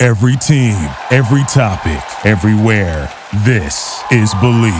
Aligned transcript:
Every 0.00 0.36
team, 0.36 0.76
every 1.10 1.42
topic, 1.52 2.00
everywhere. 2.24 3.12
This 3.44 4.00
is 4.12 4.32
Bleav. 4.34 4.72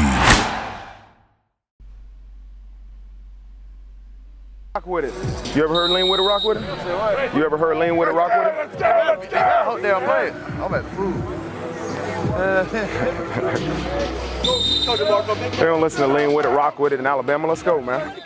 Rock 4.76 4.86
with 4.86 5.06
it. 5.06 5.56
You 5.56 5.64
ever 5.64 5.74
heard 5.74 5.90
lean 5.90 6.08
with 6.08 6.20
it, 6.20 6.22
rock 6.22 6.44
with 6.44 6.58
it? 6.58 7.34
You 7.34 7.44
ever 7.44 7.58
heard 7.58 7.78
lean 7.78 7.96
with 7.96 8.08
it, 8.08 8.12
rock 8.12 8.30
with 8.30 8.80
it? 8.80 8.82
I 9.34 9.64
hope 9.64 9.82
they 9.82 9.88
don't 9.88 10.04
play 10.04 10.28
it. 10.28 10.34
I'm 10.34 10.72
at 10.72 10.84
the 10.84 10.90
food. 10.90 11.14
They 15.58 15.64
don't 15.64 15.80
listen 15.82 16.08
to 16.08 16.14
lean 16.14 16.32
with 16.32 16.46
it, 16.46 16.50
rock 16.50 16.78
with 16.78 16.92
it 16.92 17.00
in 17.00 17.06
Alabama. 17.06 17.48
Let's 17.48 17.62
go, 17.62 17.82
man. 17.82 18.16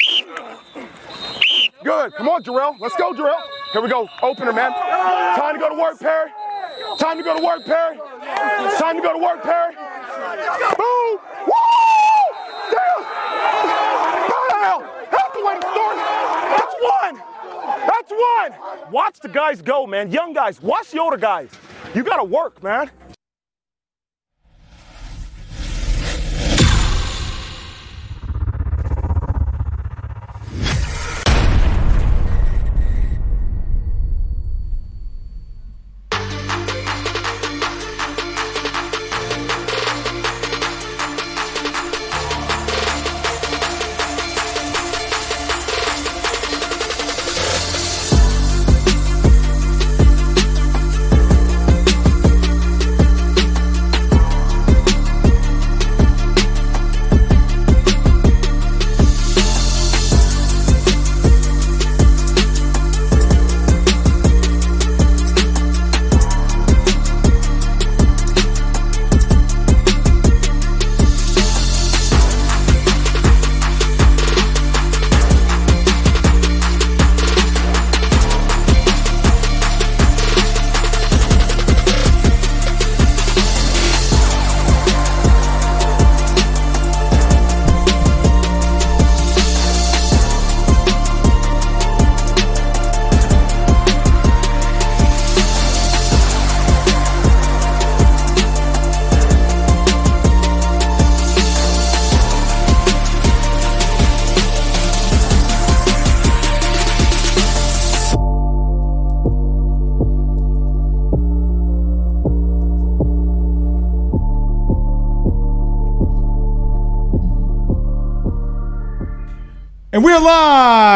Good. 1.84 2.14
Come 2.14 2.28
on, 2.28 2.42
Jarrell. 2.42 2.77
Let's 2.78 2.96
go, 2.96 3.12
Jarrell. 3.12 3.41
Here 3.72 3.80
we 3.80 3.88
go. 3.88 4.09
Opener, 4.23 4.52
man. 4.52 4.73
Time 4.73 5.54
to 5.54 5.60
go 5.60 5.68
to 5.68 5.74
work, 5.80 5.98
Perry. 5.98 6.30
Time 6.98 7.16
to 7.18 7.24
go 7.24 7.36
to 7.38 7.45
work, 7.45 7.64
Perry. 7.64 7.96
Time 8.78 8.96
to 8.96 9.02
go 9.02 9.12
to 9.12 9.18
work, 9.18 9.42
Perry. 9.42 9.74
Boom. 9.74 11.18
Woo! 11.46 12.23
Damn. 12.70 13.02
Bam! 14.51 14.80
That's 15.10 15.32
the. 15.34 15.42
That's 16.57 16.74
one. 16.80 17.23
That's 17.87 18.10
one. 18.10 18.92
Watch 18.92 19.20
the 19.20 19.29
guys 19.29 19.62
go, 19.62 19.87
man. 19.87 20.10
Young 20.10 20.32
guys. 20.32 20.62
Watch 20.62 20.90
the 20.90 21.01
older 21.01 21.16
guys. 21.16 21.51
You 21.95 22.04
got 22.04 22.16
to 22.16 22.24
work, 22.24 22.62
man. 22.62 22.90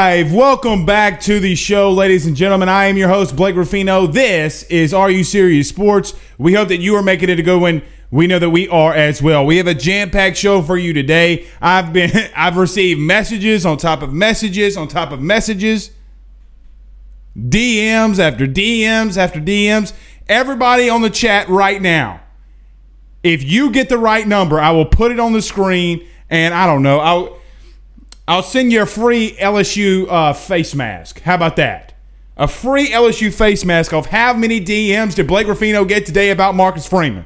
Live. 0.06 0.32
Welcome 0.32 0.86
back 0.86 1.18
to 1.22 1.40
the 1.40 1.56
show, 1.56 1.90
ladies 1.90 2.26
and 2.26 2.36
gentlemen. 2.36 2.68
I 2.68 2.84
am 2.84 2.96
your 2.96 3.08
host, 3.08 3.34
Blake 3.34 3.56
Ruffino. 3.56 4.06
This 4.06 4.62
is 4.64 4.94
Are 4.94 5.10
You 5.10 5.24
Serious 5.24 5.68
Sports. 5.68 6.14
We 6.38 6.54
hope 6.54 6.68
that 6.68 6.76
you 6.76 6.94
are 6.94 7.02
making 7.02 7.28
it 7.28 7.40
a 7.40 7.42
good 7.42 7.60
one. 7.60 7.82
We 8.12 8.28
know 8.28 8.38
that 8.38 8.50
we 8.50 8.68
are 8.68 8.94
as 8.94 9.20
well. 9.20 9.44
We 9.44 9.56
have 9.56 9.66
a 9.66 9.74
jam-packed 9.74 10.36
show 10.36 10.62
for 10.62 10.76
you 10.76 10.92
today. 10.92 11.48
I've 11.60 11.92
been 11.92 12.12
I've 12.36 12.56
received 12.56 13.00
messages 13.00 13.66
on 13.66 13.78
top 13.78 14.00
of 14.00 14.12
messages 14.12 14.76
on 14.76 14.86
top 14.86 15.10
of 15.10 15.20
messages. 15.20 15.90
DMs 17.36 18.20
after 18.20 18.46
DMs 18.46 19.16
after 19.16 19.40
DMs. 19.40 19.92
Everybody 20.28 20.88
on 20.88 21.02
the 21.02 21.10
chat 21.10 21.48
right 21.48 21.82
now. 21.82 22.20
If 23.24 23.42
you 23.42 23.72
get 23.72 23.88
the 23.88 23.98
right 23.98 24.26
number, 24.26 24.60
I 24.60 24.70
will 24.70 24.86
put 24.86 25.10
it 25.10 25.18
on 25.18 25.32
the 25.32 25.42
screen 25.42 26.06
and 26.30 26.54
I 26.54 26.66
don't 26.66 26.84
know. 26.84 27.00
I'll 27.00 27.40
I'll 28.28 28.42
send 28.42 28.72
you 28.72 28.82
a 28.82 28.86
free 28.86 29.36
LSU 29.36 30.06
uh, 30.08 30.32
face 30.32 30.74
mask. 30.74 31.20
How 31.20 31.36
about 31.36 31.56
that? 31.56 31.94
A 32.36 32.48
free 32.48 32.88
LSU 32.88 33.32
face 33.32 33.64
mask 33.64 33.92
of 33.92 34.06
how 34.06 34.34
many 34.34 34.60
DMs 34.60 35.14
did 35.14 35.26
Blake 35.26 35.46
Ruffino 35.46 35.84
get 35.84 36.04
today 36.04 36.30
about 36.30 36.54
Marcus 36.54 36.86
Freeman? 36.86 37.24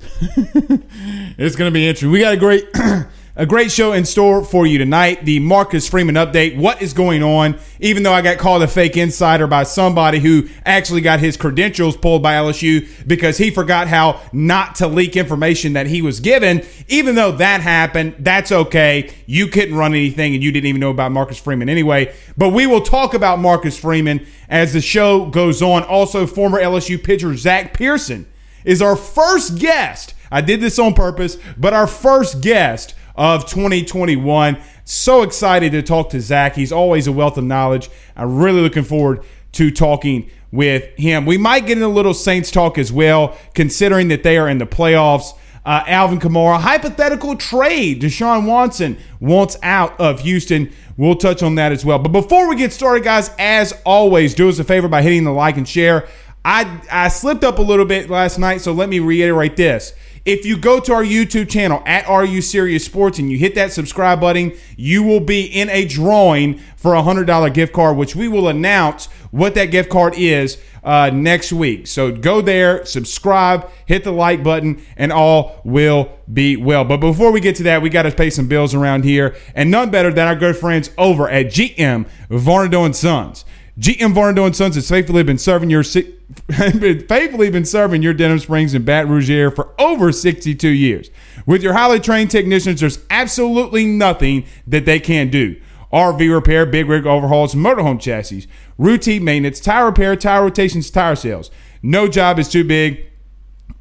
it's 0.20 1.54
going 1.54 1.70
to 1.70 1.74
be 1.74 1.86
interesting. 1.86 2.10
We 2.10 2.20
got 2.20 2.34
a 2.34 2.36
great 2.36 2.66
a 3.34 3.46
great 3.46 3.72
show 3.72 3.94
in 3.94 4.04
store 4.04 4.44
for 4.44 4.66
you 4.66 4.76
tonight. 4.76 5.24
The 5.24 5.38
Marcus 5.40 5.88
Freeman 5.88 6.16
update. 6.16 6.56
What 6.56 6.82
is 6.82 6.92
going 6.92 7.22
on? 7.22 7.58
Even 7.80 8.02
though 8.02 8.12
I 8.12 8.20
got 8.20 8.36
called 8.36 8.62
a 8.62 8.68
fake 8.68 8.96
insider 8.96 9.46
by 9.46 9.62
somebody 9.62 10.18
who 10.18 10.48
actually 10.66 11.00
got 11.00 11.20
his 11.20 11.38
credentials 11.38 11.96
pulled 11.96 12.22
by 12.22 12.34
LSU 12.34 12.86
because 13.06 13.38
he 13.38 13.50
forgot 13.50 13.88
how 13.88 14.20
not 14.34 14.74
to 14.76 14.86
leak 14.86 15.16
information 15.16 15.72
that 15.72 15.86
he 15.86 16.02
was 16.02 16.20
given. 16.20 16.62
Even 16.88 17.14
though 17.14 17.32
that 17.32 17.62
happened, 17.62 18.16
that's 18.18 18.52
okay. 18.52 19.10
You 19.24 19.46
couldn't 19.46 19.76
run 19.76 19.92
anything 19.92 20.34
and 20.34 20.44
you 20.44 20.52
didn't 20.52 20.66
even 20.66 20.80
know 20.80 20.90
about 20.90 21.12
Marcus 21.12 21.38
Freeman 21.38 21.70
anyway. 21.70 22.14
But 22.36 22.50
we 22.50 22.66
will 22.66 22.82
talk 22.82 23.14
about 23.14 23.38
Marcus 23.38 23.78
Freeman 23.78 24.26
as 24.50 24.74
the 24.74 24.82
show 24.82 25.24
goes 25.26 25.62
on. 25.62 25.84
Also, 25.84 26.26
former 26.26 26.60
LSU 26.60 27.02
pitcher 27.02 27.34
Zach 27.34 27.72
Pearson 27.72 28.26
is 28.66 28.82
our 28.82 28.94
first 28.94 29.58
guest. 29.58 30.12
I 30.30 30.42
did 30.42 30.60
this 30.60 30.78
on 30.78 30.94
purpose, 30.94 31.38
but 31.56 31.72
our 31.72 31.86
first 31.86 32.42
guest 32.42 32.94
of 33.14 33.48
2021. 33.48 34.58
So 34.84 35.22
excited 35.22 35.72
to 35.72 35.82
talk 35.82 36.10
to 36.10 36.20
Zach. 36.20 36.54
He's 36.54 36.72
always 36.72 37.06
a 37.06 37.12
wealth 37.12 37.38
of 37.38 37.44
knowledge. 37.44 37.90
I'm 38.16 38.36
really 38.36 38.60
looking 38.60 38.84
forward 38.84 39.24
to 39.52 39.70
talking 39.70 40.30
with 40.50 40.84
him. 40.96 41.26
We 41.26 41.38
might 41.38 41.66
get 41.66 41.78
in 41.78 41.82
a 41.82 41.88
little 41.88 42.14
Saints 42.14 42.50
talk 42.50 42.78
as 42.78 42.92
well, 42.92 43.36
considering 43.54 44.08
that 44.08 44.22
they 44.22 44.36
are 44.38 44.48
in 44.48 44.58
the 44.58 44.66
playoffs. 44.66 45.36
Uh, 45.64 45.84
Alvin 45.86 46.18
Kamara, 46.18 46.60
hypothetical 46.60 47.36
trade. 47.36 48.02
Deshaun 48.02 48.46
Watson 48.46 48.98
wants 49.20 49.56
out 49.62 49.98
of 50.00 50.20
Houston. 50.20 50.72
We'll 50.96 51.14
touch 51.14 51.42
on 51.42 51.54
that 51.54 51.70
as 51.70 51.84
well. 51.84 52.00
But 52.00 52.10
before 52.10 52.48
we 52.48 52.56
get 52.56 52.72
started, 52.72 53.04
guys, 53.04 53.30
as 53.38 53.72
always, 53.86 54.34
do 54.34 54.48
us 54.48 54.58
a 54.58 54.64
favor 54.64 54.88
by 54.88 55.02
hitting 55.02 55.22
the 55.22 55.30
like 55.30 55.56
and 55.56 55.68
share. 55.68 56.08
I 56.44 56.80
I 56.90 57.08
slipped 57.08 57.44
up 57.44 57.58
a 57.58 57.62
little 57.62 57.84
bit 57.84 58.10
last 58.10 58.38
night, 58.38 58.60
so 58.60 58.72
let 58.72 58.88
me 58.88 58.98
reiterate 58.98 59.56
this. 59.56 59.94
If 60.24 60.46
you 60.46 60.56
go 60.56 60.78
to 60.78 60.92
our 60.92 61.02
YouTube 61.02 61.50
channel 61.50 61.82
at 61.84 62.08
RU 62.08 62.42
Serious 62.42 62.84
Sports 62.84 63.18
and 63.18 63.28
you 63.28 63.38
hit 63.38 63.56
that 63.56 63.72
subscribe 63.72 64.20
button, 64.20 64.52
you 64.76 65.02
will 65.02 65.18
be 65.18 65.46
in 65.46 65.68
a 65.70 65.84
drawing 65.84 66.58
for 66.76 66.94
a 66.94 67.02
hundred 67.02 67.26
dollar 67.26 67.50
gift 67.50 67.72
card, 67.72 67.96
which 67.96 68.14
we 68.14 68.28
will 68.28 68.46
announce 68.46 69.06
what 69.32 69.56
that 69.56 69.66
gift 69.66 69.90
card 69.90 70.14
is 70.16 70.58
uh, 70.84 71.10
next 71.12 71.52
week. 71.52 71.88
So 71.88 72.12
go 72.12 72.40
there, 72.40 72.84
subscribe, 72.84 73.68
hit 73.86 74.04
the 74.04 74.12
like 74.12 74.44
button, 74.44 74.80
and 74.96 75.12
all 75.12 75.60
will 75.64 76.16
be 76.32 76.56
well. 76.56 76.84
But 76.84 76.98
before 76.98 77.32
we 77.32 77.40
get 77.40 77.56
to 77.56 77.64
that, 77.64 77.82
we 77.82 77.90
got 77.90 78.02
to 78.02 78.12
pay 78.12 78.30
some 78.30 78.46
bills 78.46 78.74
around 78.74 79.04
here, 79.04 79.34
and 79.56 79.72
none 79.72 79.90
better 79.90 80.12
than 80.12 80.28
our 80.28 80.36
good 80.36 80.56
friends 80.56 80.90
over 80.98 81.28
at 81.28 81.46
GM 81.46 82.08
Varnado 82.30 82.84
and 82.86 82.94
Sons. 82.94 83.44
GM 83.78 84.12
Varnado 84.12 84.44
and 84.44 84.54
Sons 84.54 84.74
has 84.74 84.88
faithfully 84.88 85.22
been 85.22 85.38
serving 85.38 85.70
your 85.70 85.82
faithfully 86.50 87.50
been 87.50 87.64
serving 87.64 88.02
your 88.02 88.12
Denham 88.12 88.38
Springs 88.38 88.74
and 88.74 88.84
Baton 88.84 89.10
Rouge 89.10 89.30
area 89.30 89.50
for 89.50 89.72
over 89.78 90.12
62 90.12 90.68
years. 90.68 91.10
With 91.46 91.62
your 91.62 91.72
highly 91.72 91.98
trained 91.98 92.30
technicians, 92.30 92.80
there's 92.80 92.98
absolutely 93.08 93.86
nothing 93.86 94.44
that 94.66 94.84
they 94.84 95.00
can't 95.00 95.30
do. 95.30 95.56
RV 95.90 96.32
repair, 96.32 96.66
big 96.66 96.88
rig 96.88 97.06
overhauls, 97.06 97.54
motorhome 97.54 98.00
chassis, 98.00 98.46
routine 98.78 99.24
maintenance, 99.24 99.60
tire 99.60 99.86
repair, 99.86 100.16
tire 100.16 100.42
rotations, 100.42 100.90
tire 100.90 101.16
sales. 101.16 101.50
No 101.82 102.08
job 102.08 102.38
is 102.38 102.48
too 102.48 102.64
big 102.64 103.06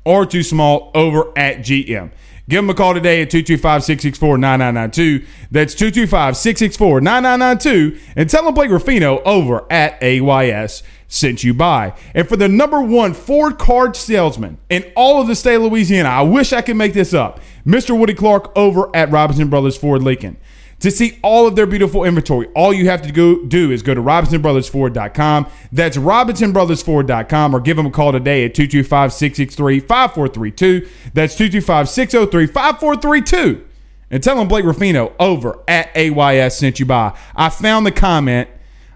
or 0.06 0.26
too 0.26 0.44
small 0.44 0.92
over 0.94 1.32
at 1.38 1.60
GM. 1.60 2.12
Give 2.52 2.62
them 2.62 2.70
a 2.70 2.74
call 2.74 2.94
today 2.94 3.22
at 3.22 3.30
225 3.30 3.82
664 3.82 4.38
9992. 4.38 5.26
That's 5.52 5.74
225 5.74 6.36
664 6.36 7.00
9992. 7.00 8.14
And 8.18 8.30
tell 8.30 8.44
them 8.44 8.54
Blake 8.54 8.70
Ruffino 8.70 9.22
over 9.24 9.66
at 9.72 9.98
AYS 10.04 10.84
sent 11.08 11.46
you 11.46 11.54
by. 11.54 11.94
And 12.14 12.28
for 12.28 12.36
the 12.36 12.50
number 12.50 12.82
one 12.82 13.14
Ford 13.14 13.58
card 13.58 13.96
salesman 13.96 14.58
in 14.70 14.84
all 14.98 15.22
of 15.22 15.28
the 15.28 15.36
state 15.36 15.56
of 15.56 15.62
Louisiana, 15.62 16.10
I 16.10 16.24
wish 16.24 16.52
I 16.52 16.62
could 16.62 16.76
make 16.76 16.92
this 16.94 17.14
up, 17.14 17.40
Mr. 17.66 17.98
Woody 17.98 18.16
Clark 18.16 18.52
over 18.58 18.94
at 18.94 19.10
Robinson 19.12 19.48
Brothers 19.48 19.78
Ford 19.78 20.04
Lincoln. 20.04 20.36
To 20.82 20.90
see 20.90 21.20
all 21.22 21.48
of 21.48 21.56
their 21.56 21.68
beautiful 21.68 22.04
inventory, 22.04 22.48
all 22.56 22.74
you 22.74 22.90
have 22.90 23.04
to 23.04 23.12
go 23.12 23.46
do 23.46 23.72
is 23.72 23.84
go 23.84 23.94
to 23.94 24.02
RobinsonBrothersFord.com. 24.02 25.48
That's 25.72 25.96
RobinsonBrothersFord.com 25.98 27.56
or 27.56 27.60
give 27.60 27.78
them 27.78 27.86
a 27.86 27.92
call 27.92 28.12
today 28.12 28.46
at 28.46 28.56
225 28.56 29.14
663 29.14 29.80
5432. 29.80 30.90
That's 31.14 31.36
225 31.36 31.88
603 31.88 32.48
5432. 32.48 33.68
And 34.10 34.24
tell 34.24 34.36
them 34.36 34.48
Blake 34.48 34.66
Ruffino 34.66 35.14
over 35.20 35.60
at 35.68 35.96
AYS 35.96 36.58
sent 36.58 36.80
you 36.80 36.88
by. 36.88 37.18
I 37.36 37.50
found 37.50 37.86
the 37.86 37.92
comment, 37.92 38.50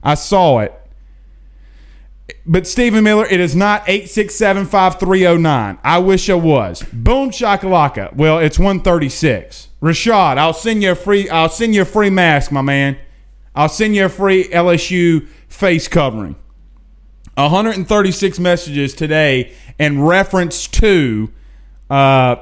I 0.04 0.16
saw 0.16 0.60
it. 0.60 0.74
But 2.48 2.66
Stephen 2.66 3.04
Miller, 3.04 3.26
it 3.28 3.40
is 3.40 3.56
not 3.56 3.86
8675309. 3.86 5.80
I 5.84 6.00
wish 6.00 6.30
it 6.30 6.42
was. 6.42 6.82
Boom 6.92 7.30
shakalaka. 7.30 8.16
Well, 8.16 8.40
it's 8.40 8.58
136. 8.58 9.70
Rashad, 9.86 10.40
I'll 10.40 10.52
send 10.52 10.82
you 10.82 10.94
a 10.94 10.96
free 10.96 11.30
I'll 11.30 11.48
send 11.48 11.76
you 11.76 11.84
a 11.84 11.86
free 11.86 12.10
mask, 12.10 12.52
my 12.52 12.64
man. 12.64 12.98
I'll 13.54 13.70
send 13.70 13.96
you 13.96 14.06
a 14.06 14.10
free 14.10 14.46
LSU 14.46 15.28
face 15.48 15.88
covering. 15.88 16.36
136 17.36 18.40
messages 18.40 18.96
today 18.96 19.54
in 19.78 20.02
reference 20.02 20.68
to 20.70 21.32
uh 21.92 22.38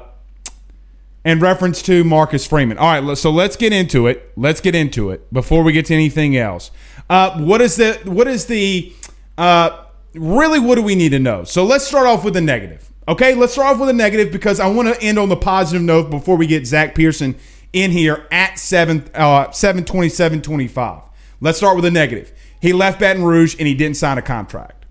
in 1.26 1.38
reference 1.38 1.82
to 1.82 2.02
Marcus 2.02 2.46
Freeman. 2.46 2.78
All 2.78 3.02
right, 3.02 3.18
so 3.18 3.30
let's 3.30 3.56
get 3.56 3.74
into 3.74 4.06
it. 4.06 4.32
Let's 4.36 4.62
get 4.62 4.74
into 4.74 5.10
it 5.10 5.30
before 5.30 5.62
we 5.62 5.72
get 5.72 5.84
to 5.86 5.94
anything 5.94 6.38
else. 6.38 6.70
Uh, 7.10 7.38
what 7.40 7.60
is 7.60 7.76
the 7.76 8.00
what 8.04 8.26
is 8.26 8.46
the 8.46 8.90
uh, 9.36 9.84
really 10.14 10.58
what 10.58 10.76
do 10.76 10.82
we 10.82 10.94
need 10.94 11.10
to 11.10 11.18
know? 11.18 11.44
So 11.44 11.64
let's 11.64 11.86
start 11.86 12.06
off 12.06 12.24
with 12.24 12.32
the 12.32 12.40
negative. 12.40 12.90
Okay, 13.06 13.34
let's 13.34 13.52
start 13.52 13.74
off 13.74 13.80
with 13.80 13.90
a 13.90 13.92
negative 13.92 14.32
because 14.32 14.60
I 14.60 14.66
want 14.66 14.88
to 14.88 15.02
end 15.02 15.18
on 15.18 15.28
the 15.28 15.36
positive 15.36 15.82
note 15.82 16.10
before 16.10 16.36
we 16.36 16.46
get 16.46 16.66
Zach 16.66 16.94
Pearson 16.94 17.36
in 17.74 17.90
here 17.90 18.26
at 18.30 18.58
7 18.58 19.10
uh 19.14 19.50
727 19.50 20.40
25. 20.40 21.02
Let's 21.40 21.58
start 21.58 21.76
with 21.76 21.84
a 21.84 21.90
negative. 21.90 22.32
He 22.62 22.72
left 22.72 22.98
Baton 22.98 23.22
Rouge 23.22 23.56
and 23.58 23.68
he 23.68 23.74
didn't 23.74 23.98
sign 23.98 24.16
a 24.16 24.22
contract. 24.22 24.86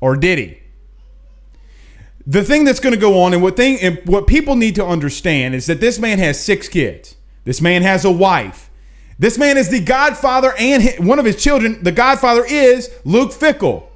Or 0.00 0.16
did 0.16 0.38
he? 0.38 0.58
The 2.26 2.44
thing 2.44 2.64
that's 2.64 2.80
going 2.80 2.94
to 2.94 3.00
go 3.00 3.22
on 3.22 3.32
and 3.32 3.42
what 3.42 3.56
thing 3.56 3.78
and 3.80 3.98
what 4.04 4.26
people 4.26 4.54
need 4.54 4.74
to 4.74 4.84
understand 4.84 5.54
is 5.54 5.64
that 5.66 5.80
this 5.80 5.98
man 5.98 6.18
has 6.18 6.38
six 6.38 6.68
kids. 6.68 7.16
This 7.44 7.62
man 7.62 7.80
has 7.80 8.04
a 8.04 8.10
wife. 8.10 8.70
This 9.18 9.38
man 9.38 9.56
is 9.56 9.70
the 9.70 9.80
godfather 9.80 10.52
and 10.58 11.06
one 11.06 11.18
of 11.18 11.24
his 11.24 11.42
children, 11.42 11.82
the 11.82 11.92
godfather 11.92 12.44
is 12.44 12.90
Luke 13.04 13.32
Fickell. 13.32 13.89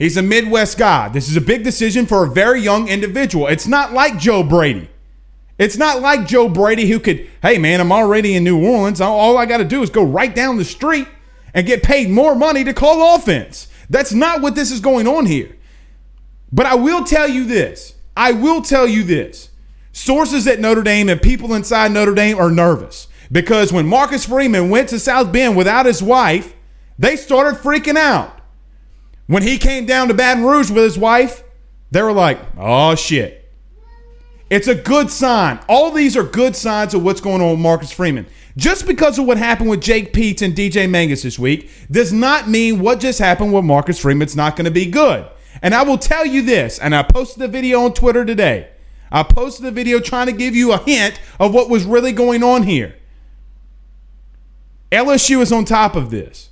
He's 0.00 0.16
a 0.16 0.22
Midwest 0.22 0.78
guy. 0.78 1.10
This 1.10 1.28
is 1.28 1.36
a 1.36 1.42
big 1.42 1.62
decision 1.62 2.06
for 2.06 2.24
a 2.24 2.30
very 2.30 2.62
young 2.62 2.88
individual. 2.88 3.48
It's 3.48 3.66
not 3.66 3.92
like 3.92 4.18
Joe 4.18 4.42
Brady. 4.42 4.88
It's 5.58 5.76
not 5.76 6.00
like 6.00 6.26
Joe 6.26 6.48
Brady 6.48 6.88
who 6.88 6.98
could, 6.98 7.28
hey 7.42 7.58
man, 7.58 7.82
I'm 7.82 7.92
already 7.92 8.34
in 8.34 8.42
New 8.42 8.66
Orleans. 8.66 9.02
All- 9.02 9.36
I 9.36 9.44
got 9.44 9.58
to 9.58 9.64
do 9.64 9.82
is 9.82 9.90
go 9.90 10.02
right 10.02 10.34
down 10.34 10.56
the 10.56 10.64
street 10.64 11.06
and 11.52 11.66
get 11.66 11.82
paid 11.82 12.08
more 12.08 12.34
money 12.34 12.64
to 12.64 12.72
call 12.72 13.14
offense. 13.14 13.68
That's 13.90 14.14
not 14.14 14.40
what 14.40 14.54
this 14.54 14.70
is 14.70 14.80
going 14.80 15.06
on 15.06 15.26
here. 15.26 15.54
But 16.50 16.64
I 16.64 16.76
will 16.76 17.04
tell 17.04 17.28
you 17.28 17.44
this. 17.44 17.94
I 18.16 18.32
will 18.32 18.62
tell 18.62 18.88
you 18.88 19.02
this. 19.02 19.50
Sources 19.92 20.46
at 20.46 20.60
Notre 20.60 20.82
Dame 20.82 21.10
and 21.10 21.20
people 21.20 21.52
inside 21.52 21.92
Notre 21.92 22.14
Dame 22.14 22.38
are 22.38 22.50
nervous 22.50 23.08
because 23.30 23.70
when 23.70 23.86
Marcus 23.86 24.24
Freeman 24.24 24.70
went 24.70 24.88
to 24.88 24.98
South 24.98 25.30
Bend 25.30 25.58
without 25.58 25.84
his 25.84 26.02
wife, 26.02 26.54
they 26.98 27.16
started 27.16 27.60
freaking 27.60 27.96
out. 27.96 28.39
When 29.30 29.44
he 29.44 29.58
came 29.58 29.86
down 29.86 30.08
to 30.08 30.14
Baton 30.14 30.42
Rouge 30.42 30.72
with 30.72 30.82
his 30.82 30.98
wife, 30.98 31.44
they 31.92 32.02
were 32.02 32.10
like, 32.12 32.40
oh 32.58 32.96
shit. 32.96 33.48
It's 34.50 34.66
a 34.66 34.74
good 34.74 35.08
sign. 35.08 35.60
All 35.68 35.92
these 35.92 36.16
are 36.16 36.24
good 36.24 36.56
signs 36.56 36.94
of 36.94 37.04
what's 37.04 37.20
going 37.20 37.40
on 37.40 37.52
with 37.52 37.60
Marcus 37.60 37.92
Freeman. 37.92 38.26
Just 38.56 38.88
because 38.88 39.20
of 39.20 39.26
what 39.26 39.38
happened 39.38 39.70
with 39.70 39.80
Jake 39.80 40.12
Peetz 40.12 40.42
and 40.42 40.52
DJ 40.52 40.90
Mangus 40.90 41.22
this 41.22 41.38
week 41.38 41.70
does 41.92 42.12
not 42.12 42.48
mean 42.48 42.80
what 42.80 42.98
just 42.98 43.20
happened 43.20 43.52
with 43.52 43.64
Marcus 43.64 44.00
Freeman's 44.00 44.34
not 44.34 44.56
going 44.56 44.64
to 44.64 44.70
be 44.72 44.86
good. 44.86 45.24
And 45.62 45.76
I 45.76 45.84
will 45.84 45.98
tell 45.98 46.26
you 46.26 46.42
this, 46.42 46.80
and 46.80 46.92
I 46.92 47.04
posted 47.04 47.44
a 47.44 47.46
video 47.46 47.84
on 47.84 47.94
Twitter 47.94 48.24
today. 48.24 48.70
I 49.12 49.22
posted 49.22 49.64
a 49.64 49.70
video 49.70 50.00
trying 50.00 50.26
to 50.26 50.32
give 50.32 50.56
you 50.56 50.72
a 50.72 50.78
hint 50.78 51.20
of 51.38 51.54
what 51.54 51.70
was 51.70 51.84
really 51.84 52.10
going 52.10 52.42
on 52.42 52.64
here. 52.64 52.96
LSU 54.90 55.40
is 55.40 55.52
on 55.52 55.64
top 55.64 55.94
of 55.94 56.10
this. 56.10 56.49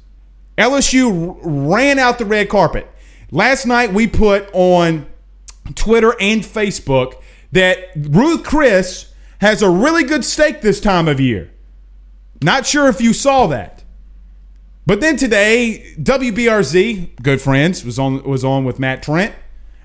LSU 0.59 1.39
ran 1.43 1.99
out 1.99 2.19
the 2.19 2.27
red 2.27 2.49
carpet. 2.49 2.91
Last 3.31 3.65
night 3.65 3.93
we 3.93 4.07
put 4.07 4.51
on 4.53 5.07
Twitter 5.75 6.15
and 6.21 6.43
Facebook 6.43 7.15
that 7.53 7.91
Ruth 7.97 8.45
Chris 8.45 9.13
has 9.41 9.63
a 9.63 9.71
really 9.71 10.05
good 10.05 10.25
steak 10.25 10.61
this 10.61 10.81
time 10.81 11.09
of 11.09 11.21
year. 11.21 11.51
Not 12.43 12.67
sure 12.67 12.89
if 12.89 13.01
you 13.01 13.13
saw 13.13 13.47
that. 13.49 13.85
But 14.87 15.01
then 15.01 15.17
today, 15.17 15.95
WBRZ, 15.99 17.23
good 17.23 17.41
friends, 17.41 17.85
was 17.85 17.99
on 17.99 18.23
was 18.23 18.45
on 18.45 18.65
with 18.65 18.79
Matt 18.79 19.03
Trent. 19.03 19.35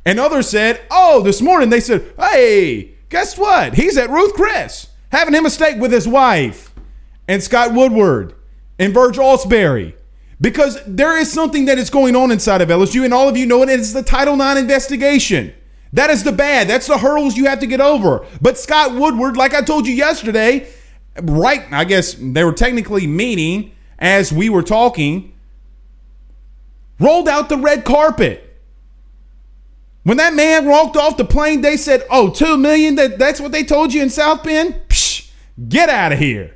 And 0.06 0.20
others 0.20 0.50
said, 0.50 0.82
oh, 0.92 1.22
this 1.22 1.42
morning 1.42 1.70
they 1.70 1.80
said, 1.80 2.14
hey, 2.18 2.96
guess 3.10 3.38
what? 3.38 3.74
He's 3.74 3.98
at 3.98 4.10
Ruth 4.10 4.34
Chris, 4.34 4.88
having 5.12 5.34
him 5.34 5.46
a 5.46 5.50
steak 5.50 5.80
with 5.80 5.92
his 5.92 6.08
wife 6.08 6.74
and 7.28 7.42
Scott 7.42 7.74
Woodward 7.74 8.34
and 8.80 8.94
Verge 8.94 9.18
Ausberry. 9.18 9.94
Because 10.42 10.80
there 10.86 11.18
is 11.18 11.32
something 11.32 11.66
that 11.66 11.78
is 11.78 11.90
going 11.90 12.16
on 12.16 12.32
inside 12.32 12.62
of 12.62 12.70
LSU, 12.70 13.06
and 13.06 13.14
all 13.14 13.30
of 13.30 13.38
you 13.38 13.46
know 13.46 13.62
it, 13.64 13.70
it's 13.70 13.94
the 13.94 14.04
Title 14.04 14.34
IX 14.40 14.60
investigation. 14.60 15.54
That 15.94 16.10
is 16.10 16.24
the 16.24 16.32
bad. 16.32 16.68
That's 16.68 16.88
the 16.88 16.98
hurdles 16.98 17.38
you 17.38 17.46
have 17.46 17.60
to 17.60 17.68
get 17.68 17.80
over. 17.80 18.26
But 18.42 18.58
Scott 18.58 18.96
Woodward, 18.96 19.38
like 19.38 19.54
I 19.54 19.62
told 19.62 19.88
you 19.88 19.94
yesterday, 19.94 20.68
right, 21.22 21.62
I 21.72 21.84
guess 21.84 22.16
they 22.20 22.44
were 22.44 22.54
technically 22.54 23.06
meeting 23.06 23.72
as 24.00 24.34
we 24.34 24.50
were 24.50 24.64
talking, 24.64 25.34
rolled 27.00 27.30
out 27.30 27.48
the 27.48 27.58
red 27.58 27.86
carpet. 27.86 28.40
When 30.04 30.18
that 30.18 30.34
man 30.34 30.66
walked 30.66 30.98
off 30.98 31.16
the 31.16 31.26
plane, 31.26 31.62
they 31.62 31.78
said, 31.78 32.06
"Oh, 32.10 32.30
two 32.30 32.58
million. 32.58 32.96
That 32.96 33.18
that's 33.20 33.40
what 33.40 33.52
they 33.52 33.64
told 33.64 33.94
you 33.94 34.02
in 34.02 34.10
South 34.10 34.44
Bend. 34.44 34.76
Psh, 34.90 35.30
get 35.70 35.90
out 35.90 36.12
of 36.12 36.20
here. 36.20 36.56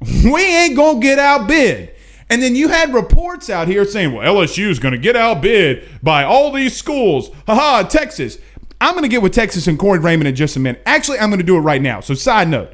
We 0.24 0.42
ain't 0.42 0.76
gonna 0.76 1.00
get 1.00 1.18
outbid." 1.18 1.90
And 2.32 2.42
then 2.42 2.56
you 2.56 2.68
had 2.68 2.94
reports 2.94 3.50
out 3.50 3.68
here 3.68 3.84
saying, 3.84 4.14
"Well, 4.14 4.26
LSU 4.26 4.70
is 4.70 4.78
gonna 4.78 4.96
get 4.96 5.16
outbid 5.16 5.82
by 6.02 6.24
all 6.24 6.50
these 6.50 6.74
schools." 6.74 7.30
Haha, 7.46 7.82
Texas. 7.82 8.38
I'm 8.80 8.94
gonna 8.94 9.08
get 9.08 9.20
with 9.20 9.34
Texas 9.34 9.66
and 9.66 9.78
Corey 9.78 9.98
Raymond 9.98 10.26
in 10.26 10.34
just 10.34 10.56
a 10.56 10.58
minute. 10.58 10.80
Actually, 10.86 11.18
I'm 11.18 11.28
gonna 11.28 11.42
do 11.42 11.58
it 11.58 11.60
right 11.60 11.82
now. 11.82 12.00
So, 12.00 12.14
side 12.14 12.48
note. 12.48 12.72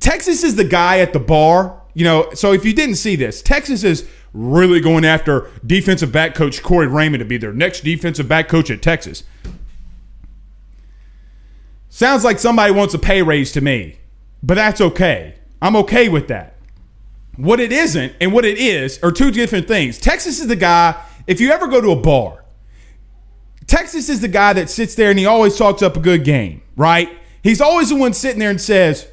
Texas 0.00 0.44
is 0.44 0.56
the 0.56 0.64
guy 0.64 0.98
at 0.98 1.14
the 1.14 1.18
bar. 1.18 1.80
You 1.94 2.04
know, 2.04 2.28
so 2.34 2.52
if 2.52 2.66
you 2.66 2.74
didn't 2.74 2.96
see 2.96 3.16
this, 3.16 3.40
Texas 3.40 3.84
is 3.84 4.04
really 4.34 4.80
going 4.80 5.06
after 5.06 5.46
defensive 5.66 6.12
back 6.12 6.34
coach 6.34 6.62
Corey 6.62 6.88
Raymond 6.88 7.20
to 7.20 7.24
be 7.24 7.38
their 7.38 7.54
next 7.54 7.84
defensive 7.84 8.28
back 8.28 8.48
coach 8.48 8.70
at 8.70 8.82
Texas. 8.82 9.22
Sounds 11.88 12.22
like 12.22 12.38
somebody 12.38 12.70
wants 12.70 12.92
a 12.92 12.98
pay 12.98 13.22
raise 13.22 13.50
to 13.52 13.62
me, 13.62 13.96
but 14.42 14.56
that's 14.56 14.82
okay. 14.82 15.36
I'm 15.62 15.74
okay 15.74 16.10
with 16.10 16.28
that. 16.28 16.57
What 17.38 17.60
it 17.60 17.70
isn't 17.70 18.14
and 18.20 18.32
what 18.32 18.44
it 18.44 18.58
is 18.58 18.98
are 19.04 19.12
two 19.12 19.30
different 19.30 19.68
things. 19.68 19.96
Texas 19.98 20.40
is 20.40 20.48
the 20.48 20.56
guy, 20.56 21.00
if 21.28 21.40
you 21.40 21.52
ever 21.52 21.68
go 21.68 21.80
to 21.80 21.92
a 21.92 21.96
bar, 21.96 22.44
Texas 23.68 24.08
is 24.08 24.20
the 24.20 24.28
guy 24.28 24.54
that 24.54 24.68
sits 24.68 24.96
there 24.96 25.10
and 25.10 25.18
he 25.18 25.24
always 25.24 25.56
talks 25.56 25.80
up 25.80 25.96
a 25.96 26.00
good 26.00 26.24
game, 26.24 26.62
right? 26.74 27.08
He's 27.44 27.60
always 27.60 27.90
the 27.90 27.94
one 27.94 28.12
sitting 28.12 28.40
there 28.40 28.50
and 28.50 28.60
says, 28.60 29.06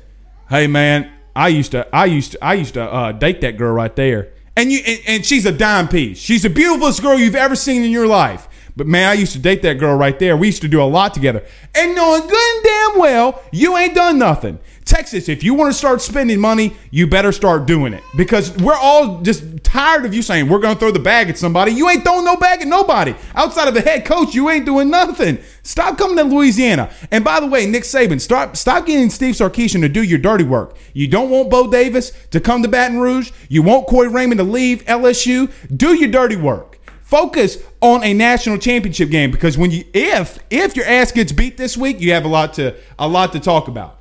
"Hey 0.50 0.66
man, 0.66 1.12
I 1.36 1.50
used 1.50 1.74
to, 1.74 1.88
I 1.96 2.06
used 2.06 2.32
to, 2.32 2.44
I 2.44 2.56
used 2.56 2.74
to 2.74 2.84
uh, 2.84 3.12
date 3.12 3.42
that 3.42 3.58
girl 3.58 3.74
right 3.74 3.96
there, 3.96 4.32
and 4.58 4.72
you, 4.72 4.80
and, 4.88 5.00
and 5.08 5.26
she's 5.26 5.46
a 5.46 5.52
dime 5.52 5.88
piece. 5.88 6.18
She's 6.18 6.42
the 6.42 6.50
beautifulest 6.50 7.04
girl 7.04 7.20
you've 7.20 7.36
ever 7.36 7.56
seen 7.56 7.84
in 7.84 7.92
your 7.92 8.08
life. 8.08 8.48
But 8.76 8.88
man, 8.88 9.08
I 9.08 9.14
used 9.14 9.34
to 9.34 9.40
date 9.40 9.62
that 9.62 9.76
girl 9.76 9.96
right 9.96 10.18
there. 10.18 10.36
We 10.36 10.48
used 10.48 10.64
to 10.64 10.68
do 10.68 10.82
a 10.82 10.84
lot 10.84 11.14
together, 11.14 11.46
and 11.76 11.94
knowing 11.94 12.22
good 12.22 12.56
and 12.56 12.64
damn 12.64 13.00
well 13.00 13.44
you 13.52 13.78
ain't 13.78 13.94
done 13.94 14.18
nothing. 14.18 14.58
Texas, 14.86 15.30
if 15.30 15.44
you 15.44 15.56
want 15.56 15.74
to 15.74 15.78
start 15.78 16.00
spending 16.00 16.40
money, 16.40 16.76
you 16.92 17.08
better 17.08 17.32
start 17.32 17.66
doing 17.66 17.92
it 17.92 18.04
because 18.16 18.56
we're 18.58 18.76
all 18.76 19.20
just 19.22 19.64
tired 19.64 20.06
of 20.06 20.14
you 20.14 20.22
saying 20.22 20.48
we're 20.48 20.60
going 20.60 20.76
to 20.76 20.80
throw 20.80 20.92
the 20.92 21.00
bag 21.00 21.28
at 21.28 21.40
somebody. 21.40 21.72
You 21.72 21.90
ain't 21.90 22.04
throwing 22.04 22.24
no 22.24 22.38
bag 22.38 22.62
at 22.62 22.68
nobody. 22.68 23.16
Outside 23.34 23.68
of 23.68 23.74
the 23.74 23.82
head 23.82 24.06
coach, 24.06 24.36
you 24.36 24.48
ain't 24.52 24.64
doing 24.64 24.92
nothing. 24.92 25.40
Stop 25.64 25.98
coming 25.98 26.18
to 26.18 26.24
Louisiana. 26.24 26.92
And 27.10 27.24
by 27.24 27.40
the 27.40 27.48
way, 27.48 27.66
Nick 27.66 27.82
Saban, 27.82 28.22
stop 28.22 28.56
stop 28.56 28.86
getting 28.86 29.10
Steve 29.10 29.34
Sarkisian 29.34 29.82
to 29.82 29.90
do 29.90 30.04
your 30.04 30.20
dirty 30.20 30.44
work. 30.44 30.78
You 30.94 31.08
don't 31.08 31.32
want 31.32 31.50
Bo 31.50 31.68
Davis 31.68 32.12
to 32.30 32.40
come 32.40 32.62
to 32.62 32.70
Baton 32.70 33.00
Rouge. 33.00 33.32
You 33.50 33.64
want 33.64 33.88
Corey 33.88 34.08
Raymond 34.08 34.38
to 34.38 34.44
leave 34.44 34.86
LSU. 34.86 35.52
Do 35.76 35.96
your 35.96 36.12
dirty 36.12 36.36
work. 36.36 36.80
Focus 37.02 37.58
on 37.82 38.04
a 38.04 38.14
national 38.14 38.60
championship 38.60 39.10
game 39.10 39.32
because 39.32 39.58
when 39.58 39.72
you 39.72 39.84
if 39.96 40.38
if 40.52 40.76
your 40.76 40.86
ass 40.86 41.12
gets 41.12 41.32
beat 41.32 41.58
this 41.58 41.76
week, 41.76 42.00
you 42.00 42.14
have 42.14 42.26
a 42.26 42.28
lot 42.28 42.54
to 42.56 42.76
a 43.00 43.08
lot 43.08 43.34
to 43.34 43.40
talk 43.40 43.68
about 43.68 43.95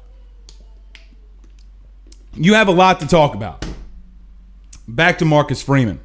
you 2.36 2.54
have 2.54 2.68
a 2.68 2.72
lot 2.72 3.00
to 3.00 3.06
talk 3.06 3.34
about. 3.34 3.64
Back 4.86 5.18
to 5.18 5.24
Marcus 5.24 5.62
Freeman. 5.62 6.00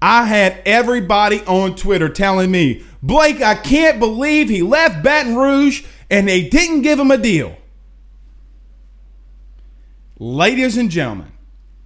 I 0.00 0.26
had 0.26 0.60
everybody 0.66 1.40
on 1.44 1.76
Twitter 1.76 2.08
telling 2.08 2.50
me, 2.50 2.84
Blake, 3.02 3.40
I 3.40 3.54
can't 3.54 3.98
believe 3.98 4.48
he 4.48 4.62
left 4.62 5.02
Baton 5.02 5.34
Rouge 5.34 5.84
and 6.10 6.28
they 6.28 6.48
didn't 6.48 6.82
give 6.82 6.98
him 6.98 7.10
a 7.10 7.16
deal. 7.16 7.56
Ladies 10.18 10.76
and 10.76 10.90
gentlemen, 10.90 11.32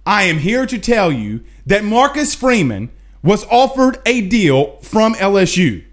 I 0.05 0.23
am 0.23 0.37
here 0.37 0.65
to 0.65 0.77
tell 0.77 1.11
you 1.11 1.43
that 1.65 1.83
Marcus 1.83 2.35
Freeman 2.35 2.89
was 3.23 3.45
offered 3.45 3.99
a 4.05 4.21
deal 4.27 4.77
from 4.81 5.13
LSU. 5.15 5.83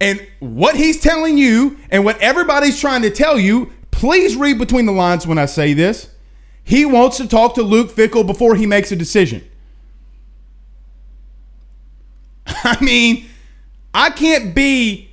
And 0.00 0.24
what 0.38 0.76
he's 0.76 1.00
telling 1.00 1.38
you 1.38 1.78
and 1.90 2.04
what 2.04 2.20
everybody's 2.20 2.80
trying 2.80 3.02
to 3.02 3.10
tell 3.10 3.38
you, 3.38 3.72
please 3.90 4.36
read 4.36 4.58
between 4.58 4.86
the 4.86 4.92
lines 4.92 5.26
when 5.26 5.38
I 5.38 5.46
say 5.46 5.72
this. 5.72 6.08
He 6.68 6.84
wants 6.84 7.16
to 7.16 7.26
talk 7.26 7.54
to 7.54 7.62
Luke 7.62 7.90
Fickell 7.90 8.26
before 8.26 8.54
he 8.54 8.66
makes 8.66 8.92
a 8.92 8.96
decision. 8.96 9.42
I 12.46 12.78
mean, 12.84 13.24
I 13.94 14.10
can't 14.10 14.54
be 14.54 15.08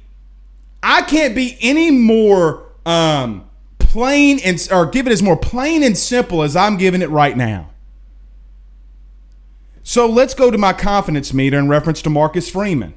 I 0.84 1.04
can't 1.04 1.34
be 1.34 1.58
any 1.62 1.92
more 1.92 2.64
um, 2.86 3.50
plain 3.80 4.42
and 4.44 4.68
or 4.70 4.88
give 4.88 5.08
it 5.08 5.14
as 5.14 5.24
more 5.24 5.38
plain 5.38 5.82
and 5.82 5.98
simple 5.98 6.44
as 6.44 6.58
I'm 6.58 6.76
giving 6.76 7.02
it 7.02 7.10
right 7.10 7.38
now. 7.38 7.70
So 9.82 10.08
let's 10.08 10.34
go 10.34 10.52
to 10.52 10.58
my 10.58 10.74
confidence 10.74 11.34
meter 11.34 11.58
in 11.58 11.70
reference 11.70 12.02
to 12.02 12.10
Marcus 12.10 12.50
Freeman. 12.50 12.94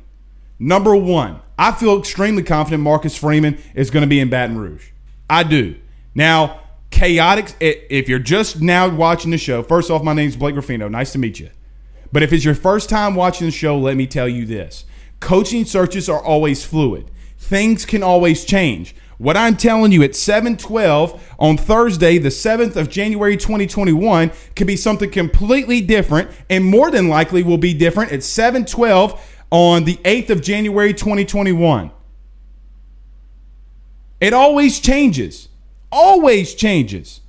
Number 0.59 0.97
one, 0.97 1.43
I 1.57 1.71
feel 1.71 1.97
extremely 1.97 2.43
confident 2.43 2.83
Marcus 2.83 3.17
Freeman 3.17 3.57
is 3.77 3.93
going 3.93 4.01
to 4.01 4.09
be 4.09 4.19
in 4.19 4.31
Baton 4.31 4.59
Rouge. 4.59 4.89
I 5.31 5.45
do. 5.45 5.77
Now, 6.13 6.63
chaotic. 6.99 7.55
If 7.61 8.09
you're 8.09 8.19
just 8.19 8.61
now 8.61 8.89
watching 8.89 9.31
the 9.31 9.39
show, 9.39 9.63
first 9.63 9.89
off, 9.89 10.03
my 10.03 10.15
name 10.15 10.29
is 10.29 10.37
Blake 10.37 10.57
Ruffino. 10.57 10.89
Nice 10.89 11.13
to 11.13 11.19
meet 11.19 11.39
you. 11.39 11.51
But 12.13 12.25
if 12.25 12.33
it's 12.33 12.45
your 12.45 12.57
first 12.57 12.89
time 12.89 13.15
watching 13.15 13.47
the 13.47 13.53
show, 13.53 13.79
let 13.79 13.97
me 13.97 14.07
tell 14.07 14.29
you 14.29 14.45
this 14.45 14.85
coaching 15.21 15.65
searches 15.65 16.09
are 16.09 16.23
always 16.23 16.65
fluid, 16.65 17.09
things 17.39 17.87
can 17.87 18.03
always 18.03 18.45
change. 18.45 18.97
What 19.19 19.37
I'm 19.37 19.57
telling 19.57 19.93
you 19.93 20.03
at 20.03 20.15
712 20.15 21.35
on 21.39 21.57
Thursday, 21.57 22.19
the 22.19 22.29
7th 22.29 22.77
of 22.77 22.89
January 22.89 23.37
2021, 23.37 24.31
could 24.55 24.67
be 24.67 24.77
something 24.77 25.11
completely 25.11 25.81
different 25.81 26.31
and 26.51 26.65
more 26.65 26.91
than 26.91 27.09
likely 27.09 27.43
will 27.43 27.59
be 27.59 27.75
different 27.75 28.13
at 28.13 28.23
712 28.23 29.45
on 29.51 29.85
the 29.85 29.97
8th 29.97 30.31
of 30.31 30.41
January 30.41 30.95
2021. 30.95 31.91
It 34.21 34.33
always 34.33 34.79
changes 34.81 35.48
always 35.91 36.55
changes. 36.55 37.21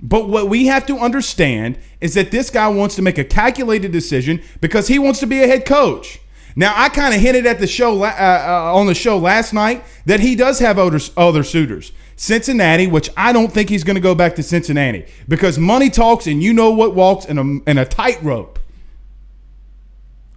But 0.00 0.28
what 0.28 0.48
we 0.48 0.66
have 0.66 0.84
to 0.86 0.98
understand 0.98 1.78
is 2.00 2.14
that 2.14 2.32
this 2.32 2.50
guy 2.50 2.68
wants 2.68 2.96
to 2.96 3.02
make 3.02 3.18
a 3.18 3.24
calculated 3.24 3.92
decision 3.92 4.42
because 4.60 4.88
he 4.88 4.98
wants 4.98 5.20
to 5.20 5.26
be 5.26 5.42
a 5.42 5.46
head 5.46 5.64
coach. 5.64 6.18
Now, 6.56 6.74
I 6.76 6.88
kind 6.88 7.14
of 7.14 7.20
hinted 7.20 7.46
at 7.46 7.60
the 7.60 7.66
show 7.66 8.02
uh, 8.02 8.08
uh, 8.08 8.74
on 8.74 8.86
the 8.86 8.94
show 8.94 9.16
last 9.16 9.54
night 9.54 9.84
that 10.04 10.20
he 10.20 10.34
does 10.34 10.58
have 10.58 10.78
other, 10.78 10.98
other 11.16 11.42
suitors. 11.44 11.92
Cincinnati, 12.16 12.86
which 12.86 13.08
I 13.16 13.32
don't 13.32 13.50
think 13.50 13.68
he's 13.68 13.84
going 13.84 13.94
to 13.94 14.00
go 14.00 14.14
back 14.14 14.34
to 14.36 14.42
Cincinnati 14.42 15.06
because 15.28 15.58
money 15.58 15.88
talks 15.88 16.26
and 16.26 16.42
you 16.42 16.52
know 16.52 16.70
what 16.70 16.94
walks 16.94 17.24
in 17.24 17.38
a, 17.38 17.70
in 17.70 17.78
a 17.78 17.84
tightrope. 17.84 18.58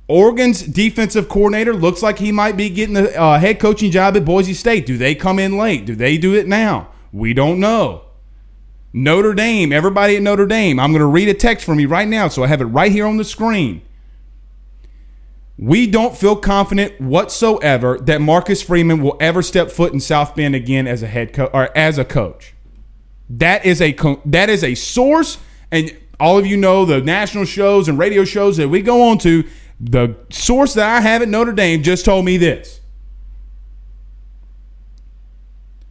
Oregon's 0.07 0.61
defensive 0.61 1.27
coordinator 1.27 1.73
looks 1.73 2.03
like 2.03 2.19
he 2.19 2.31
might 2.31 2.55
be 2.55 2.69
getting 2.69 2.95
a 2.95 3.05
uh, 3.09 3.39
head 3.39 3.59
coaching 3.59 3.91
job 3.91 4.15
at 4.15 4.23
Boise 4.23 4.53
State. 4.53 4.85
Do 4.85 4.97
they 4.97 5.15
come 5.15 5.39
in 5.39 5.57
late? 5.57 5.85
Do 5.85 5.95
they 5.95 6.17
do 6.17 6.35
it 6.35 6.47
now? 6.47 6.89
We 7.15 7.33
don't 7.33 7.61
know. 7.61 8.01
Notre 8.91 9.33
Dame, 9.33 9.71
everybody 9.71 10.17
at 10.17 10.21
Notre 10.21 10.45
Dame, 10.45 10.81
I'm 10.81 10.91
going 10.91 10.99
to 10.99 11.05
read 11.05 11.29
a 11.29 11.33
text 11.33 11.65
from 11.65 11.79
you 11.79 11.87
right 11.87 12.09
now, 12.09 12.27
so 12.27 12.43
I 12.43 12.47
have 12.47 12.59
it 12.59 12.65
right 12.65 12.91
here 12.91 13.05
on 13.05 13.15
the 13.15 13.23
screen. 13.23 13.83
We 15.57 15.87
don't 15.87 16.17
feel 16.17 16.35
confident 16.35 16.99
whatsoever 16.99 17.97
that 17.99 18.19
Marcus 18.19 18.61
Freeman 18.61 19.01
will 19.01 19.15
ever 19.21 19.41
step 19.41 19.71
foot 19.71 19.93
in 19.93 20.01
South 20.01 20.35
Bend 20.35 20.55
again 20.55 20.87
as 20.87 21.03
a 21.03 21.07
head 21.07 21.31
coach 21.31 21.51
or 21.53 21.69
as 21.77 21.97
a 21.97 22.03
coach. 22.03 22.53
That 23.29 23.65
is 23.65 23.81
a 23.81 23.95
that 24.25 24.49
is 24.49 24.61
a 24.65 24.75
source, 24.75 25.37
and 25.71 25.97
all 26.19 26.37
of 26.37 26.45
you 26.45 26.57
know 26.57 26.83
the 26.83 26.99
national 26.99 27.45
shows 27.45 27.87
and 27.87 27.97
radio 27.97 28.25
shows 28.25 28.57
that 28.57 28.67
we 28.67 28.81
go 28.81 29.09
on 29.09 29.19
to. 29.19 29.45
The 29.79 30.17
source 30.31 30.73
that 30.73 30.97
I 30.97 30.99
have 30.99 31.21
at 31.21 31.29
Notre 31.29 31.53
Dame 31.53 31.81
just 31.81 32.03
told 32.03 32.25
me 32.25 32.35
this. 32.35 32.81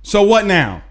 So 0.03 0.23
what 0.23 0.45
now? 0.45 0.83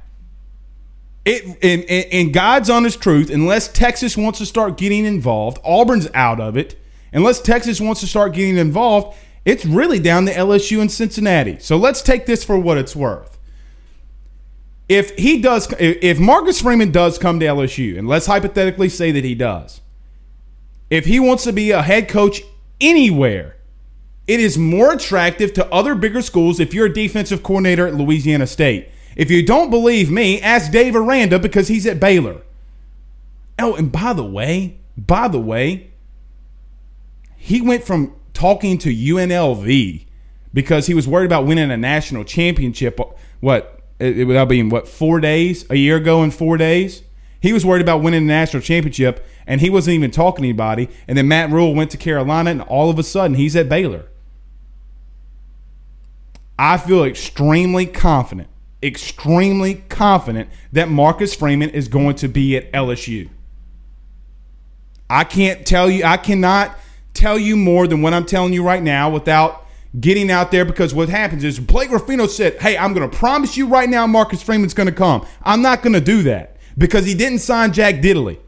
It 1.26 1.46
in, 1.62 1.84
in, 1.84 2.04
in 2.10 2.32
God's 2.32 2.70
honest 2.70 3.02
truth, 3.02 3.30
unless 3.30 3.68
Texas 3.70 4.18
wants 4.18 4.40
to 4.40 4.46
start 4.46 4.78
getting 4.78 5.06
involved, 5.06 5.60
Auburn's 5.64 6.08
out 6.14 6.40
of 6.40 6.58
it. 6.58 6.80
Unless 7.14 7.42
Texas 7.42 7.80
wants 7.80 8.02
to 8.02 8.08
start 8.08 8.34
getting 8.34 8.58
involved, 8.58 9.18
it's 9.46 9.66
really 9.66 10.00
down 10.00 10.26
to 10.26 10.34
LSU 10.34 10.82
and 10.82 10.92
Cincinnati. 10.92 11.60
So 11.60 11.78
let's 11.78 12.02
take 12.02 12.26
this 12.26 12.44
for 12.44 12.58
what 12.58 12.78
it's 12.78 12.96
worth. 12.96 13.38
If 14.90 15.16
he 15.18 15.42
does, 15.42 15.74
if 15.80 16.20
Marcus 16.20 16.62
Freeman 16.62 16.92
does 16.92 17.18
come 17.18 17.40
to 17.40 17.46
LSU, 17.46 17.98
and 17.98 18.08
let's 18.08 18.26
hypothetically 18.26 18.90
say 18.90 19.12
that 19.12 19.24
he 19.24 19.36
does, 19.36 19.82
if 20.90 21.06
he 21.06 21.20
wants 21.20 21.44
to 21.46 21.54
be 21.54 21.72
a 21.72 21.82
head 21.82 22.10
coach 22.10 22.42
anywhere, 22.82 23.56
it 24.28 24.40
is 24.40 24.58
more 24.58 24.94
attractive 24.94 25.54
to 25.54 25.74
other 25.74 25.96
bigger 25.96 26.22
schools 26.22 26.60
if 26.60 26.74
you're 26.74 26.88
a 26.88 26.94
defensive 26.94 27.44
coordinator 27.44 27.88
at 27.88 27.96
Louisiana 27.96 28.48
State. 28.48 28.90
If 29.16 29.30
you 29.30 29.46
don't 29.46 29.70
believe 29.70 30.10
me, 30.10 30.42
ask 30.42 30.72
Dave 30.72 30.96
Aranda 30.96 31.40
because 31.40 31.68
he's 31.68 31.86
at 31.86 32.00
Baylor. 32.00 32.42
Oh, 33.60 33.76
and 33.76 33.92
by 33.92 34.14
the 34.14 34.24
way, 34.24 34.78
by 34.98 35.28
the 35.28 35.40
way, 35.40 35.92
he 37.38 37.62
went 37.62 37.84
from 37.84 38.16
talking 38.34 38.78
to 38.80 38.90
UNLV 38.90 40.06
because 40.54 40.88
he 40.88 40.94
was 40.94 41.08
worried 41.08 41.26
about 41.26 41.46
winning 41.46 41.72
a 41.72 41.78
national 41.78 42.24
championship. 42.24 43.00
What 43.40 43.82
uh, 44.02 44.06
it 44.06 44.26
would 44.26 44.50
be 44.50 44.60
in 44.60 44.70
what 44.70 44.88
four 44.88 45.20
days 45.20 45.70
a 45.70 45.76
year 45.76 45.98
ago 45.98 46.24
in 46.24 46.32
four 46.32 46.58
days. 46.58 47.04
He 47.40 47.52
was 47.52 47.66
worried 47.66 47.82
about 47.82 48.02
winning 48.02 48.24
a 48.24 48.26
national 48.26 48.64
championship, 48.64 49.26
and 49.46 49.60
he 49.60 49.70
wasn't 49.70 49.96
even 49.96 50.12
talking 50.12 50.44
to 50.44 50.48
anybody. 50.48 50.88
And 51.10 51.18
then 51.18 51.28
Matt 51.28 51.50
Rhule 51.50 51.76
went 51.76 51.92
to 51.92 51.98
Carolina, 51.98 52.52
and 52.52 52.62
all 52.62 52.90
of 52.90 52.98
a 52.98 53.04
sudden 53.04 53.36
he's 53.36 53.56
at 53.58 53.68
Baylor. 53.68 54.06
I 56.58 56.78
feel 56.78 57.04
extremely 57.04 57.86
confident 57.86 58.48
extremely 58.84 59.76
confident 59.90 60.50
that 60.72 60.90
Marcus 60.90 61.34
Freeman 61.34 61.70
is 61.70 61.88
going 61.88 62.16
to 62.18 62.28
be 62.28 62.58
at 62.58 62.72
LSU. 62.72 63.30
I 65.10 65.24
can't 65.24 65.66
tell 65.66 65.90
you, 65.90 66.04
I 66.04 66.18
cannot 66.18 66.78
tell 67.14 67.38
you 67.38 67.56
more 67.56 67.88
than 67.88 68.02
what 68.02 68.14
I'm 68.14 68.26
telling 68.26 68.54
you 68.54 68.64
right 68.64 68.82
now 68.82 69.10
without 69.10 69.66
getting 70.00 70.32
out 70.32 70.52
there 70.52 70.66
because 70.66 70.94
what 70.94 71.10
happens 71.10 71.44
is 71.44 71.60
Blake 71.60 71.92
Ruffino 71.92 72.28
said, 72.28 72.60
Hey, 72.60 72.78
I'm 72.78 72.94
going 72.94 73.10
to 73.10 73.16
promise 73.16 73.56
you 73.56 73.68
right 73.68 73.90
now 73.90 74.08
Marcus 74.08 74.42
Freeman's 74.42 74.74
going 74.74 74.88
to 74.88 74.94
come. 74.94 75.26
I'm 75.44 75.62
not 75.62 75.84
going 75.84 75.94
to 75.94 76.02
do 76.02 76.24
that 76.24 76.58
because 76.78 77.06
he 77.06 77.14
didn't 77.14 77.40
sign 77.40 77.74
Jack 77.74 77.96
Diddley. 77.96 78.40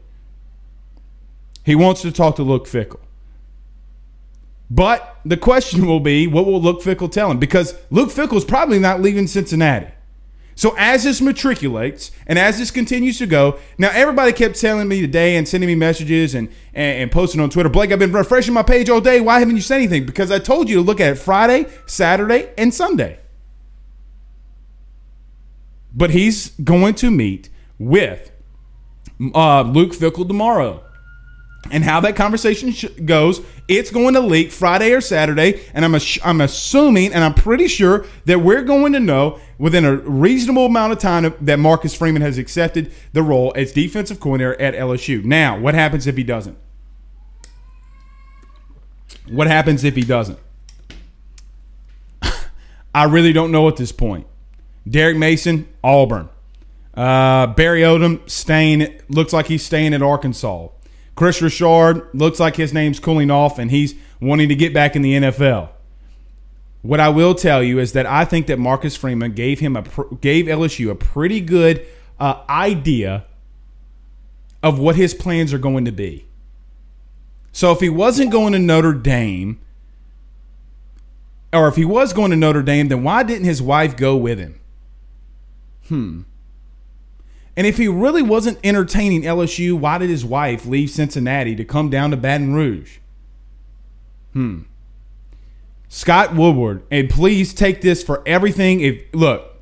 He 1.64 1.74
wants 1.74 2.02
to 2.02 2.12
talk 2.12 2.36
to 2.36 2.42
Luke 2.42 2.66
Fickell. 2.66 3.00
But 4.68 5.18
the 5.24 5.36
question 5.36 5.86
will 5.86 6.00
be, 6.00 6.26
what 6.26 6.46
will 6.46 6.60
Luke 6.60 6.82
Fickell 6.82 7.10
tell 7.10 7.30
him? 7.30 7.38
Because 7.38 7.74
Luke 7.90 8.10
Fickell 8.10 8.36
is 8.36 8.44
probably 8.44 8.78
not 8.78 9.00
leaving 9.00 9.26
Cincinnati. 9.26 9.86
So 10.56 10.74
as 10.78 11.04
this 11.04 11.20
matriculates 11.20 12.10
and 12.26 12.38
as 12.38 12.58
this 12.58 12.70
continues 12.70 13.18
to 13.18 13.26
go, 13.26 13.58
now 13.76 13.90
everybody 13.92 14.32
kept 14.32 14.58
telling 14.58 14.88
me 14.88 15.02
today 15.02 15.36
and 15.36 15.46
sending 15.46 15.68
me 15.68 15.74
messages 15.74 16.34
and, 16.34 16.48
and, 16.72 17.02
and, 17.02 17.12
posting 17.12 17.42
on 17.42 17.50
Twitter, 17.50 17.68
Blake, 17.68 17.92
I've 17.92 17.98
been 17.98 18.10
refreshing 18.10 18.54
my 18.54 18.62
page 18.62 18.88
all 18.88 19.02
day. 19.02 19.20
Why 19.20 19.38
haven't 19.38 19.56
you 19.56 19.60
said 19.60 19.76
anything? 19.76 20.06
Because 20.06 20.30
I 20.30 20.38
told 20.38 20.70
you 20.70 20.76
to 20.76 20.82
look 20.82 20.98
at 20.98 21.12
it 21.12 21.16
Friday, 21.16 21.66
Saturday, 21.84 22.52
and 22.56 22.72
Sunday. 22.72 23.20
But 25.94 26.10
he's 26.10 26.50
going 26.50 26.94
to 26.96 27.10
meet 27.10 27.50
with 27.78 28.32
uh, 29.34 29.60
Luke 29.60 29.92
Fickell 29.92 30.26
tomorrow. 30.26 30.82
And 31.70 31.84
how 31.84 32.00
that 32.00 32.16
conversation 32.16 32.72
sh- 32.72 32.86
goes, 33.04 33.40
it's 33.68 33.90
going 33.90 34.14
to 34.14 34.20
leak 34.20 34.52
Friday 34.52 34.92
or 34.92 35.00
Saturday, 35.00 35.62
and 35.74 35.84
I'm 35.84 35.94
ass- 35.94 36.18
I'm 36.24 36.40
assuming 36.40 37.12
and 37.12 37.24
I'm 37.24 37.34
pretty 37.34 37.68
sure 37.68 38.06
that 38.26 38.40
we're 38.40 38.62
going 38.62 38.92
to 38.92 39.00
know 39.00 39.40
within 39.58 39.84
a 39.84 39.96
reasonable 39.96 40.66
amount 40.66 40.92
of 40.92 40.98
time 40.98 41.34
that 41.40 41.58
Marcus 41.58 41.94
Freeman 41.94 42.22
has 42.22 42.38
accepted 42.38 42.92
the 43.12 43.22
role 43.22 43.52
as 43.56 43.72
defensive 43.72 44.20
coordinator 44.20 44.60
at 44.60 44.74
LSU. 44.74 45.24
Now, 45.24 45.58
what 45.58 45.74
happens 45.74 46.06
if 46.06 46.16
he 46.16 46.22
doesn't? 46.22 46.58
What 49.28 49.46
happens 49.46 49.82
if 49.82 49.96
he 49.96 50.02
doesn't? 50.02 50.38
I 52.94 53.04
really 53.04 53.32
don't 53.32 53.50
know 53.50 53.66
at 53.68 53.76
this 53.76 53.92
point. 53.92 54.26
Derek 54.88 55.16
Mason, 55.16 55.68
Auburn. 55.82 56.28
Uh, 56.94 57.48
Barry 57.48 57.80
Odom 57.80 58.28
staying 58.28 59.00
looks 59.08 59.32
like 59.32 59.46
he's 59.46 59.64
staying 59.64 59.92
at 59.92 60.02
Arkansas. 60.02 60.68
Chris 61.16 61.40
Richard 61.40 62.08
looks 62.12 62.38
like 62.38 62.56
his 62.56 62.72
name's 62.72 63.00
cooling 63.00 63.30
off 63.30 63.58
and 63.58 63.70
he's 63.70 63.94
wanting 64.20 64.48
to 64.50 64.54
get 64.54 64.72
back 64.72 64.94
in 64.94 65.02
the 65.02 65.14
NFL. 65.14 65.70
What 66.82 67.00
I 67.00 67.08
will 67.08 67.34
tell 67.34 67.62
you 67.62 67.80
is 67.80 67.92
that 67.94 68.06
I 68.06 68.24
think 68.24 68.46
that 68.46 68.58
Marcus 68.58 68.94
Freeman 68.94 69.32
gave 69.32 69.58
him 69.58 69.76
a 69.76 69.82
gave 70.20 70.46
LSU 70.46 70.90
a 70.90 70.94
pretty 70.94 71.40
good 71.40 71.84
uh, 72.20 72.44
idea 72.48 73.24
of 74.62 74.78
what 74.78 74.94
his 74.94 75.14
plans 75.14 75.52
are 75.52 75.58
going 75.58 75.84
to 75.86 75.92
be. 75.92 76.26
So 77.50 77.72
if 77.72 77.80
he 77.80 77.88
wasn't 77.88 78.30
going 78.30 78.52
to 78.52 78.58
Notre 78.58 78.92
Dame, 78.92 79.58
or 81.52 81.68
if 81.68 81.76
he 81.76 81.84
was 81.84 82.12
going 82.12 82.30
to 82.30 82.36
Notre 82.36 82.62
Dame, 82.62 82.88
then 82.88 83.02
why 83.02 83.22
didn't 83.22 83.46
his 83.46 83.62
wife 83.62 83.96
go 83.96 84.16
with 84.16 84.38
him? 84.38 84.60
Hmm. 85.88 86.22
And 87.56 87.66
if 87.66 87.78
he 87.78 87.88
really 87.88 88.22
wasn't 88.22 88.58
entertaining 88.62 89.22
LSU, 89.22 89.72
why 89.74 89.98
did 89.98 90.10
his 90.10 90.24
wife 90.24 90.66
leave 90.66 90.90
Cincinnati 90.90 91.56
to 91.56 91.64
come 91.64 91.88
down 91.88 92.10
to 92.10 92.16
Baton 92.16 92.54
Rouge? 92.54 92.98
Hmm. 94.34 94.62
Scott 95.88 96.34
Woodward, 96.34 96.82
and 96.90 97.08
please 97.08 97.54
take 97.54 97.80
this 97.80 98.02
for 98.02 98.22
everything. 98.26 98.80
If 98.80 99.02
look, 99.14 99.54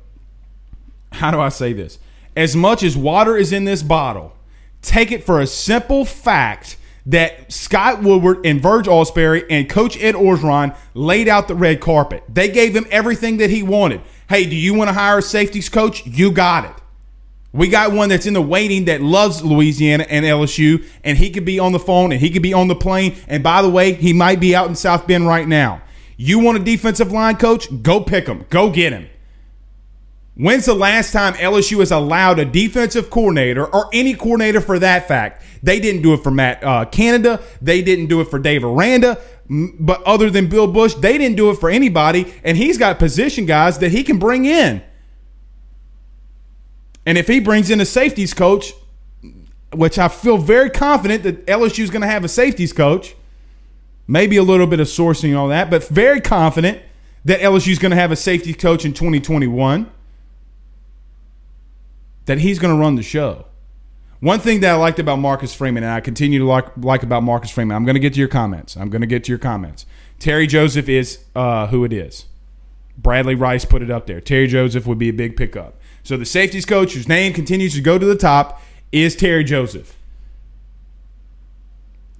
how 1.13 1.31
do 1.31 1.39
I 1.39 1.49
say 1.49 1.71
this? 1.71 1.99
As 2.35 2.55
much 2.55 2.83
as 2.83 2.97
water 2.97 3.37
is 3.37 3.53
in 3.53 3.63
this 3.63 3.81
bottle, 3.81 4.35
take 4.81 5.11
it 5.13 5.23
for 5.23 5.39
a 5.39 5.47
simple 5.47 6.03
fact 6.03 6.77
that 7.05 7.51
Scott 7.53 8.01
Woodward 8.01 8.45
and 8.45 8.61
Verge 8.61 8.87
Ausberry 8.87 9.45
and 9.49 9.69
Coach 9.69 9.97
Ed 10.01 10.15
Orgeron 10.15 10.75
laid 10.93 11.29
out 11.29 11.47
the 11.47 11.55
red 11.55 11.79
carpet. 11.79 12.23
They 12.27 12.49
gave 12.49 12.75
him 12.75 12.87
everything 12.89 13.37
that 13.37 13.51
he 13.51 13.63
wanted. 13.63 14.01
Hey, 14.27 14.45
do 14.45 14.55
you 14.55 14.73
want 14.73 14.89
to 14.89 14.93
hire 14.93 15.19
a 15.19 15.21
safeties 15.21 15.69
coach? 15.69 16.05
You 16.05 16.31
got 16.31 16.65
it. 16.65 16.81
We 17.55 17.69
got 17.69 17.93
one 17.93 18.09
that's 18.09 18.25
in 18.25 18.33
the 18.33 18.41
waiting 18.41 18.85
that 18.85 19.01
loves 19.01 19.41
Louisiana 19.41 20.05
and 20.09 20.25
LSU, 20.25 20.85
and 21.05 21.17
he 21.17 21.29
could 21.29 21.45
be 21.45 21.57
on 21.57 21.71
the 21.71 21.79
phone 21.79 22.11
and 22.11 22.19
he 22.19 22.29
could 22.29 22.41
be 22.41 22.53
on 22.53 22.67
the 22.67 22.75
plane. 22.75 23.15
And 23.29 23.41
by 23.41 23.61
the 23.61 23.69
way, 23.69 23.93
he 23.93 24.11
might 24.11 24.41
be 24.41 24.53
out 24.53 24.67
in 24.67 24.75
South 24.75 25.07
Bend 25.07 25.25
right 25.25 25.47
now. 25.47 25.81
You 26.17 26.39
want 26.39 26.57
a 26.57 26.63
defensive 26.63 27.13
line 27.13 27.37
coach? 27.37 27.69
Go 27.81 28.01
pick 28.01 28.27
him. 28.27 28.45
Go 28.49 28.69
get 28.69 28.91
him. 28.91 29.07
When's 30.35 30.65
the 30.65 30.73
last 30.73 31.13
time 31.13 31.33
LSU 31.35 31.79
has 31.79 31.91
allowed 31.91 32.39
a 32.39 32.45
defensive 32.45 33.09
coordinator 33.09 33.65
or 33.65 33.87
any 33.93 34.15
coordinator 34.15 34.59
for 34.59 34.77
that 34.79 35.07
fact? 35.07 35.41
They 35.63 35.79
didn't 35.79 36.01
do 36.01 36.13
it 36.13 36.23
for 36.23 36.31
Matt 36.31 36.61
uh, 36.61 36.83
Canada. 36.83 37.41
They 37.61 37.81
didn't 37.81 38.07
do 38.07 38.19
it 38.19 38.25
for 38.25 38.37
Dave 38.37 38.65
Aranda. 38.65 39.17
But 39.49 40.03
other 40.03 40.29
than 40.29 40.49
Bill 40.49 40.67
Bush, 40.67 40.93
they 40.95 41.17
didn't 41.17 41.37
do 41.37 41.51
it 41.51 41.59
for 41.59 41.69
anybody. 41.69 42.33
And 42.43 42.57
he's 42.57 42.77
got 42.77 42.99
position 42.99 43.45
guys 43.45 43.79
that 43.79 43.93
he 43.93 44.03
can 44.03 44.19
bring 44.19 44.43
in. 44.43 44.83
And 47.05 47.17
if 47.17 47.27
he 47.27 47.39
brings 47.39 47.69
in 47.69 47.79
a 47.79 47.85
safeties 47.85 48.33
coach, 48.33 48.73
which 49.73 49.99
I 49.99 50.07
feel 50.07 50.37
very 50.37 50.69
confident 50.69 51.23
that 51.23 51.45
LSU 51.45 51.83
is 51.83 51.89
going 51.89 52.01
to 52.01 52.07
have 52.07 52.23
a 52.23 52.27
safeties 52.27 52.73
coach, 52.73 53.15
maybe 54.07 54.37
a 54.37 54.43
little 54.43 54.67
bit 54.67 54.79
of 54.79 54.87
sourcing 54.87 55.37
on 55.37 55.49
that, 55.49 55.69
but 55.69 55.87
very 55.87 56.21
confident 56.21 56.81
that 57.25 57.39
LSU 57.39 57.71
is 57.71 57.79
going 57.79 57.91
to 57.91 57.97
have 57.97 58.11
a 58.11 58.15
safety 58.15 58.53
coach 58.53 58.85
in 58.85 58.93
2021, 58.93 59.89
that 62.25 62.39
he's 62.39 62.59
going 62.59 62.73
to 62.73 62.79
run 62.79 62.95
the 62.95 63.03
show. 63.03 63.45
One 64.19 64.39
thing 64.39 64.61
that 64.61 64.71
I 64.71 64.77
liked 64.77 64.99
about 64.99 65.17
Marcus 65.17 65.53
Freeman, 65.53 65.83
and 65.83 65.91
I 65.91 65.99
continue 65.99 66.39
to 66.39 66.45
like, 66.45 66.65
like 66.77 67.03
about 67.03 67.21
Marcus 67.23 67.51
Freeman, 67.51 67.75
I'm 67.75 67.85
going 67.85 67.95
to 67.95 67.99
get 67.99 68.13
to 68.13 68.19
your 68.19 68.29
comments. 68.29 68.77
I'm 68.77 68.89
going 68.89 69.01
to 69.01 69.07
get 69.07 69.25
to 69.25 69.31
your 69.31 69.39
comments. 69.39 69.85
Terry 70.19 70.47
Joseph 70.47 70.87
is 70.87 71.19
uh, 71.35 71.67
who 71.67 71.83
it 71.83 71.91
is. 71.91 72.25
Bradley 72.97 73.35
Rice 73.35 73.65
put 73.65 73.81
it 73.81 73.91
up 73.91 74.07
there. 74.07 74.21
Terry 74.21 74.47
Joseph 74.47 74.87
would 74.87 74.97
be 74.97 75.09
a 75.09 75.13
big 75.13 75.35
pickup. 75.35 75.77
So 76.05 76.17
the 76.17 76.25
safeties 76.25 76.65
coach, 76.65 76.93
whose 76.93 77.07
name 77.07 77.33
continues 77.33 77.73
to 77.73 77.81
go 77.81 77.97
to 77.97 78.05
the 78.05 78.15
top, 78.15 78.61
is 78.91 79.15
Terry 79.15 79.43
Joseph. 79.43 79.97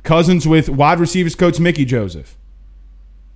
Cousins 0.02 0.48
with 0.48 0.70
wide 0.70 1.00
receivers 1.00 1.36
coach 1.36 1.60
Mickey 1.60 1.86
Joseph. 1.86 2.36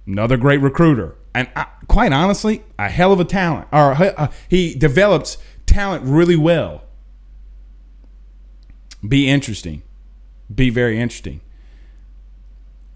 Another 0.08 0.38
great 0.38 0.60
recruiter. 0.60 1.16
And 1.36 1.50
I, 1.56 1.68
quite 1.88 2.12
honestly, 2.12 2.64
a 2.80 2.90
hell 2.90 3.14
of 3.14 3.20
a 3.20 3.26
talent. 3.26 3.68
Or 3.72 3.94
uh, 3.94 4.32
he 4.50 4.74
develops 4.74 5.38
talent 5.68 6.04
really 6.06 6.36
well. 6.36 6.82
Be 9.08 9.30
interesting. 9.30 9.84
Be 10.54 10.72
very 10.72 11.00
interesting. 11.00 11.42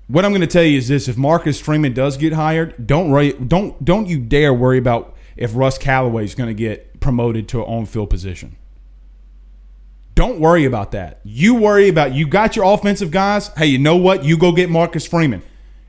What 0.08 0.26
I'm 0.26 0.32
going 0.32 0.42
to 0.42 0.48
tell 0.48 0.64
you 0.64 0.80
is 0.80 0.88
this: 0.88 1.08
if 1.08 1.18
Marcus 1.18 1.62
Freeman 1.62 1.94
does 1.94 2.18
get 2.18 2.34
hired, 2.34 2.88
don't 2.88 3.12
worry, 3.12 3.34
don't 3.34 3.86
don't 3.86 4.08
you 4.08 4.18
dare 4.18 4.56
worry 4.56 4.80
about 4.80 5.16
if 5.38 5.56
Russ 5.56 5.78
Callaway 5.78 6.26
is 6.26 6.36
going 6.36 6.50
to 6.50 6.54
get 6.54 6.93
promoted 7.04 7.48
to 7.50 7.60
an 7.60 7.66
on-field 7.66 8.10
position. 8.10 8.56
Don't 10.16 10.40
worry 10.40 10.66
about 10.66 10.92
that. 10.92 11.20
You 11.24 11.56
worry 11.56 11.90
about 11.90 12.14
you 12.14 12.28
got 12.28 12.56
your 12.56 12.66
offensive 12.66 13.12
guys. 13.12 13.50
Hey, 13.50 13.68
you 13.68 13.78
know 13.78 13.98
what? 13.98 14.24
You 14.24 14.38
go 14.38 14.52
get 14.52 14.70
Marcus 14.70 15.06
Freeman. 15.06 15.42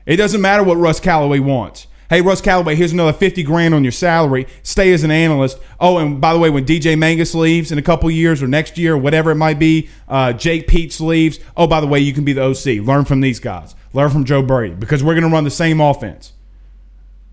It 0.05 0.17
doesn't 0.17 0.41
matter 0.41 0.63
what 0.63 0.77
Russ 0.77 0.99
Callaway 0.99 1.39
wants. 1.39 1.87
Hey, 2.09 2.21
Russ 2.21 2.39
Callaway, 2.39 2.75
here's 2.75 2.91
another 2.91 3.13
50 3.13 3.41
grand 3.41 3.73
on 3.73 3.83
your 3.83 3.91
salary. 3.91 4.45
Stay 4.61 4.93
as 4.93 5.03
an 5.03 5.09
analyst. 5.09 5.57
Oh, 5.79 5.97
and 5.97 6.21
by 6.21 6.33
the 6.33 6.39
way, 6.39 6.51
when 6.51 6.65
DJ 6.65 6.95
Mangus 6.95 7.33
leaves 7.33 7.71
in 7.71 7.79
a 7.79 7.81
couple 7.81 8.11
years 8.11 8.43
or 8.43 8.47
next 8.47 8.77
year 8.77 8.93
or 8.93 8.97
whatever 8.97 9.31
it 9.31 9.35
might 9.35 9.57
be, 9.57 9.89
uh, 10.07 10.33
Jake 10.33 10.67
Peetz 10.67 10.99
leaves. 10.99 11.39
Oh, 11.57 11.65
by 11.65 11.79
the 11.79 11.87
way, 11.87 11.99
you 11.99 12.13
can 12.13 12.23
be 12.23 12.33
the 12.33 12.43
OC. 12.43 12.85
Learn 12.85 13.05
from 13.05 13.21
these 13.21 13.39
guys. 13.39 13.73
Learn 13.93 14.11
from 14.11 14.25
Joe 14.25 14.43
Brady 14.43 14.75
because 14.75 15.03
we're 15.03 15.15
going 15.15 15.27
to 15.27 15.33
run 15.33 15.45
the 15.45 15.49
same 15.49 15.81
offense. 15.81 16.33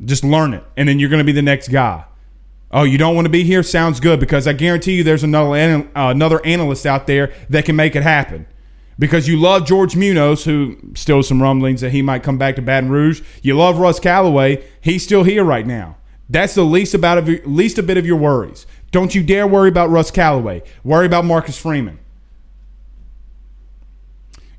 Just 0.03 0.25
learn 0.25 0.55
it, 0.55 0.65
and 0.77 0.89
then 0.89 0.99
you're 0.99 1.11
going 1.11 1.21
to 1.21 1.25
be 1.25 1.33
the 1.33 1.43
next 1.43 1.69
guy. 1.69 2.05
Oh, 2.73 2.85
you 2.85 2.97
don't 2.97 3.15
want 3.15 3.27
to 3.27 3.31
be 3.31 3.45
here? 3.45 3.63
Sounds 3.63 4.01
good 4.01 4.19
because 4.19 4.47
I 4.47 4.55
guarantee 4.55 4.97
you 4.97 5.05
there's 5.05 5.25
another 5.25 5.53
uh, 5.95 6.11
another 6.11 6.45
analyst 6.45 6.87
out 6.87 7.07
there 7.07 7.33
that 7.51 7.65
can 7.65 7.77
make 7.77 7.95
it 7.95 8.03
happen. 8.03 8.47
Because 8.99 9.27
you 9.27 9.39
love 9.39 9.67
George 9.67 9.97
Munoz, 9.97 10.45
who 10.45 10.77
still 10.95 11.23
some 11.23 11.43
rumblings 11.43 11.81
that 11.81 11.91
he 11.91 12.03
might 12.03 12.23
come 12.23 12.39
back 12.39 12.57
to 12.57 12.63
Baton 12.63 12.91
Rouge. 12.91 13.23
You 13.43 13.57
love 13.57 13.79
Russ 13.79 13.99
Callaway. 13.99 14.65
He's 14.81 15.03
still 15.03 15.25
here 15.25 15.45
right 15.45 15.67
now. 15.67 15.97
That's 16.29 16.55
the 16.55 16.65
least 16.65 16.95
about 16.95 17.19
of 17.19 17.29
your, 17.29 17.45
least 17.45 17.79
a 17.79 17.83
bit 17.83 17.99
of 17.99 18.07
your 18.07 18.17
worries. 18.17 18.67
Don't 18.91 19.15
you 19.15 19.23
dare 19.23 19.47
worry 19.47 19.69
about 19.69 19.91
Russ 19.91 20.11
Callaway. 20.11 20.63
Worry 20.85 21.07
about 21.07 21.25
Marcus 21.25 21.59
Freeman. 21.59 21.99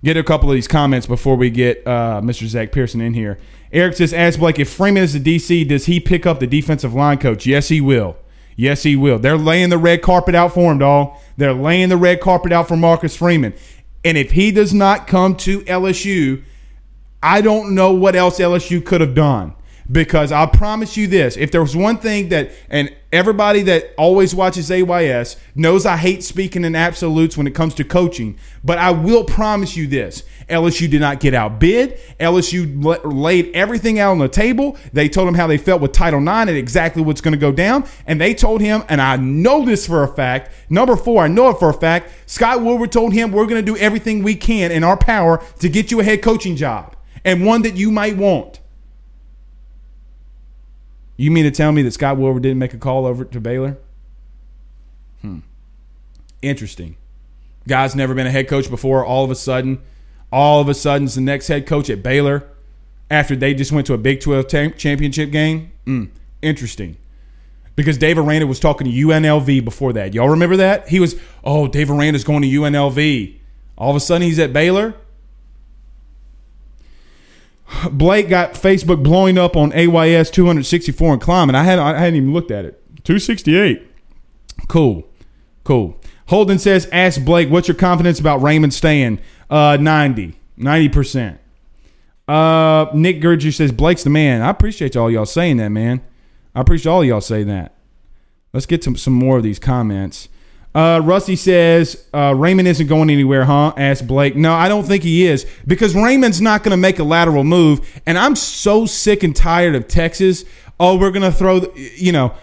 Get 0.04 0.18
a 0.18 0.24
couple 0.24 0.50
of 0.50 0.56
these 0.56 0.68
comments 0.68 1.08
before 1.08 1.38
we 1.38 1.50
get 1.50 1.88
uh, 1.88 2.20
Mr. 2.22 2.46
Zach 2.46 2.72
Pearson 2.74 3.00
in 3.00 3.14
here. 3.14 3.40
Eric 3.74 3.96
says, 3.96 4.14
ask 4.14 4.40
Blake, 4.40 4.60
if 4.60 4.72
Freeman 4.72 5.04
is 5.04 5.14
the 5.14 5.20
DC, 5.20 5.68
does 5.68 5.88
he 5.88 6.00
pick 6.00 6.26
up 6.26 6.40
the 6.40 6.48
defensive 6.48 6.94
line 6.94 7.18
coach? 7.18 7.46
Yes, 7.46 7.70
he 7.70 7.82
will. 7.82 8.16
Yes, 8.56 8.84
he 8.84 8.96
will. 8.96 9.18
They're 9.18 9.38
laying 9.38 9.70
the 9.70 9.80
red 9.80 10.04
carpet 10.04 10.36
out 10.36 10.54
for 10.54 10.72
him, 10.72 10.78
dog. 10.78 11.18
They're 11.38 11.54
laying 11.54 11.90
the 11.90 11.98
red 11.98 12.22
carpet 12.22 12.52
out 12.52 12.68
for 12.68 12.78
Marcus 12.78 13.16
Freeman. 13.16 13.56
And 14.06 14.16
if 14.16 14.32
he 14.32 14.52
does 14.52 14.74
not 14.74 15.08
come 15.08 15.36
to 15.38 15.62
LSU, 15.62 16.44
I 17.24 17.42
don't 17.42 17.74
know 17.74 17.94
what 17.94 18.16
else 18.16 18.40
LSU 18.40 18.86
could 18.86 19.02
have 19.02 19.16
done 19.16 19.56
because 19.92 20.32
I 20.32 20.46
promise 20.46 20.98
you 20.98 21.08
this: 21.08 21.38
if 21.38 21.52
there 21.52 21.62
was 21.62 21.76
one 21.76 21.98
thing 21.98 22.30
that, 22.30 22.52
and 22.70 22.94
everybody 23.12 23.62
that 23.64 23.94
always 23.98 24.34
watches 24.34 24.72
AYS 24.72 25.38
knows 25.56 25.86
I 25.86 25.98
hate 25.98 26.24
speaking 26.24 26.66
in 26.66 26.76
absolutes 26.76 27.38
when 27.38 27.48
it 27.48 27.56
comes 27.56 27.74
to 27.76 27.84
coaching, 27.84 28.38
but 28.64 28.78
I 28.78 28.92
will 28.92 29.24
promise 29.24 29.76
you 29.76 29.88
this: 29.88 30.24
LSU 30.50 30.90
did 30.90 31.02
not 31.02 31.20
get 31.20 31.34
outbid. 31.34 32.00
LSU 32.20 33.02
laid 33.04 33.54
everything 33.54 34.00
out 34.00 34.12
on 34.12 34.20
the 34.20 34.30
table. 34.30 34.78
They 34.94 35.10
told 35.10 35.28
him 35.28 35.36
how 35.36 35.48
they 35.48 35.58
felt 35.58 35.82
with 35.82 35.92
Title 35.92 36.22
IX 36.22 36.50
and 36.50 36.58
exactly 36.58 37.02
what's 37.02 37.22
going 37.22 37.34
to 37.34 37.38
go 37.38 37.52
down, 37.52 37.86
and 38.08 38.20
they 38.20 38.34
told 38.34 38.62
him, 38.62 38.84
and 38.90 39.02
I 39.02 39.18
know 39.18 39.66
this 39.66 39.86
for 39.88 40.04
a 40.04 40.08
fact. 40.08 40.52
Number 40.70 40.96
four, 40.96 41.24
I 41.24 41.28
know 41.28 41.50
it 41.50 41.60
for 41.60 41.70
a 41.70 41.74
fact. 41.74 42.12
Scott 42.26 42.62
Woodward 42.62 42.92
told 42.92 43.14
him 43.14 43.32
we're 43.32 43.46
going 43.46 43.64
to 43.64 43.74
do 43.74 43.78
everything 43.78 44.24
we 44.24 44.36
can 44.36 44.72
in 44.72 44.84
our 44.84 44.98
power 44.98 45.44
to 45.60 45.70
get 45.70 45.92
you 45.92 46.00
a 46.00 46.04
head 46.04 46.22
coaching 46.22 46.56
job 46.56 46.96
and 47.26 47.46
one 47.46 47.62
that 47.64 47.76
you 47.76 47.92
might 47.92 48.18
want. 48.18 48.60
You 51.18 51.32
mean 51.32 51.44
to 51.44 51.52
tell 51.52 51.72
me 51.72 51.82
that 51.84 51.92
Scott 51.92 52.18
Woodward 52.18 52.44
didn't 52.44 52.60
make 52.60 52.74
a 52.74 52.78
call 52.78 53.06
over 53.06 53.24
to 53.24 53.40
Baylor? 53.40 53.78
Hmm. 55.22 55.40
Interesting. 56.42 56.98
Guy's 57.68 57.96
never 57.96 58.14
been 58.14 58.28
a 58.28 58.32
head 58.32 58.48
coach 58.48 58.70
before. 58.70 59.06
All 59.06 59.24
of 59.24 59.32
a 59.32 59.36
sudden, 59.36 59.82
all 60.32 60.60
of 60.60 60.68
a 60.68 60.74
sudden, 60.74 61.06
is 61.06 61.16
the 61.16 61.22
next 61.22 61.48
head 61.48 61.66
coach 61.66 61.90
at 61.90 62.04
Baylor 62.04 62.50
after 63.10 63.36
they 63.36 63.54
just 63.54 63.72
went 63.72 63.88
to 63.88 63.94
a 63.94 63.98
Big 63.98 64.22
12 64.22 64.48
championship 64.78 65.32
game. 65.32 65.72
Hmm. 65.86 66.06
interesting. 66.42 66.98
Because 67.76 67.98
Dave 67.98 68.20
Aranda 68.20 68.46
was 68.46 68.60
talking 68.60 68.86
to 68.86 68.94
UNLV 68.94 69.66
before 69.66 69.94
that. 69.94 70.14
Y'all 70.14 70.30
remember 70.30 70.58
that? 70.58 70.90
He 70.90 71.00
was, 71.00 71.20
oh, 71.44 71.68
Dave 71.68 71.90
Aranda's 71.90 72.24
going 72.24 72.44
to 72.44 72.48
UNLV. 72.48 73.36
All 73.78 73.90
of 73.90 73.96
a 73.96 74.00
sudden, 74.00 74.22
he's 74.22 74.38
at 74.38 74.54
Baylor. 74.54 74.94
Blake 77.92 78.30
got 78.30 78.54
Facebook 78.54 79.04
blowing 79.04 79.38
up 79.38 79.56
on 79.56 79.72
AYS 79.74 80.32
264 80.32 81.14
and 81.14 81.22
climbing. 81.22 81.56
I 81.56 81.64
hadn't, 81.64 81.86
I 81.86 81.98
hadn't 82.00 82.16
even 82.16 82.34
looked 82.34 82.52
at 82.52 82.66
it. 82.66 82.82
268. 83.04 83.88
Cool. 84.68 85.08
Cool. 85.64 86.00
Holden 86.28 86.60
says, 86.60 86.88
ask 86.92 87.24
Blake, 87.24 87.50
what's 87.50 87.68
your 87.68 87.76
confidence 87.76 88.20
about 88.20 88.42
Raymond 88.42 88.74
staying? 88.74 89.20
Uh, 89.50 89.78
90. 89.80 90.36
90%. 90.58 91.38
Uh, 92.28 92.86
Nick 92.94 93.22
Gurgy 93.22 93.52
says, 93.52 93.72
Blake's 93.72 94.04
the 94.04 94.10
man. 94.10 94.42
I 94.42 94.50
appreciate 94.50 94.96
all 94.96 95.12
y'all 95.12 95.26
saying 95.26 95.58
that, 95.58 95.70
man. 95.70 96.02
I 96.56 96.62
appreciate 96.62 96.92
all 96.92 97.04
y'all 97.04 97.22
saying 97.22 97.48
that. 97.48 97.76
Let's 98.54 98.66
get 98.66 98.84
some, 98.84 98.96
some 98.96 99.14
more 99.14 99.38
of 99.38 99.44
these 99.44 99.60
comments. 99.60 100.30
Uh, 100.76 101.00
Rusty 101.04 101.36
says 101.36 102.08
uh, 102.14 102.34
Raymond 102.36 102.68
isn't 102.68 102.88
going 102.88 103.10
anywhere, 103.10 103.46
huh? 103.46 103.74
Asked 103.78 104.08
Blake. 104.08 104.36
No, 104.36 104.54
I 104.54 104.68
don't 104.68 104.84
think 104.84 105.04
he 105.04 105.26
is 105.26 105.46
because 105.68 105.94
Raymond's 105.94 106.42
not 106.42 106.64
going 106.64 106.72
to 106.72 106.78
make 106.78 106.98
a 107.00 107.04
lateral 107.04 107.44
move, 107.44 108.02
and 108.06 108.18
I'm 108.18 108.36
so 108.36 108.86
sick 108.86 109.24
and 109.24 109.36
tired 109.36 109.76
of 109.76 109.88
Texas. 109.88 110.46
Oh, 110.80 110.98
we're 110.98 111.12
going 111.12 111.22
to 111.24 111.32
throw, 111.32 111.60
the, 111.60 111.92
you 111.96 112.12
know, 112.12 112.34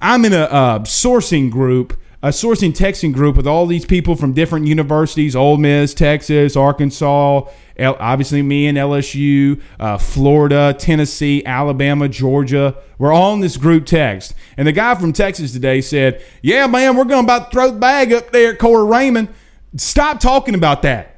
I'm 0.00 0.24
in 0.24 0.32
a 0.32 0.42
uh, 0.42 0.78
sourcing 0.80 1.50
group, 1.50 1.98
a 2.22 2.28
sourcing 2.28 2.70
texting 2.70 3.12
group 3.12 3.36
with 3.36 3.48
all 3.48 3.66
these 3.66 3.84
people 3.84 4.14
from 4.14 4.32
different 4.32 4.66
universities: 4.68 5.34
Ole 5.34 5.56
Miss, 5.56 5.94
Texas, 5.94 6.54
Arkansas, 6.54 7.48
L- 7.76 7.96
obviously 7.98 8.42
me 8.42 8.66
and 8.66 8.78
LSU, 8.78 9.60
uh, 9.80 9.98
Florida, 9.98 10.74
Tennessee, 10.78 11.44
Alabama, 11.44 12.08
Georgia. 12.08 12.76
We're 12.98 13.12
all 13.12 13.34
in 13.34 13.40
this 13.40 13.56
group 13.56 13.86
text, 13.86 14.34
and 14.56 14.66
the 14.66 14.72
guy 14.72 14.94
from 14.94 15.12
Texas 15.12 15.52
today 15.52 15.80
said, 15.80 16.22
"Yeah, 16.42 16.66
man, 16.66 16.96
we're 16.96 17.04
going 17.04 17.26
to 17.26 17.32
about 17.32 17.52
throw 17.52 17.70
the 17.70 17.78
bag 17.78 18.12
up 18.12 18.32
there 18.32 18.52
at 18.52 18.58
Corey 18.58 18.86
Raymond." 18.86 19.28
Stop 19.76 20.20
talking 20.20 20.54
about 20.54 20.82
that 20.82 21.12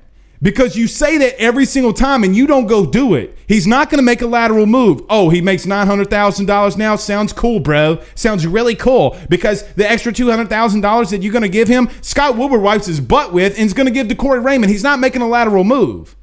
because 0.44 0.76
you 0.76 0.86
say 0.86 1.16
that 1.16 1.40
every 1.40 1.64
single 1.64 1.94
time 1.94 2.22
and 2.22 2.36
you 2.36 2.46
don't 2.46 2.66
go 2.66 2.84
do 2.84 3.14
it. 3.14 3.36
He's 3.48 3.66
not 3.66 3.88
going 3.88 3.98
to 3.98 4.04
make 4.04 4.20
a 4.20 4.26
lateral 4.26 4.66
move. 4.66 5.02
Oh, 5.08 5.30
he 5.30 5.40
makes 5.40 5.64
$900,000 5.64 6.76
now. 6.76 6.96
Sounds 6.96 7.32
cool, 7.32 7.60
bro. 7.60 8.00
Sounds 8.14 8.46
really 8.46 8.74
cool 8.74 9.16
because 9.30 9.64
the 9.72 9.90
extra 9.90 10.12
$200,000 10.12 11.10
that 11.10 11.22
you're 11.22 11.32
going 11.32 11.42
to 11.42 11.48
give 11.48 11.66
him, 11.66 11.88
Scott 12.02 12.36
Woodward 12.36 12.60
wipes 12.60 12.86
his 12.86 13.00
butt 13.00 13.32
with 13.32 13.54
and 13.56 13.64
is 13.64 13.72
going 13.72 13.86
to 13.86 13.92
give 13.92 14.08
to 14.08 14.14
Corey 14.14 14.38
Raymond. 14.38 14.70
He's 14.70 14.82
not 14.84 15.00
making 15.00 15.22
a 15.22 15.28
lateral 15.28 15.64
move. 15.64 16.14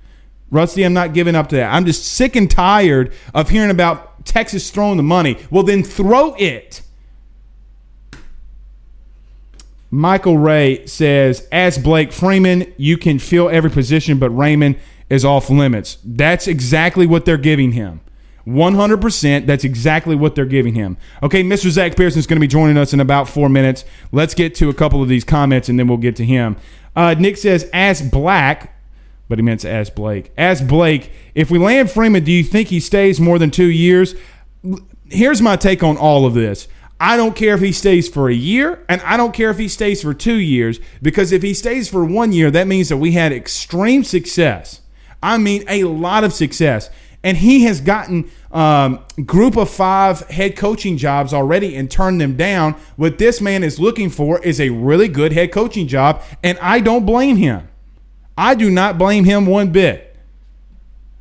Rusty, 0.51 0.83
I'm 0.83 0.93
not 0.93 1.13
giving 1.13 1.33
up 1.33 1.47
to 1.49 1.55
that. 1.55 1.73
I'm 1.73 1.85
just 1.85 2.05
sick 2.05 2.35
and 2.35 2.51
tired 2.51 3.13
of 3.33 3.49
hearing 3.49 3.71
about 3.71 4.25
Texas 4.25 4.69
throwing 4.69 4.97
the 4.97 5.03
money. 5.03 5.37
Well, 5.49 5.63
then 5.63 5.83
throw 5.83 6.35
it. 6.35 6.81
Michael 9.89 10.37
Ray 10.37 10.85
says, 10.85 11.47
as 11.51 11.77
Blake 11.77 12.13
Freeman, 12.13 12.73
you 12.77 12.97
can 12.97 13.19
fill 13.19 13.49
every 13.49 13.69
position, 13.69 14.19
but 14.19 14.29
Raymond 14.29 14.77
is 15.09 15.25
off 15.25 15.49
limits. 15.49 15.97
That's 16.03 16.47
exactly 16.47 17.05
what 17.05 17.25
they're 17.25 17.37
giving 17.37 17.73
him. 17.73 18.01
100%. 18.47 19.45
That's 19.45 19.63
exactly 19.63 20.15
what 20.15 20.35
they're 20.35 20.45
giving 20.45 20.75
him. 20.75 20.97
Okay, 21.21 21.43
Mr. 21.43 21.69
Zach 21.69 21.95
Pearson 21.95 22.19
is 22.19 22.27
going 22.27 22.37
to 22.37 22.41
be 22.41 22.47
joining 22.47 22.77
us 22.77 22.93
in 22.93 22.99
about 22.99 23.29
four 23.29 23.49
minutes. 23.49 23.85
Let's 24.11 24.33
get 24.33 24.55
to 24.55 24.69
a 24.69 24.73
couple 24.73 25.01
of 25.03 25.09
these 25.09 25.23
comments 25.23 25.69
and 25.69 25.77
then 25.77 25.87
we'll 25.87 25.97
get 25.97 26.15
to 26.17 26.25
him. 26.25 26.55
Uh, 26.95 27.13
Nick 27.17 27.37
says, 27.37 27.69
as 27.73 28.01
Black, 28.01 28.73
but 29.31 29.39
he 29.39 29.43
meant 29.43 29.61
to 29.61 29.69
ask 29.69 29.95
Blake. 29.95 30.33
Ask 30.37 30.67
Blake, 30.67 31.09
if 31.35 31.49
we 31.49 31.57
land 31.57 31.89
Freeman, 31.89 32.25
do 32.25 32.33
you 32.33 32.43
think 32.43 32.67
he 32.67 32.81
stays 32.81 33.17
more 33.17 33.39
than 33.39 33.49
two 33.49 33.71
years? 33.71 34.13
Here's 35.05 35.41
my 35.41 35.55
take 35.55 35.83
on 35.83 35.95
all 35.95 36.25
of 36.25 36.33
this. 36.33 36.67
I 36.99 37.15
don't 37.15 37.33
care 37.33 37.55
if 37.55 37.61
he 37.61 37.71
stays 37.71 38.09
for 38.09 38.29
a 38.29 38.33
year, 38.33 38.83
and 38.89 38.99
I 39.03 39.15
don't 39.15 39.33
care 39.33 39.49
if 39.49 39.57
he 39.57 39.69
stays 39.69 40.01
for 40.01 40.13
two 40.13 40.35
years, 40.35 40.81
because 41.01 41.31
if 41.31 41.43
he 41.43 41.53
stays 41.53 41.87
for 41.87 42.03
one 42.03 42.33
year, 42.33 42.51
that 42.51 42.67
means 42.67 42.89
that 42.89 42.97
we 42.97 43.13
had 43.13 43.31
extreme 43.31 44.03
success. 44.03 44.81
I 45.23 45.37
mean, 45.37 45.63
a 45.69 45.85
lot 45.85 46.25
of 46.25 46.33
success. 46.33 46.89
And 47.23 47.37
he 47.37 47.63
has 47.63 47.79
gotten 47.79 48.29
um, 48.51 48.99
group 49.25 49.55
of 49.55 49.69
five 49.69 50.27
head 50.29 50.57
coaching 50.57 50.97
jobs 50.97 51.33
already 51.33 51.77
and 51.77 51.89
turned 51.89 52.19
them 52.19 52.35
down. 52.35 52.73
What 52.97 53.17
this 53.17 53.39
man 53.39 53.63
is 53.63 53.79
looking 53.79 54.09
for 54.09 54.43
is 54.43 54.59
a 54.59 54.71
really 54.71 55.07
good 55.07 55.31
head 55.31 55.53
coaching 55.53 55.87
job, 55.87 56.21
and 56.43 56.59
I 56.59 56.81
don't 56.81 57.05
blame 57.05 57.37
him. 57.37 57.69
I 58.37 58.55
do 58.55 58.69
not 58.69 58.97
blame 58.97 59.23
him 59.23 59.45
one 59.45 59.71
bit. 59.71 60.15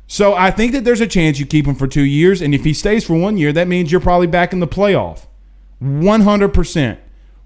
So 0.07 0.33
I 0.33 0.51
think 0.51 0.73
that 0.73 0.83
there's 0.83 1.01
a 1.01 1.07
chance 1.07 1.39
you 1.39 1.45
keep 1.45 1.65
him 1.65 1.75
for 1.75 1.87
two 1.87 2.03
years, 2.03 2.41
and 2.41 2.53
if 2.53 2.63
he 2.65 2.73
stays 2.73 3.05
for 3.05 3.15
one 3.15 3.37
year, 3.37 3.53
that 3.53 3.67
means 3.67 3.91
you're 3.91 4.01
probably 4.01 4.27
back 4.27 4.51
in 4.51 4.59
the 4.59 4.67
playoff. 4.67 5.25
100%. 5.81 6.97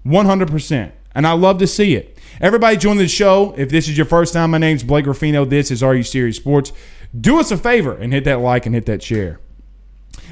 100%. 0.04 0.92
And 1.14 1.26
I 1.26 1.32
love 1.32 1.58
to 1.58 1.66
see 1.66 1.94
it. 1.94 2.18
Everybody 2.40 2.76
join 2.76 2.96
the 2.98 3.08
show. 3.08 3.54
If 3.56 3.70
this 3.70 3.88
is 3.88 3.96
your 3.96 4.06
first 4.06 4.34
time, 4.34 4.50
my 4.50 4.58
name's 4.58 4.82
Blake 4.82 5.06
Ruffino. 5.06 5.44
This 5.44 5.70
is 5.70 5.82
Are 5.82 5.94
You 5.94 6.02
Serious 6.02 6.36
Sports. 6.36 6.72
Do 7.18 7.40
us 7.40 7.50
a 7.50 7.56
favor 7.56 7.94
and 7.94 8.12
hit 8.12 8.24
that 8.24 8.40
like 8.40 8.66
and 8.66 8.74
hit 8.74 8.86
that 8.86 9.02
share. 9.02 9.40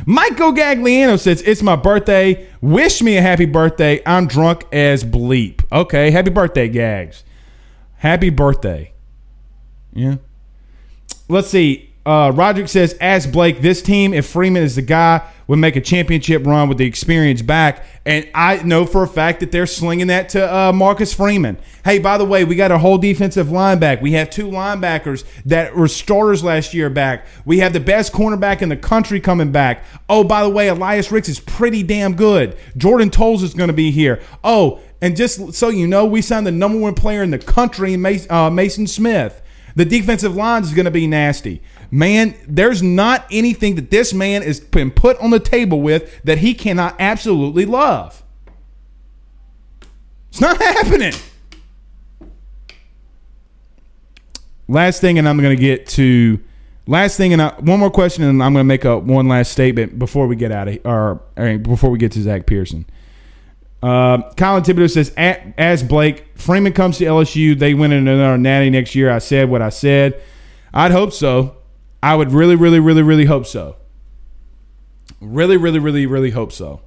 Michael 0.06 0.52
Gagliano 0.52 1.18
says, 1.18 1.40
It's 1.42 1.62
my 1.62 1.76
birthday. 1.76 2.48
Wish 2.60 3.00
me 3.00 3.16
a 3.16 3.22
happy 3.22 3.46
birthday. 3.46 4.02
I'm 4.04 4.26
drunk 4.26 4.64
as 4.72 5.04
bleep. 5.04 5.64
Okay, 5.72 6.10
happy 6.10 6.30
birthday, 6.30 6.68
Gags. 6.68 7.24
Happy 7.96 8.30
birthday. 8.30 8.93
Yeah. 9.94 10.16
Let's 11.28 11.48
see. 11.48 11.90
Uh, 12.06 12.30
Roderick 12.34 12.68
says, 12.68 12.96
Ask 13.00 13.32
Blake, 13.32 13.62
this 13.62 13.80
team, 13.80 14.12
if 14.12 14.26
Freeman 14.26 14.62
is 14.62 14.76
the 14.76 14.82
guy, 14.82 15.26
would 15.46 15.58
make 15.58 15.76
a 15.76 15.80
championship 15.80 16.44
run 16.44 16.68
with 16.68 16.76
the 16.76 16.84
experience 16.84 17.40
back. 17.40 17.84
And 18.04 18.28
I 18.34 18.62
know 18.62 18.84
for 18.84 19.02
a 19.02 19.08
fact 19.08 19.40
that 19.40 19.50
they're 19.50 19.66
slinging 19.66 20.08
that 20.08 20.28
to 20.30 20.54
uh, 20.54 20.72
Marcus 20.72 21.14
Freeman. 21.14 21.56
Hey, 21.82 21.98
by 21.98 22.18
the 22.18 22.24
way, 22.24 22.44
we 22.44 22.56
got 22.56 22.70
a 22.70 22.78
whole 22.78 22.98
defensive 22.98 23.50
line 23.50 23.78
back. 23.78 24.02
We 24.02 24.12
have 24.12 24.28
two 24.28 24.48
linebackers 24.48 25.24
that 25.46 25.74
were 25.74 25.88
starters 25.88 26.44
last 26.44 26.74
year 26.74 26.90
back. 26.90 27.26
We 27.46 27.58
have 27.58 27.72
the 27.72 27.80
best 27.80 28.12
cornerback 28.12 28.60
in 28.60 28.68
the 28.68 28.76
country 28.76 29.20
coming 29.20 29.52
back. 29.52 29.84
Oh, 30.08 30.24
by 30.24 30.42
the 30.42 30.50
way, 30.50 30.68
Elias 30.68 31.10
Ricks 31.10 31.30
is 31.30 31.40
pretty 31.40 31.82
damn 31.82 32.16
good. 32.16 32.56
Jordan 32.76 33.10
Toles 33.10 33.42
is 33.42 33.54
going 33.54 33.68
to 33.68 33.74
be 33.74 33.90
here. 33.90 34.20
Oh, 34.42 34.80
and 35.00 35.16
just 35.16 35.54
so 35.54 35.68
you 35.70 35.86
know, 35.86 36.04
we 36.04 36.20
signed 36.20 36.46
the 36.46 36.52
number 36.52 36.78
one 36.78 36.94
player 36.94 37.22
in 37.22 37.30
the 37.30 37.38
country, 37.38 37.94
uh, 37.94 37.98
Maason 38.50 38.88
Smith. 38.88 39.40
The 39.76 39.84
defensive 39.84 40.36
line 40.36 40.62
is 40.62 40.72
going 40.72 40.84
to 40.84 40.90
be 40.90 41.06
nasty. 41.06 41.60
Man, 41.90 42.34
there's 42.46 42.82
not 42.82 43.26
anything 43.30 43.74
that 43.74 43.90
this 43.90 44.12
man 44.14 44.42
has 44.42 44.60
been 44.60 44.90
put 44.90 45.18
on 45.18 45.30
the 45.30 45.40
table 45.40 45.80
with 45.80 46.22
that 46.24 46.38
he 46.38 46.54
cannot 46.54 46.94
absolutely 46.98 47.66
love. 47.66 48.22
It's 50.28 50.40
not 50.40 50.56
happening. 50.62 51.12
Last 54.66 55.00
thing, 55.00 55.18
and 55.18 55.28
I'm 55.28 55.38
going 55.38 55.56
to 55.56 55.60
get 55.60 55.86
to 55.88 56.40
last 56.86 57.16
thing, 57.16 57.32
and 57.32 57.42
I, 57.42 57.54
one 57.60 57.78
more 57.80 57.90
question, 57.90 58.24
and 58.24 58.42
I'm 58.42 58.52
going 58.52 58.64
to 58.64 58.68
make 58.68 58.84
a 58.84 58.98
one 58.98 59.28
last 59.28 59.52
statement 59.52 59.98
before 59.98 60.26
we 60.26 60.36
get 60.36 60.52
out 60.52 60.68
of 60.68 60.78
or, 60.84 61.22
or 61.36 61.58
before 61.58 61.90
we 61.90 61.98
get 61.98 62.12
to 62.12 62.22
Zach 62.22 62.46
Pearson. 62.46 62.86
Uh, 63.84 64.32
Colin 64.38 64.62
Thibodeau 64.62 64.90
says, 64.90 65.12
as 65.14 65.82
Blake 65.82 66.24
Freeman 66.38 66.72
comes 66.72 66.96
to 66.96 67.04
LSU, 67.04 67.58
they 67.58 67.74
win 67.74 67.92
another 67.92 68.38
natty 68.38 68.70
next 68.70 68.94
year. 68.94 69.10
I 69.10 69.18
said 69.18 69.50
what 69.50 69.60
I 69.60 69.68
said. 69.68 70.22
I'd 70.72 70.90
hope 70.90 71.12
so. 71.12 71.58
I 72.02 72.14
would 72.14 72.32
really, 72.32 72.56
really, 72.56 72.80
really, 72.80 73.02
really 73.02 73.26
hope 73.26 73.44
so. 73.44 73.76
Really, 75.20 75.58
really, 75.58 75.80
really, 75.80 76.06
really 76.06 76.30
hope 76.30 76.50
so. 76.50 76.80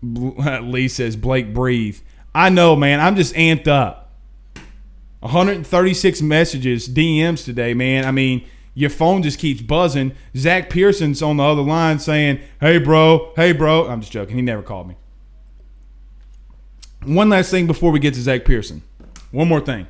Lee 0.00 0.86
says, 0.86 1.16
Blake, 1.16 1.52
breathe. 1.52 1.98
I 2.32 2.48
know, 2.48 2.76
man. 2.76 3.00
I'm 3.00 3.16
just 3.16 3.34
amped 3.34 3.66
up. 3.66 4.12
136 5.18 6.22
messages, 6.22 6.88
DMs 6.88 7.44
today, 7.44 7.74
man. 7.74 8.04
I 8.04 8.12
mean, 8.12 8.46
your 8.74 8.90
phone 8.90 9.24
just 9.24 9.40
keeps 9.40 9.60
buzzing. 9.60 10.12
Zach 10.36 10.70
Pearson's 10.70 11.20
on 11.20 11.38
the 11.38 11.42
other 11.42 11.62
line 11.62 11.98
saying, 11.98 12.38
hey, 12.60 12.78
bro, 12.78 13.32
hey, 13.34 13.50
bro. 13.50 13.88
I'm 13.88 14.02
just 14.02 14.12
joking. 14.12 14.36
He 14.36 14.42
never 14.42 14.62
called 14.62 14.86
me. 14.86 14.94
One 17.04 17.30
last 17.30 17.50
thing 17.50 17.66
before 17.66 17.92
we 17.92 17.98
get 17.98 18.14
to 18.14 18.20
Zach 18.20 18.44
Pearson. 18.44 18.82
One 19.30 19.48
more 19.48 19.60
thing. 19.60 19.86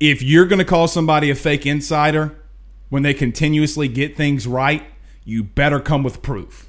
If 0.00 0.22
you're 0.22 0.46
going 0.46 0.58
to 0.58 0.64
call 0.64 0.88
somebody 0.88 1.30
a 1.30 1.34
fake 1.34 1.66
insider 1.66 2.36
when 2.88 3.02
they 3.02 3.14
continuously 3.14 3.88
get 3.88 4.16
things 4.16 4.46
right, 4.46 4.84
you 5.24 5.42
better 5.42 5.80
come 5.80 6.02
with 6.02 6.22
proof. 6.22 6.68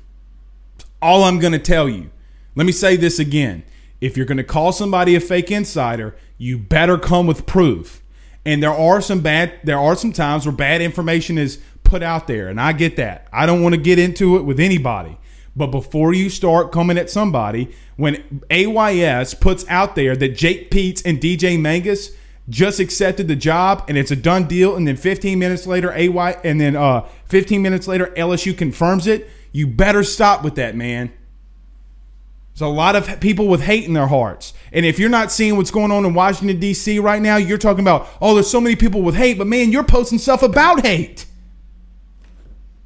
all 1.02 1.23
I'm 1.23 1.39
going 1.39 1.54
to 1.54 1.60
tell 1.60 1.88
you. 1.88 2.10
Let 2.56 2.65
me 2.65 2.71
say 2.71 2.95
this 2.95 3.19
again. 3.19 3.63
If 4.02 4.17
you're 4.17 4.26
going 4.26 4.38
to 4.38 4.43
call 4.43 4.71
somebody 4.71 5.15
a 5.15 5.19
fake 5.19 5.52
insider, 5.52 6.15
you 6.38 6.58
better 6.58 6.97
come 6.97 7.28
with 7.28 7.45
proof. 7.45 8.02
And 8.45 8.63
there 8.63 8.71
are 8.71 9.02
some 9.02 9.21
bad 9.21 9.54
there 9.63 9.78
are 9.78 9.95
some 9.95 10.13
times 10.13 10.45
where 10.45 10.56
bad 10.56 10.82
information 10.82 11.38
is 11.38 11.60
put 11.84 12.02
out 12.02 12.28
there, 12.28 12.47
and 12.47 12.60
I 12.60 12.73
get 12.73 12.95
that. 12.97 13.28
I 13.32 13.45
don't 13.45 13.62
want 13.62 13.76
to 13.76 13.82
get 13.82 14.00
into 14.00 14.38
it 14.38 14.41
with 14.43 14.60
anybody. 14.60 15.17
But 15.58 15.67
before 15.67 16.13
you 16.13 16.30
start 16.30 16.72
coming 16.72 17.00
at 17.00 17.10
somebody, 17.10 17.72
when 17.96 18.41
AYS 18.52 19.34
puts 19.34 19.65
out 19.67 19.96
there 19.96 20.15
that 20.15 20.36
Jake 20.36 20.70
Peetz 20.70 21.02
and 21.04 21.20
DJ 21.20 21.60
Mangus 21.60 22.12
just 22.48 22.80
accepted 22.80 23.28
the 23.28 23.36
job 23.36 23.84
and 23.88 23.98
it's 23.98 24.12
a 24.12 24.15
done 24.15 24.48
deal, 24.48 24.76
and 24.76 24.88
then 24.88 24.96
15 24.96 25.39
minutes 25.39 25.65
later, 25.65 25.91
AY 25.91 26.38
and 26.43 26.62
then 26.62 26.76
uh, 26.76 27.08
15 27.26 27.60
minutes 27.63 27.88
later, 27.88 28.13
LSU 28.15 28.56
confirms 28.56 29.08
it, 29.08 29.28
you 29.52 29.65
better 29.65 30.04
stop 30.04 30.43
with 30.43 30.54
that, 30.56 30.76
man. 30.76 31.12
There's 32.54 32.62
a 32.62 32.67
lot 32.67 32.96
of 32.96 33.20
people 33.20 33.48
with 33.48 33.62
hate 33.62 33.86
in 33.86 33.93
their 33.93 34.08
hearts. 34.08 34.54
And 34.72 34.86
if 34.86 35.00
you're 35.00 35.10
not 35.10 35.32
seeing 35.32 35.58
what's 35.58 35.72
going 35.72 35.91
on 35.91 36.06
in 36.06 36.13
Washington, 36.13 36.60
D.C. 36.60 37.00
right 37.00 37.22
now, 37.22 37.38
you're 37.38 37.58
talking 37.58 37.84
about, 37.84 38.08
oh, 38.22 38.36
there's 38.36 38.50
so 38.50 38.62
many 38.62 38.76
people 38.76 39.02
with 39.02 39.15
hate, 39.15 39.39
but 39.39 39.48
man, 39.48 39.72
you're 39.72 39.84
posting 39.84 40.20
stuff 40.20 40.43
about 40.43 40.86
hate. 40.86 41.26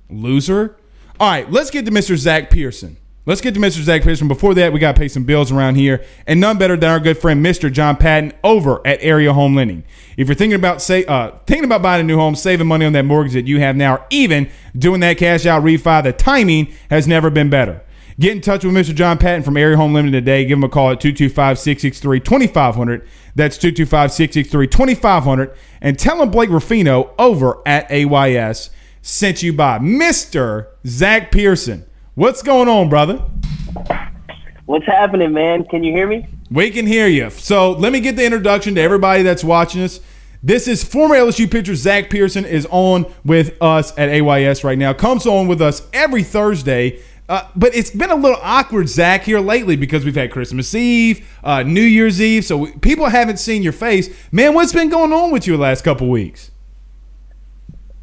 Loser. 0.10 0.78
All 1.22 1.30
right, 1.30 1.52
let's 1.52 1.70
get 1.70 1.86
to 1.86 1.92
Mr. 1.92 2.18
Zach 2.18 2.50
Pearson. 2.50 2.98
Let's 3.28 3.42
get 3.42 3.54
to 3.54 3.60
Mr. 3.60 3.84
Zach 3.84 4.02
Pearson. 4.02 4.28
Before 4.28 4.56
that, 4.56 4.74
we 4.74 4.80
got 4.80 4.96
to 4.96 5.00
pay 5.00 5.08
some 5.08 5.24
bills 5.24 5.52
around 5.52 5.76
here. 5.76 6.04
And 6.26 6.40
none 6.40 6.58
better 6.58 6.76
than 6.76 6.90
our 6.90 7.00
good 7.00 7.16
friend, 7.16 7.46
Mr. 7.46 7.72
John 7.72 7.96
Patton, 7.96 8.34
over 8.44 8.82
at 8.88 8.98
Area 9.04 9.32
Home 9.32 9.56
Lending. 9.56 9.84
If 10.18 10.28
you're 10.28 10.34
thinking 10.34 10.56
about 10.56 10.82
say, 10.82 11.06
uh, 11.06 11.34
thinking 11.46 11.66
about 11.66 11.84
buying 11.84 12.02
a 12.02 12.04
new 12.04 12.18
home, 12.18 12.34
saving 12.34 12.66
money 12.66 12.88
on 12.88 12.94
that 12.94 13.06
mortgage 13.06 13.34
that 13.34 13.46
you 13.46 13.60
have 13.60 13.76
now, 13.76 13.98
or 13.98 14.06
even 14.10 14.50
doing 14.76 15.00
that 15.02 15.20
cash 15.20 15.46
out 15.46 15.62
refi, 15.62 16.02
the 16.02 16.12
timing 16.12 16.74
has 16.90 17.08
never 17.08 17.30
been 17.30 17.52
better. 17.52 17.84
Get 18.20 18.32
in 18.32 18.42
touch 18.42 18.66
with 18.66 18.74
Mr. 18.74 18.96
John 18.96 19.20
Patton 19.20 19.44
from 19.44 19.58
Area 19.58 19.78
Home 19.78 19.94
Lending 19.94 20.14
today. 20.14 20.44
Give 20.46 20.58
him 20.58 20.64
a 20.64 20.70
call 20.70 20.90
at 20.90 21.00
225 21.00 21.60
663 21.60 22.20
2500. 22.20 23.08
That's 23.36 23.60
225 23.60 24.12
663 24.12 24.66
2500. 24.66 25.56
And 25.82 26.00
tell 26.00 26.20
him 26.20 26.32
Blake 26.32 26.50
Ruffino 26.50 27.14
over 27.20 27.62
at 27.68 27.92
AYS 27.92 28.72
sent 29.02 29.42
you 29.42 29.54
by 29.54 29.80
Mr. 29.80 30.68
Zach 30.86 31.32
Pearson. 31.32 31.86
What's 32.16 32.42
going 32.44 32.68
on, 32.68 32.90
brother? 32.90 33.24
What's 34.66 34.86
happening, 34.86 35.34
man? 35.34 35.66
Can 35.66 35.84
you 35.84 35.92
hear 35.92 36.08
me? 36.08 36.28
We 36.50 36.70
can 36.70 36.86
hear 36.86 37.08
you. 37.08 37.30
So 37.30 37.72
let 37.72 37.92
me 37.92 38.00
get 38.00 38.16
the 38.16 38.26
introduction 38.26 38.76
to 38.76 38.82
everybody 38.82 39.24
that's 39.24 39.44
watching 39.44 39.82
us. 39.82 40.00
This 40.44 40.68
is 40.68 40.84
former 40.84 41.16
LSU 41.16 41.50
pitcher 41.50 41.76
Zach 41.76 42.10
Pearson 42.10 42.46
is 42.46 42.68
on 42.72 43.06
with 43.24 43.56
us 43.62 43.96
at 43.98 44.10
AYS 44.10 44.64
right 44.64 44.78
now. 44.78 44.92
Comes 44.92 45.26
on 45.28 45.48
with 45.48 45.62
us 45.62 45.88
every 45.94 46.24
Thursday. 46.24 47.02
Uh, 47.30 47.48
but 47.56 47.74
it's 47.74 47.92
been 47.92 48.12
a 48.12 48.16
little 48.16 48.40
awkward, 48.42 48.90
Zach, 48.90 49.24
here 49.24 49.40
lately 49.40 49.78
because 49.78 50.04
we've 50.04 50.16
had 50.16 50.32
Christmas 50.32 50.76
Eve, 50.76 51.26
uh, 51.44 51.64
New 51.64 51.80
Year's 51.80 52.20
Eve, 52.20 52.44
so 52.44 52.58
we, 52.58 52.72
people 52.80 53.08
haven't 53.08 53.38
seen 53.38 53.64
your 53.64 53.72
face. 53.72 54.10
Man, 54.34 54.54
what's 54.54 54.74
been 54.74 54.90
going 54.90 55.14
on 55.14 55.32
with 55.32 55.48
you 55.48 55.56
the 55.56 55.62
last 55.62 55.84
couple 55.84 56.10
weeks? 56.10 56.52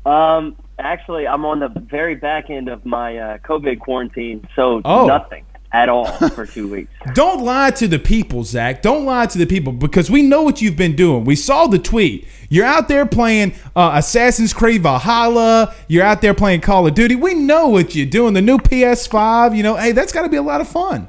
Um, 0.06 0.56
actually, 0.78 1.26
I'm 1.26 1.44
on 1.44 1.60
the 1.60 1.68
very 1.68 2.14
back 2.14 2.50
end 2.50 2.68
of 2.68 2.84
my 2.86 3.16
uh, 3.18 3.38
COVID 3.38 3.80
quarantine, 3.80 4.46
so 4.56 4.80
Oh. 4.84 5.06
nothing 5.06 5.44
at 5.70 5.90
all 5.90 6.06
for 6.30 6.46
two 6.46 6.66
weeks. 6.66 6.90
Don't 7.14 7.42
lie 7.44 7.70
to 7.72 7.86
the 7.86 7.98
people, 7.98 8.42
Zach. 8.42 8.80
Don't 8.80 9.04
lie 9.04 9.26
to 9.26 9.36
the 9.36 9.44
people 9.44 9.72
because 9.72 10.10
we 10.10 10.22
know 10.22 10.42
what 10.42 10.62
you've 10.62 10.76
been 10.78 10.96
doing. 10.96 11.24
We 11.24 11.36
saw 11.36 11.66
the 11.66 11.78
tweet. 11.78 12.26
You're 12.48 12.64
out 12.64 12.88
there 12.88 13.04
playing 13.04 13.54
uh, 13.76 13.92
Assassin's 13.96 14.54
Creed 14.54 14.82
Valhalla. 14.82 15.74
You're 15.88 16.04
out 16.04 16.22
there 16.22 16.32
playing 16.32 16.62
Call 16.62 16.86
of 16.86 16.94
Duty. 16.94 17.16
We 17.16 17.34
know 17.34 17.68
what 17.68 17.94
you're 17.94 18.06
doing. 18.06 18.32
The 18.32 18.40
new 18.40 18.56
PS5. 18.56 19.54
You 19.54 19.62
know, 19.62 19.76
hey, 19.76 19.92
that's 19.92 20.10
got 20.12 20.22
to 20.22 20.30
be 20.30 20.38
a 20.38 20.42
lot 20.42 20.62
of 20.62 20.68
fun. 20.68 21.08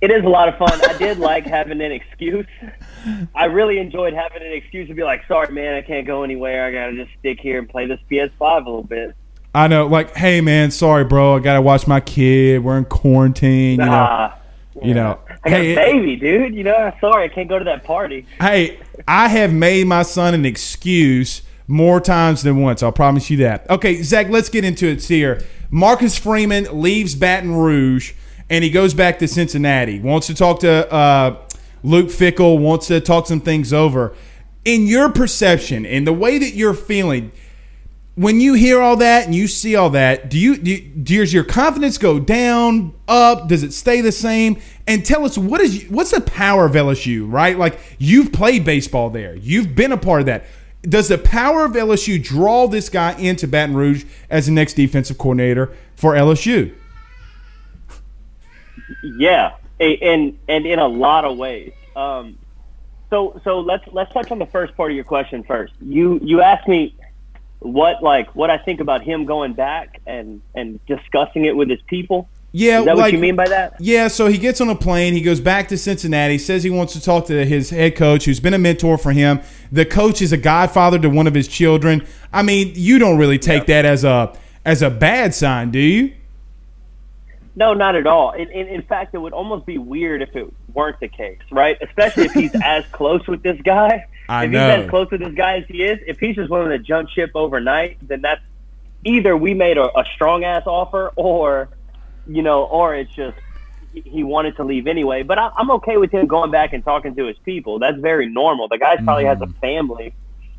It 0.00 0.10
is 0.10 0.24
a 0.24 0.28
lot 0.28 0.48
of 0.48 0.56
fun. 0.56 0.80
I 0.88 0.96
did 0.96 1.18
like 1.18 1.44
having 1.46 1.80
an 1.80 1.90
excuse. 1.92 2.46
I 3.34 3.44
really 3.46 3.78
enjoyed 3.78 4.14
having 4.14 4.42
an 4.42 4.52
excuse 4.52 4.88
to 4.88 4.94
be 4.94 5.02
like, 5.02 5.26
"Sorry, 5.28 5.52
man, 5.52 5.74
I 5.74 5.82
can't 5.82 6.06
go 6.06 6.22
anywhere. 6.22 6.64
I 6.66 6.72
gotta 6.72 6.94
just 6.94 7.10
stick 7.18 7.38
here 7.40 7.58
and 7.58 7.68
play 7.68 7.86
this 7.86 8.00
PS5 8.10 8.66
a 8.66 8.68
little 8.68 8.82
bit." 8.82 9.14
I 9.54 9.68
know, 9.68 9.86
like, 9.86 10.14
hey, 10.14 10.42
man, 10.42 10.70
sorry, 10.70 11.04
bro. 11.04 11.36
I 11.36 11.38
got 11.38 11.54
to 11.54 11.62
watch 11.62 11.86
my 11.86 11.98
kid. 12.00 12.62
We're 12.62 12.76
in 12.76 12.84
quarantine. 12.84 13.80
You 13.80 13.86
know, 13.86 14.32
you 14.82 14.92
know. 14.94 15.18
I 15.44 15.48
got 15.50 15.60
Hey, 15.60 15.72
a 15.72 15.76
baby, 15.76 16.16
dude. 16.16 16.54
You 16.54 16.64
know, 16.64 16.92
sorry, 17.00 17.24
I 17.24 17.28
can't 17.28 17.48
go 17.48 17.58
to 17.58 17.64
that 17.64 17.82
party. 17.82 18.26
Hey, 18.38 18.78
I 19.08 19.28
have 19.28 19.54
made 19.54 19.86
my 19.86 20.02
son 20.02 20.34
an 20.34 20.44
excuse 20.44 21.40
more 21.68 22.00
times 22.00 22.42
than 22.42 22.60
once. 22.60 22.82
I'll 22.82 22.92
promise 22.92 23.30
you 23.30 23.38
that. 23.38 23.68
Okay, 23.70 24.02
Zach, 24.02 24.28
let's 24.28 24.50
get 24.50 24.64
into 24.64 24.86
it 24.88 25.02
here. 25.02 25.42
Marcus 25.70 26.18
Freeman 26.18 26.66
leaves 26.80 27.14
Baton 27.14 27.54
Rouge 27.54 28.12
and 28.48 28.62
he 28.62 28.70
goes 28.70 28.94
back 28.94 29.18
to 29.18 29.28
Cincinnati. 29.28 29.98
Wants 30.00 30.26
to 30.28 30.34
talk 30.34 30.60
to 30.60 30.92
uh, 30.92 31.42
Luke 31.82 32.08
Fickell, 32.08 32.58
wants 32.58 32.88
to 32.88 33.00
talk 33.00 33.26
some 33.26 33.40
things 33.40 33.72
over. 33.72 34.14
In 34.64 34.86
your 34.86 35.10
perception, 35.10 35.86
in 35.86 36.04
the 36.04 36.12
way 36.12 36.38
that 36.38 36.54
you're 36.54 36.74
feeling, 36.74 37.30
when 38.16 38.40
you 38.40 38.54
hear 38.54 38.80
all 38.80 38.96
that 38.96 39.26
and 39.26 39.34
you 39.34 39.46
see 39.46 39.76
all 39.76 39.90
that, 39.90 40.30
do 40.30 40.38
you, 40.38 40.56
do 40.56 40.70
you 40.70 40.80
does 40.80 41.32
your 41.32 41.44
confidence 41.44 41.98
go 41.98 42.18
down, 42.18 42.94
up? 43.06 43.46
Does 43.48 43.62
it 43.62 43.72
stay 43.72 44.00
the 44.00 44.10
same? 44.10 44.58
And 44.86 45.04
tell 45.04 45.24
us 45.24 45.36
what 45.36 45.60
is 45.60 45.84
what's 45.88 46.10
the 46.12 46.22
power 46.22 46.64
of 46.64 46.72
LSU, 46.72 47.30
right? 47.30 47.58
Like 47.58 47.78
you've 47.98 48.32
played 48.32 48.64
baseball 48.64 49.10
there, 49.10 49.36
you've 49.36 49.74
been 49.74 49.92
a 49.92 49.98
part 49.98 50.20
of 50.20 50.26
that. 50.26 50.46
Does 50.82 51.08
the 51.08 51.18
power 51.18 51.64
of 51.64 51.72
LSU 51.72 52.22
draw 52.22 52.68
this 52.68 52.88
guy 52.88 53.12
into 53.18 53.46
Baton 53.46 53.76
Rouge 53.76 54.04
as 54.30 54.46
the 54.46 54.52
next 54.52 54.74
defensive 54.74 55.18
coordinator 55.18 55.72
for 55.96 56.14
LSU? 56.14 56.74
Yeah, 59.18 59.56
and 59.80 60.38
and 60.48 60.66
in 60.66 60.78
a 60.78 60.88
lot 60.88 61.24
of 61.24 61.36
ways. 61.36 61.72
Um, 61.94 62.38
so 63.10 63.40
so 63.44 63.60
let's 63.60 63.84
let's 63.92 64.12
touch 64.12 64.30
on 64.30 64.38
the 64.38 64.46
first 64.46 64.76
part 64.76 64.90
of 64.90 64.96
your 64.96 65.04
question 65.04 65.42
first. 65.44 65.74
You 65.80 66.18
you 66.22 66.40
asked 66.40 66.68
me 66.68 66.94
what 67.60 68.02
like 68.02 68.34
what 68.34 68.50
I 68.50 68.58
think 68.58 68.80
about 68.80 69.02
him 69.02 69.24
going 69.24 69.54
back 69.54 70.00
and 70.06 70.42
and 70.54 70.84
discussing 70.86 71.44
it 71.44 71.56
with 71.56 71.68
his 71.68 71.80
people. 71.82 72.28
Yeah, 72.52 72.78
Is 72.78 72.84
that 72.86 72.96
like, 72.96 73.04
what 73.04 73.12
you 73.12 73.18
mean 73.18 73.36
by 73.36 73.48
that? 73.48 73.74
Yeah, 73.80 74.08
so 74.08 74.28
he 74.28 74.38
gets 74.38 74.62
on 74.62 74.70
a 74.70 74.74
plane. 74.74 75.12
He 75.12 75.20
goes 75.20 75.40
back 75.40 75.68
to 75.68 75.76
Cincinnati. 75.76 76.38
Says 76.38 76.62
he 76.62 76.70
wants 76.70 76.94
to 76.94 77.02
talk 77.02 77.26
to 77.26 77.44
his 77.44 77.68
head 77.68 77.96
coach, 77.96 78.24
who's 78.24 78.40
been 78.40 78.54
a 78.54 78.58
mentor 78.58 78.96
for 78.96 79.12
him. 79.12 79.40
The 79.72 79.84
coach 79.84 80.22
is 80.22 80.32
a 80.32 80.38
godfather 80.38 80.98
to 81.00 81.10
one 81.10 81.26
of 81.26 81.34
his 81.34 81.48
children. 81.48 82.06
I 82.32 82.42
mean, 82.42 82.72
you 82.74 82.98
don't 82.98 83.18
really 83.18 83.38
take 83.38 83.66
that 83.66 83.84
as 83.84 84.04
a 84.04 84.34
as 84.64 84.80
a 84.80 84.88
bad 84.88 85.34
sign, 85.34 85.70
do 85.70 85.78
you? 85.78 86.15
No, 87.56 87.72
not 87.72 87.96
at 87.96 88.06
all. 88.06 88.32
In, 88.32 88.50
in, 88.50 88.68
in 88.68 88.82
fact, 88.82 89.14
it 89.14 89.18
would 89.18 89.32
almost 89.32 89.64
be 89.64 89.78
weird 89.78 90.20
if 90.20 90.36
it 90.36 90.52
weren't 90.74 91.00
the 91.00 91.08
case, 91.08 91.40
right? 91.50 91.78
Especially 91.80 92.26
if 92.26 92.32
he's 92.32 92.54
as 92.62 92.84
close 92.92 93.26
with 93.26 93.42
this 93.42 93.58
guy. 93.62 94.04
I 94.28 94.44
if 94.44 94.50
know. 94.50 94.76
he's 94.76 94.84
as 94.84 94.90
close 94.90 95.10
with 95.10 95.20
this 95.20 95.34
guy 95.34 95.58
as 95.58 95.64
he 95.66 95.82
is, 95.82 95.98
if 96.06 96.18
he's 96.18 96.36
just 96.36 96.50
willing 96.50 96.68
to 96.68 96.78
jump 96.78 97.08
ship 97.08 97.30
overnight, 97.34 97.96
then 98.06 98.20
that's 98.20 98.42
either 99.04 99.34
we 99.36 99.54
made 99.54 99.78
a, 99.78 99.84
a 99.98 100.04
strong 100.14 100.44
ass 100.44 100.64
offer, 100.66 101.12
or 101.16 101.70
you 102.26 102.42
know, 102.42 102.64
or 102.64 102.94
it's 102.94 103.12
just 103.14 103.38
he- 103.94 104.02
he 104.02 104.22
wanted 104.22 104.56
to 104.56 104.64
leave 104.64 104.86
anyway. 104.86 105.22
But 105.22 105.38
I, 105.38 105.50
I'm 105.56 105.70
okay 105.72 105.96
with 105.96 106.10
him 106.10 106.26
going 106.26 106.50
back 106.50 106.74
and 106.74 106.84
talking 106.84 107.14
to 107.14 107.24
his 107.24 107.38
people. 107.38 107.78
That's 107.78 107.98
very 107.98 108.28
normal. 108.28 108.68
The 108.68 108.78
guy 108.78 108.96
probably 108.96 109.24
has 109.24 109.40
a 109.40 109.46
mm-hmm. 109.46 109.60
family. 109.60 110.14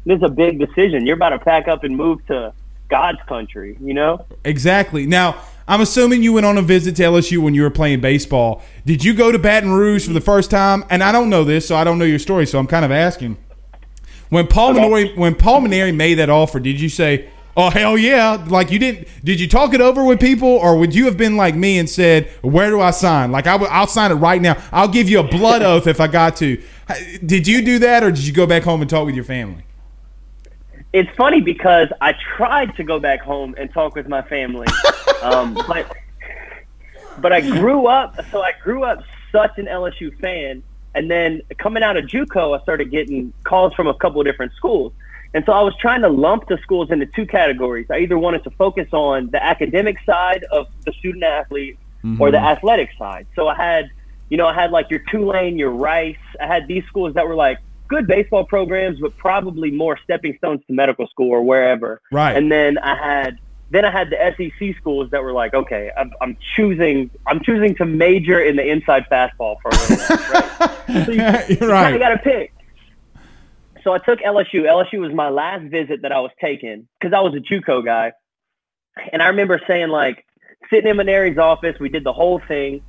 This 0.05 0.17
is 0.17 0.23
a 0.23 0.29
big 0.29 0.57
decision. 0.57 1.05
You're 1.05 1.17
about 1.17 1.29
to 1.29 1.39
pack 1.39 1.67
up 1.67 1.83
and 1.83 1.95
move 1.95 2.25
to 2.27 2.53
God's 2.89 3.19
country. 3.27 3.77
You 3.79 3.93
know. 3.93 4.25
Exactly. 4.45 5.05
Now, 5.05 5.43
I'm 5.67 5.81
assuming 5.81 6.23
you 6.23 6.33
went 6.33 6.45
on 6.45 6.57
a 6.57 6.61
visit 6.61 6.95
to 6.97 7.03
LSU 7.03 7.39
when 7.39 7.53
you 7.53 7.61
were 7.61 7.69
playing 7.69 7.99
baseball. 7.99 8.61
Did 8.85 9.03
you 9.03 9.13
go 9.13 9.31
to 9.31 9.39
Baton 9.39 9.71
Rouge 9.71 10.07
for 10.07 10.13
the 10.13 10.21
first 10.21 10.49
time? 10.49 10.85
And 10.89 11.03
I 11.03 11.11
don't 11.11 11.29
know 11.29 11.43
this, 11.43 11.67
so 11.67 11.75
I 11.75 11.83
don't 11.83 11.99
know 11.99 12.05
your 12.05 12.19
story, 12.19 12.45
so 12.45 12.57
I'm 12.57 12.67
kind 12.67 12.85
of 12.85 12.91
asking. 12.91 13.37
When 14.29 14.47
Paul 14.47 14.71
Okay. 14.71 14.79
Mainieri, 14.79 15.17
when 15.17 15.35
Paul 15.35 15.61
Mainieri 15.61 15.93
made 15.95 16.15
that 16.15 16.29
offer, 16.29 16.59
did 16.59 16.79
you 16.79 16.89
say, 16.89 17.29
"Oh 17.55 17.69
hell 17.69 17.97
yeah"? 17.97 18.43
Like 18.47 18.71
you 18.71 18.79
didn't? 18.79 19.07
Did 19.23 19.39
you 19.39 19.47
talk 19.47 19.73
it 19.73 19.81
over 19.81 20.03
with 20.03 20.19
people, 20.19 20.49
or 20.49 20.77
would 20.77 20.93
you 20.95 21.05
have 21.05 21.17
been 21.17 21.37
like 21.37 21.55
me 21.55 21.77
and 21.79 21.89
said, 21.89 22.29
"Where 22.41 22.69
do 22.69 22.79
I 22.81 22.91
sign?" 22.91 23.31
Like 23.31 23.47
I 23.47 23.55
would, 23.55 23.69
I'll 23.69 23.87
sign 23.87 24.11
it 24.11 24.15
right 24.15 24.41
now. 24.41 24.55
I'll 24.71 24.87
give 24.89 25.09
you 25.09 25.19
a 25.19 25.23
blood 25.23 25.61
oath 25.61 25.87
if 25.87 25.99
I 26.01 26.07
got 26.07 26.35
to. 26.37 26.61
Did 27.25 27.47
you 27.47 27.61
do 27.61 27.79
that, 27.79 28.03
or 28.03 28.11
did 28.11 28.25
you 28.25 28.33
go 28.33 28.45
back 28.45 28.63
home 28.63 28.81
and 28.81 28.89
talk 28.89 29.05
with 29.05 29.15
your 29.15 29.23
family? 29.25 29.63
It's 30.93 31.09
funny 31.15 31.41
because 31.41 31.89
I 32.01 32.13
tried 32.35 32.75
to 32.77 32.83
go 32.83 32.99
back 32.99 33.21
home 33.21 33.55
and 33.57 33.71
talk 33.73 33.95
with 33.95 34.07
my 34.07 34.21
family, 34.23 34.67
um, 35.21 35.53
but 35.67 35.95
but 37.19 37.33
I 37.33 37.41
grew 37.41 37.87
up. 37.87 38.19
So 38.31 38.41
I 38.41 38.53
grew 38.63 38.83
up 38.83 39.03
such 39.31 39.57
an 39.57 39.65
LSU 39.65 40.17
fan, 40.19 40.63
and 40.95 41.09
then 41.09 41.41
coming 41.57 41.83
out 41.83 41.97
of 41.97 42.05
JUCO, 42.05 42.57
I 42.57 42.63
started 42.63 42.91
getting 42.91 43.33
calls 43.43 43.73
from 43.73 43.87
a 43.87 43.93
couple 43.95 44.21
of 44.21 44.25
different 44.25 44.53
schools, 44.53 44.93
and 45.33 45.43
so 45.45 45.51
I 45.51 45.61
was 45.61 45.75
trying 45.79 46.01
to 46.01 46.09
lump 46.09 46.47
the 46.47 46.57
schools 46.63 46.89
into 46.89 47.05
two 47.05 47.25
categories. 47.25 47.87
I 47.91 47.99
either 47.99 48.17
wanted 48.17 48.43
to 48.45 48.51
focus 48.51 48.87
on 48.91 49.29
the 49.31 49.43
academic 49.43 49.97
side 50.05 50.45
of 50.51 50.67
the 50.85 50.93
student 50.93 51.23
athlete 51.23 51.77
or 52.19 52.31
the 52.31 52.39
athletic 52.39 52.89
side. 52.97 53.27
So 53.35 53.47
I 53.47 53.55
had, 53.55 53.89
you 54.29 54.37
know, 54.37 54.47
I 54.47 54.53
had 54.53 54.71
like 54.71 54.89
your 54.89 55.01
Tulane, 55.11 55.57
your 55.57 55.71
Rice. 55.71 56.15
I 56.39 56.47
had 56.47 56.67
these 56.67 56.85
schools 56.85 57.13
that 57.15 57.27
were 57.27 57.35
like 57.35 57.59
good 57.87 58.07
baseball 58.07 58.45
programs, 58.45 58.99
but 58.99 59.15
probably 59.17 59.71
more 59.71 59.97
stepping 60.03 60.35
stones 60.37 60.61
to 60.67 60.73
medical 60.73 61.07
school 61.07 61.29
or 61.29 61.41
wherever. 61.41 62.01
Right. 62.11 62.35
And 62.35 62.51
then 62.51 62.77
I 62.77 62.95
had 62.95 63.39
then 63.69 63.83
I 63.83 63.91
had 63.91 64.09
the 64.09 64.17
SEC 64.37 64.77
schools 64.77 65.11
that 65.11 65.21
were 65.21 65.33
like, 65.33 65.53
okay, 65.53 65.91
I'm, 65.97 66.11
I'm 66.21 66.37
choosing 66.55 67.11
I'm 67.25 67.43
choosing 67.43 67.75
to 67.75 67.85
major 67.85 68.41
in 68.41 68.55
the 68.55 68.65
inside 68.65 69.05
fastball 69.11 69.57
for 69.61 69.69
a 69.69 69.75
little 69.75 69.97
bit, 69.97 70.29
right? 70.29 70.73
So 70.87 71.11
you, 71.11 71.21
you 71.49 71.57
You're 71.59 71.69
right. 71.69 71.93
of 71.93 71.99
got 71.99 72.09
to 72.09 72.17
pick. 72.17 72.53
So 73.83 73.93
I 73.93 73.99
took 73.99 74.19
LSU. 74.19 74.63
LSU 74.63 74.99
was 74.99 75.13
my 75.13 75.29
last 75.29 75.63
visit 75.65 76.01
that 76.03 76.13
I 76.13 76.19
was 76.19 76.31
taking 76.39 76.87
because 76.99 77.13
I 77.13 77.19
was 77.19 77.33
a 77.35 77.39
JUCO 77.39 77.83
guy, 77.83 78.13
and 79.11 79.21
I 79.21 79.27
remember 79.27 79.61
saying 79.67 79.89
like 79.89 80.25
sitting 80.69 80.89
in 80.89 80.97
Mainieri's 80.97 81.37
office, 81.37 81.75
we 81.79 81.89
did 81.89 82.05
the 82.05 82.13
whole 82.13 82.41
thing, 82.47 82.81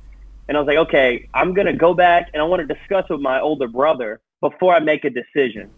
and 0.47 0.55
I 0.57 0.61
was 0.61 0.67
like, 0.67 0.77
okay, 0.87 1.27
I'm 1.33 1.53
gonna 1.53 1.75
go 1.75 1.93
back 1.93 2.29
and 2.33 2.41
I 2.41 2.45
want 2.45 2.65
to 2.65 2.73
discuss 2.73 3.09
with 3.09 3.19
my 3.19 3.41
older 3.41 3.67
brother 3.67 4.21
before 4.41 4.73
I 4.73 4.79
make 4.79 5.05
a 5.05 5.09
decision. 5.09 5.69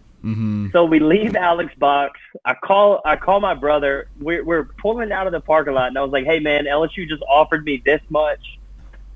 So 0.71 0.86
we 0.86 1.00
leave 1.00 1.36
Alex 1.36 1.74
box. 1.80 2.19
I 2.45 2.54
call 2.54 3.02
I 3.04 3.15
call 3.15 3.39
my 3.39 3.56
brother. 3.56 4.08
We're 4.19 4.43
we're 4.43 4.65
pulling 4.80 5.12
out 5.12 5.26
of 5.26 5.34
the 5.34 5.39
parking 5.41 5.74
lot, 5.74 5.88
and 5.88 5.97
I 5.97 6.02
was 6.02 6.12
like, 6.12 6.26
"Hey 6.26 6.39
man, 6.39 6.65
LSU 6.65 7.08
just 7.10 7.24
offered 7.28 7.65
me 7.65 7.82
this 7.84 8.02
much. 8.10 8.60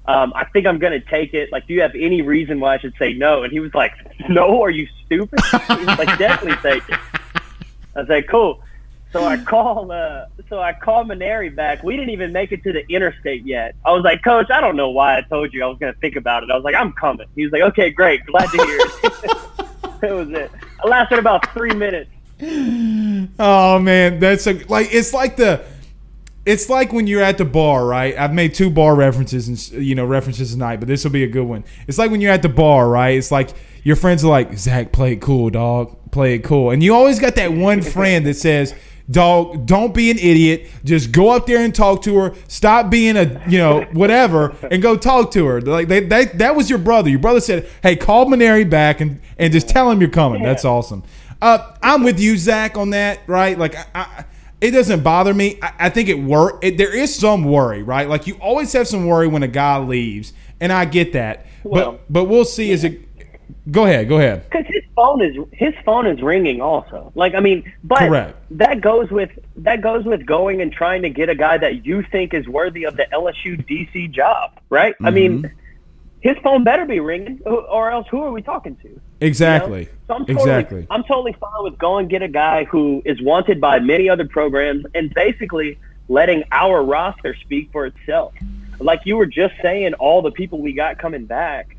Um, 0.08 0.34
I 0.36 0.46
think 0.46 0.68
I'm 0.68 0.78
gonna 0.78 1.00
take 1.00 1.34
it. 1.34 1.52
Like, 1.52 1.68
do 1.68 1.74
you 1.74 1.82
have 1.82 1.96
any 1.96 2.22
reason 2.22 2.60
why 2.60 2.76
I 2.76 2.78
should 2.78 2.94
say 2.98 3.14
no? 3.14 3.44
And 3.44 3.52
he 3.52 3.60
was 3.60 3.74
like, 3.74 3.94
No, 4.30 4.62
are 4.62 4.70
you 4.70 4.88
stupid? 5.06 5.40
he 5.68 5.86
was 5.86 5.98
like, 5.98 6.18
Definitely 6.20 6.58
take 6.62 6.88
it. 6.90 7.00
I 7.96 8.00
was 8.00 8.10
like, 8.10 8.28
Cool. 8.28 8.62
So 9.16 9.24
I 9.24 9.38
call, 9.38 9.94
uh, 9.94 10.26
so 10.50 10.60
I 10.60 10.74
call 10.74 11.06
Mainieri 11.06 11.56
back. 11.56 11.84
We 11.84 11.96
didn't 11.96 12.10
even 12.10 12.34
make 12.34 12.52
it 12.52 12.62
to 12.64 12.74
the 12.74 12.86
interstate 12.94 13.46
yet. 13.46 13.74
I 13.86 13.94
was 13.94 14.04
like, 14.04 14.22
Coach, 14.22 14.52
I 14.52 14.60
don't 14.60 14.76
know 14.76 14.90
why 14.90 15.18
I 15.18 15.22
told 15.22 15.54
you 15.54 15.64
I 15.64 15.68
was 15.68 15.78
gonna 15.80 15.94
think 16.02 16.18
about 16.18 16.44
it. 16.44 16.52
I 16.52 16.56
was 16.56 16.66
like, 16.66 16.76
I'm 16.76 16.92
coming. 16.92 17.26
He 17.34 17.44
was 17.46 17.54
like, 17.54 17.62
Okay, 17.62 17.92
great, 17.92 18.26
glad 18.26 18.50
to 18.50 18.58
hear 18.58 18.78
it. 18.78 18.92
that 20.02 20.12
was 20.12 20.30
it. 20.32 20.52
I 20.84 20.88
lasted 20.90 21.20
about 21.20 21.50
three 21.54 21.74
minutes. 21.74 22.12
Oh 23.40 23.80
man, 23.80 24.20
that's 24.20 24.48
a 24.48 24.56
like 24.66 24.90
it's 24.92 25.14
like 25.14 25.38
the 25.38 25.64
it's 26.46 26.68
like 26.68 26.92
when 26.92 27.08
you're 27.08 27.24
at 27.24 27.38
the 27.38 27.46
bar, 27.46 27.86
right? 27.86 28.18
I've 28.18 28.34
made 28.34 28.54
two 28.54 28.70
bar 28.70 28.96
references 28.96 29.48
and 29.48 29.82
you 29.82 29.96
know 29.96 30.04
references 30.04 30.52
tonight, 30.52 30.82
but 30.82 30.90
this 30.90 31.06
will 31.06 31.12
be 31.12 31.24
a 31.24 31.30
good 31.30 31.46
one. 31.46 31.64
It's 31.88 31.98
like 31.98 32.12
when 32.12 32.20
you're 32.20 32.34
at 32.34 32.42
the 32.42 32.50
bar, 32.50 32.90
right? 32.90 33.18
It's 33.18 33.32
like 33.32 33.52
your 33.84 33.96
friends 33.96 34.26
are 34.26 34.30
like, 34.30 34.58
Zach, 34.58 34.92
play 34.92 35.14
it 35.14 35.22
cool, 35.22 35.50
dog, 35.52 36.12
play 36.12 36.34
it 36.34 36.44
cool, 36.44 36.72
and 36.72 36.84
you 36.84 36.94
always 36.94 37.18
got 37.18 37.36
that 37.36 37.54
one 37.54 37.82
friend 37.96 38.26
that 38.26 38.34
says, 38.34 38.76
"Dog, 39.10 39.66
don't 39.66 39.94
be 39.94 40.12
an 40.12 40.18
idiot. 40.18 40.70
Just 40.84 41.12
go 41.12 41.30
up 41.30 41.46
there 41.46 41.64
and 41.64 41.74
talk 41.74 42.02
to 42.04 42.18
her. 42.18 42.36
Stop 42.48 42.90
being 42.90 43.18
a 43.18 43.44
you 43.48 43.58
know 43.58 43.82
whatever, 43.94 44.56
and 44.72 44.82
go 44.82 44.96
talk 44.98 45.32
to 45.32 45.46
her." 45.46 45.62
Like 45.62 45.88
they, 45.88 46.02
they, 46.02 46.26
that 46.26 46.56
was 46.56 46.70
your 46.70 46.80
brother. 46.80 47.10
Your 47.10 47.20
brother 47.20 47.40
said, 47.40 47.70
"Hey, 47.84 47.96
call 47.96 48.26
Mainieri 48.26 48.70
back 48.70 49.02
and 49.02 49.22
and 49.38 49.52
just 49.52 49.70
tell 49.70 49.90
him 49.92 50.02
you're 50.02 50.10
coming." 50.10 50.44
That's 50.44 50.66
awesome. 50.66 51.04
Uh, 51.42 51.76
I'm 51.84 52.04
with 52.04 52.20
you, 52.20 52.38
Zach, 52.38 52.78
on 52.78 52.92
that. 52.92 53.20
Right? 53.28 53.58
Like 53.58 53.76
I, 53.76 53.88
I 53.94 54.26
it 54.62 54.72
doesn't 54.72 55.04
bother 55.04 55.34
me. 55.34 55.60
I, 55.62 55.74
I 55.80 55.90
think 55.90 56.10
it 56.10 56.16
work. 56.16 56.64
It, 56.64 56.78
there 56.78 56.96
is 56.96 57.14
some 57.14 57.44
worry, 57.44 57.84
right? 57.84 58.08
Like 58.08 58.28
you 58.28 58.36
always 58.36 58.74
have 58.74 58.88
some 58.88 59.06
worry 59.06 59.28
when 59.28 59.44
a 59.44 59.48
guy 59.48 59.78
leaves, 59.78 60.34
and 60.60 60.72
I 60.72 60.86
get 60.86 61.14
that. 61.14 61.46
Well, 61.64 61.94
but 61.94 62.02
but 62.10 62.24
we'll 62.26 62.46
see. 62.46 62.72
Is 62.72 62.84
it? 62.84 63.02
Go 63.72 63.86
ahead. 63.86 64.08
Go 64.10 64.18
ahead. 64.18 64.50
because 64.50 64.66
his 64.68 64.84
phone 64.96 65.22
is 65.22 65.36
his 65.52 65.74
phone 65.86 66.06
is 66.08 66.22
ringing 66.22 66.62
also. 66.62 67.12
Like 67.16 67.34
I 67.36 67.40
mean, 67.40 67.72
but 67.84 68.00
Correct. 68.00 68.38
that 68.52 68.82
goes 68.82 69.10
with 69.12 69.32
that 69.58 69.82
goes 69.82 70.06
with 70.06 70.26
going 70.26 70.62
and 70.62 70.72
trying 70.72 71.02
to 71.04 71.10
get 71.10 71.30
a 71.30 71.36
guy 71.36 71.58
that 71.58 71.86
you 71.86 72.04
think 72.12 72.34
is 72.34 72.48
worthy 72.48 72.84
of 72.86 72.96
the 72.98 73.06
LSU 73.14 73.64
DC 73.68 74.12
job, 74.12 74.52
right? 74.70 74.96
I 75.02 75.06
Mm-hmm. 75.06 75.16
mean, 75.16 75.52
his 76.22 76.38
phone 76.44 76.64
better 76.64 76.86
be 76.86 77.00
ringing, 77.00 77.40
or- 77.46 77.92
else 77.92 78.08
who 78.10 78.22
are 78.24 78.32
we 78.32 78.42
talking 78.42 78.76
to? 78.78 78.88
you 78.88 78.96
know? 78.96 79.02
Exactly. 79.22 79.88
So 80.08 80.16
I'm 80.16 80.26
totally, 80.26 80.34
exactly. 80.42 80.88
I'm 80.90 81.04
totally 81.04 81.34
fine 81.34 81.64
with 81.64 81.78
going 81.78 82.08
get 82.08 82.22
a 82.22 82.28
guy 82.28 82.64
who 82.66 83.02
is 83.06 83.22
wanted 83.22 83.62
by 83.62 83.80
many 83.80 84.10
other 84.10 84.28
programs 84.28 84.86
and 84.96 85.14
basically 85.14 85.78
letting 86.10 86.44
our 86.52 86.84
roster 86.84 87.36
speak 87.42 87.72
for 87.72 87.86
itself. 87.86 88.34
Like 88.80 89.02
you 89.06 89.18
were 89.18 89.26
just 89.26 89.54
saying, 89.62 89.94
all 89.96 90.22
the 90.22 90.32
people 90.32 90.60
we 90.62 90.74
got 90.74 90.98
coming 91.00 91.26
back. 91.26 91.78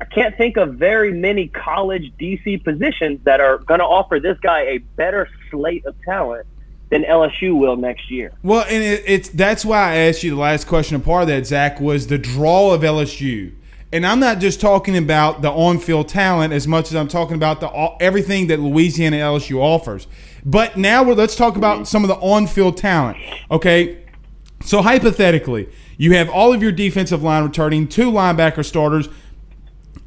I 0.00 0.04
can't 0.04 0.36
think 0.36 0.56
of 0.56 0.74
very 0.74 1.12
many 1.12 1.48
college 1.48 2.12
DC 2.20 2.62
positions 2.62 3.20
that 3.24 3.40
are 3.40 3.58
going 3.58 3.80
to 3.80 3.86
offer 3.86 4.20
this 4.20 4.38
guy 4.40 4.60
a 4.60 4.78
better 4.78 5.28
slate 5.50 5.84
of 5.86 5.96
talent 6.02 6.46
than 6.90 7.02
LSU 7.02 7.58
will 7.58 7.76
next 7.76 8.10
year. 8.10 8.32
Well, 8.42 8.64
and 8.68 8.82
it, 8.82 9.02
it's 9.06 9.28
that's 9.28 9.64
why 9.64 9.92
I 9.92 9.96
asked 9.96 10.22
you 10.22 10.30
the 10.30 10.40
last 10.40 10.66
question. 10.66 10.96
A 10.96 11.00
part 11.00 11.22
of 11.22 11.28
that, 11.28 11.46
Zach, 11.46 11.80
was 11.80 12.06
the 12.06 12.18
draw 12.18 12.72
of 12.72 12.82
LSU. 12.82 13.52
And 13.90 14.06
I'm 14.06 14.20
not 14.20 14.38
just 14.38 14.60
talking 14.60 14.98
about 14.98 15.40
the 15.40 15.50
on-field 15.50 16.08
talent 16.08 16.52
as 16.52 16.68
much 16.68 16.88
as 16.88 16.94
I'm 16.94 17.08
talking 17.08 17.36
about 17.36 17.60
the 17.60 17.68
everything 18.00 18.48
that 18.48 18.60
Louisiana 18.60 19.16
LSU 19.16 19.58
offers. 19.58 20.06
But 20.44 20.76
now 20.76 21.02
let's 21.02 21.34
talk 21.34 21.56
about 21.56 21.88
some 21.88 22.04
of 22.04 22.08
the 22.08 22.16
on-field 22.16 22.76
talent. 22.76 23.16
Okay, 23.50 24.04
so 24.62 24.82
hypothetically, 24.82 25.70
you 25.96 26.14
have 26.14 26.28
all 26.28 26.52
of 26.52 26.62
your 26.62 26.72
defensive 26.72 27.22
line 27.22 27.44
returning, 27.44 27.88
two 27.88 28.10
linebacker 28.10 28.64
starters, 28.64 29.08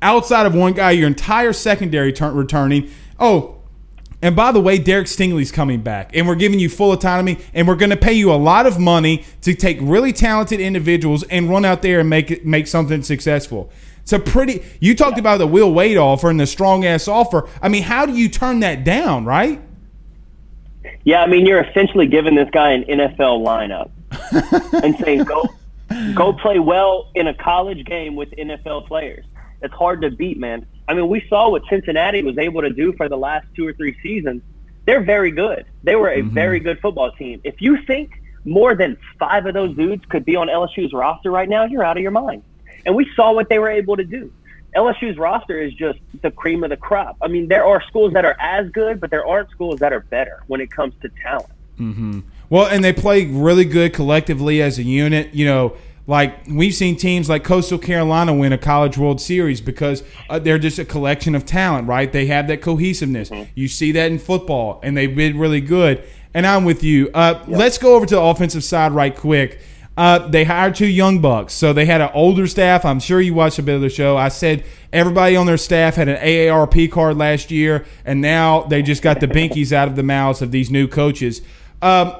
outside 0.01 0.45
of 0.45 0.55
one 0.55 0.73
guy, 0.73 0.91
your 0.91 1.07
entire 1.07 1.53
secondary 1.53 2.13
turn, 2.13 2.35
returning. 2.35 2.89
Oh, 3.19 3.61
and 4.21 4.35
by 4.35 4.51
the 4.51 4.59
way, 4.59 4.77
Derek 4.77 5.07
Stingley's 5.07 5.51
coming 5.51 5.81
back, 5.81 6.15
and 6.15 6.27
we're 6.27 6.35
giving 6.35 6.59
you 6.59 6.69
full 6.69 6.91
autonomy, 6.91 7.39
and 7.53 7.67
we're 7.67 7.75
going 7.75 7.89
to 7.89 7.97
pay 7.97 8.13
you 8.13 8.31
a 8.31 8.35
lot 8.35 8.67
of 8.67 8.79
money 8.79 9.25
to 9.41 9.55
take 9.55 9.77
really 9.81 10.13
talented 10.13 10.59
individuals 10.59 11.23
and 11.23 11.49
run 11.49 11.65
out 11.65 11.81
there 11.81 11.99
and 11.99 12.09
make 12.09 12.29
it 12.29 12.45
make 12.45 12.67
something 12.67 13.01
successful. 13.01 13.71
It's 14.03 14.13
a 14.13 14.19
pretty. 14.19 14.63
You 14.79 14.95
talked 14.95 15.17
about 15.17 15.37
the 15.37 15.47
Will 15.47 15.73
Wade 15.73 15.97
offer 15.97 16.29
and 16.29 16.39
the 16.39 16.47
strong 16.47 16.85
ass 16.85 17.07
offer. 17.07 17.49
I 17.61 17.69
mean, 17.69 17.83
how 17.83 18.05
do 18.05 18.13
you 18.13 18.29
turn 18.29 18.59
that 18.59 18.83
down, 18.83 19.25
right? 19.25 19.59
Yeah, 21.03 21.23
I 21.23 21.27
mean, 21.27 21.45
you're 21.47 21.61
essentially 21.63 22.05
giving 22.05 22.35
this 22.35 22.49
guy 22.51 22.71
an 22.73 22.83
NFL 22.83 23.43
lineup 23.43 23.89
and 24.83 24.95
saying 24.99 25.23
go 25.23 25.49
go 26.13 26.33
play 26.33 26.59
well 26.59 27.09
in 27.15 27.27
a 27.27 27.33
college 27.33 27.85
game 27.85 28.15
with 28.15 28.29
NFL 28.31 28.87
players. 28.87 29.25
It's 29.61 29.73
hard 29.73 30.01
to 30.01 30.11
beat, 30.11 30.37
man. 30.37 30.65
I 30.87 30.93
mean, 30.93 31.07
we 31.07 31.25
saw 31.29 31.49
what 31.49 31.63
Cincinnati 31.69 32.23
was 32.23 32.37
able 32.37 32.61
to 32.61 32.69
do 32.69 32.93
for 32.93 33.07
the 33.07 33.17
last 33.17 33.47
two 33.55 33.67
or 33.67 33.73
three 33.73 33.97
seasons. 34.01 34.41
They're 34.85 35.03
very 35.03 35.31
good. 35.31 35.65
They 35.83 35.95
were 35.95 36.09
a 36.09 36.21
very 36.21 36.59
good 36.59 36.79
football 36.79 37.11
team. 37.11 37.39
If 37.43 37.61
you 37.61 37.83
think 37.85 38.11
more 38.43 38.75
than 38.75 38.97
five 39.19 39.45
of 39.45 39.53
those 39.53 39.75
dudes 39.75 40.03
could 40.09 40.25
be 40.25 40.35
on 40.35 40.47
LSU's 40.47 40.91
roster 40.91 41.29
right 41.29 41.47
now, 41.47 41.65
you're 41.65 41.83
out 41.83 41.97
of 41.97 42.03
your 42.03 42.11
mind. 42.11 42.43
And 42.85 42.95
we 42.95 43.07
saw 43.15 43.33
what 43.33 43.47
they 43.49 43.59
were 43.59 43.69
able 43.69 43.95
to 43.97 44.03
do. 44.03 44.33
LSU's 44.75 45.17
roster 45.17 45.61
is 45.61 45.73
just 45.73 45.99
the 46.21 46.31
cream 46.31 46.63
of 46.63 46.69
the 46.69 46.77
crop. 46.77 47.17
I 47.21 47.27
mean, 47.27 47.47
there 47.47 47.65
are 47.65 47.83
schools 47.83 48.13
that 48.13 48.25
are 48.25 48.35
as 48.39 48.69
good, 48.69 48.99
but 48.99 49.11
there 49.11 49.25
aren't 49.25 49.49
schools 49.51 49.79
that 49.79 49.93
are 49.93 49.99
better 49.99 50.43
when 50.47 50.61
it 50.61 50.71
comes 50.71 50.93
to 51.01 51.09
talent. 51.21 51.51
Mm-hmm. 51.79 52.21
Well, 52.49 52.67
and 52.67 52.83
they 52.83 52.93
play 52.93 53.25
really 53.25 53.65
good 53.65 53.93
collectively 53.93 54.61
as 54.61 54.79
a 54.79 54.83
unit. 54.83 55.33
You 55.33 55.45
know, 55.45 55.77
like 56.11 56.45
we've 56.45 56.75
seen 56.75 56.97
teams 56.97 57.29
like 57.29 57.45
Coastal 57.45 57.77
Carolina 57.77 58.33
win 58.33 58.51
a 58.51 58.57
College 58.57 58.97
World 58.97 59.21
Series 59.21 59.61
because 59.61 60.03
uh, 60.29 60.39
they're 60.39 60.59
just 60.59 60.77
a 60.77 60.83
collection 60.83 61.35
of 61.35 61.45
talent, 61.45 61.87
right? 61.87 62.11
They 62.11 62.25
have 62.25 62.49
that 62.49 62.61
cohesiveness. 62.61 63.31
You 63.55 63.69
see 63.69 63.93
that 63.93 64.11
in 64.11 64.19
football, 64.19 64.81
and 64.83 64.97
they've 64.97 65.15
been 65.15 65.39
really 65.39 65.61
good. 65.61 66.03
And 66.33 66.45
I'm 66.45 66.65
with 66.65 66.83
you. 66.83 67.09
Uh, 67.13 67.41
Let's 67.47 67.77
go 67.77 67.95
over 67.95 68.05
to 68.05 68.15
the 68.15 68.21
offensive 68.21 68.65
side 68.65 68.91
right 68.91 69.15
quick. 69.15 69.61
Uh, 69.95 70.27
they 70.27 70.43
hired 70.43 70.75
two 70.75 70.85
young 70.85 71.21
bucks, 71.21 71.53
so 71.53 71.71
they 71.71 71.85
had 71.85 72.01
an 72.01 72.09
older 72.13 72.45
staff. 72.45 72.83
I'm 72.83 72.99
sure 72.99 73.21
you 73.21 73.33
watched 73.33 73.59
a 73.59 73.63
bit 73.63 73.75
of 73.75 73.81
the 73.81 73.89
show. 73.89 74.17
I 74.17 74.27
said 74.27 74.65
everybody 74.91 75.37
on 75.37 75.45
their 75.45 75.57
staff 75.57 75.95
had 75.95 76.09
an 76.09 76.17
AARP 76.17 76.91
card 76.91 77.17
last 77.17 77.51
year, 77.51 77.85
and 78.03 78.19
now 78.19 78.63
they 78.63 78.81
just 78.81 79.01
got 79.01 79.21
the 79.21 79.27
binkies 79.27 79.71
out 79.71 79.87
of 79.87 79.95
the 79.95 80.03
mouths 80.03 80.41
of 80.41 80.51
these 80.51 80.69
new 80.69 80.89
coaches. 80.89 81.41
Um, 81.81 82.15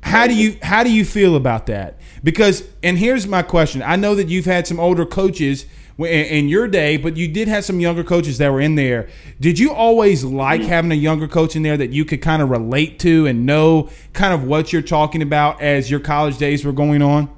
how 0.00 0.26
do 0.26 0.34
you 0.34 0.56
how 0.62 0.84
do 0.84 0.92
you 0.92 1.04
feel 1.04 1.36
about 1.36 1.66
that? 1.66 1.98
Because 2.22 2.66
and 2.82 2.98
here's 2.98 3.26
my 3.26 3.42
question: 3.42 3.82
I 3.82 3.96
know 3.96 4.14
that 4.14 4.28
you've 4.28 4.46
had 4.46 4.66
some 4.66 4.80
older 4.80 5.04
coaches 5.04 5.66
in, 5.98 6.06
in 6.06 6.48
your 6.48 6.68
day, 6.68 6.96
but 6.96 7.16
you 7.16 7.28
did 7.28 7.48
have 7.48 7.64
some 7.64 7.80
younger 7.80 8.04
coaches 8.04 8.38
that 8.38 8.52
were 8.52 8.60
in 8.60 8.74
there. 8.74 9.08
Did 9.40 9.58
you 9.58 9.72
always 9.72 10.24
like 10.24 10.60
mm-hmm. 10.60 10.70
having 10.70 10.92
a 10.92 10.96
younger 10.96 11.28
coach 11.28 11.56
in 11.56 11.62
there 11.62 11.76
that 11.76 11.90
you 11.90 12.04
could 12.04 12.22
kind 12.22 12.42
of 12.42 12.50
relate 12.50 12.98
to 13.00 13.26
and 13.26 13.44
know 13.44 13.90
kind 14.12 14.32
of 14.32 14.44
what 14.44 14.72
you're 14.72 14.82
talking 14.82 15.22
about 15.22 15.60
as 15.60 15.90
your 15.90 16.00
college 16.00 16.38
days 16.38 16.64
were 16.64 16.72
going 16.72 17.02
on? 17.02 17.28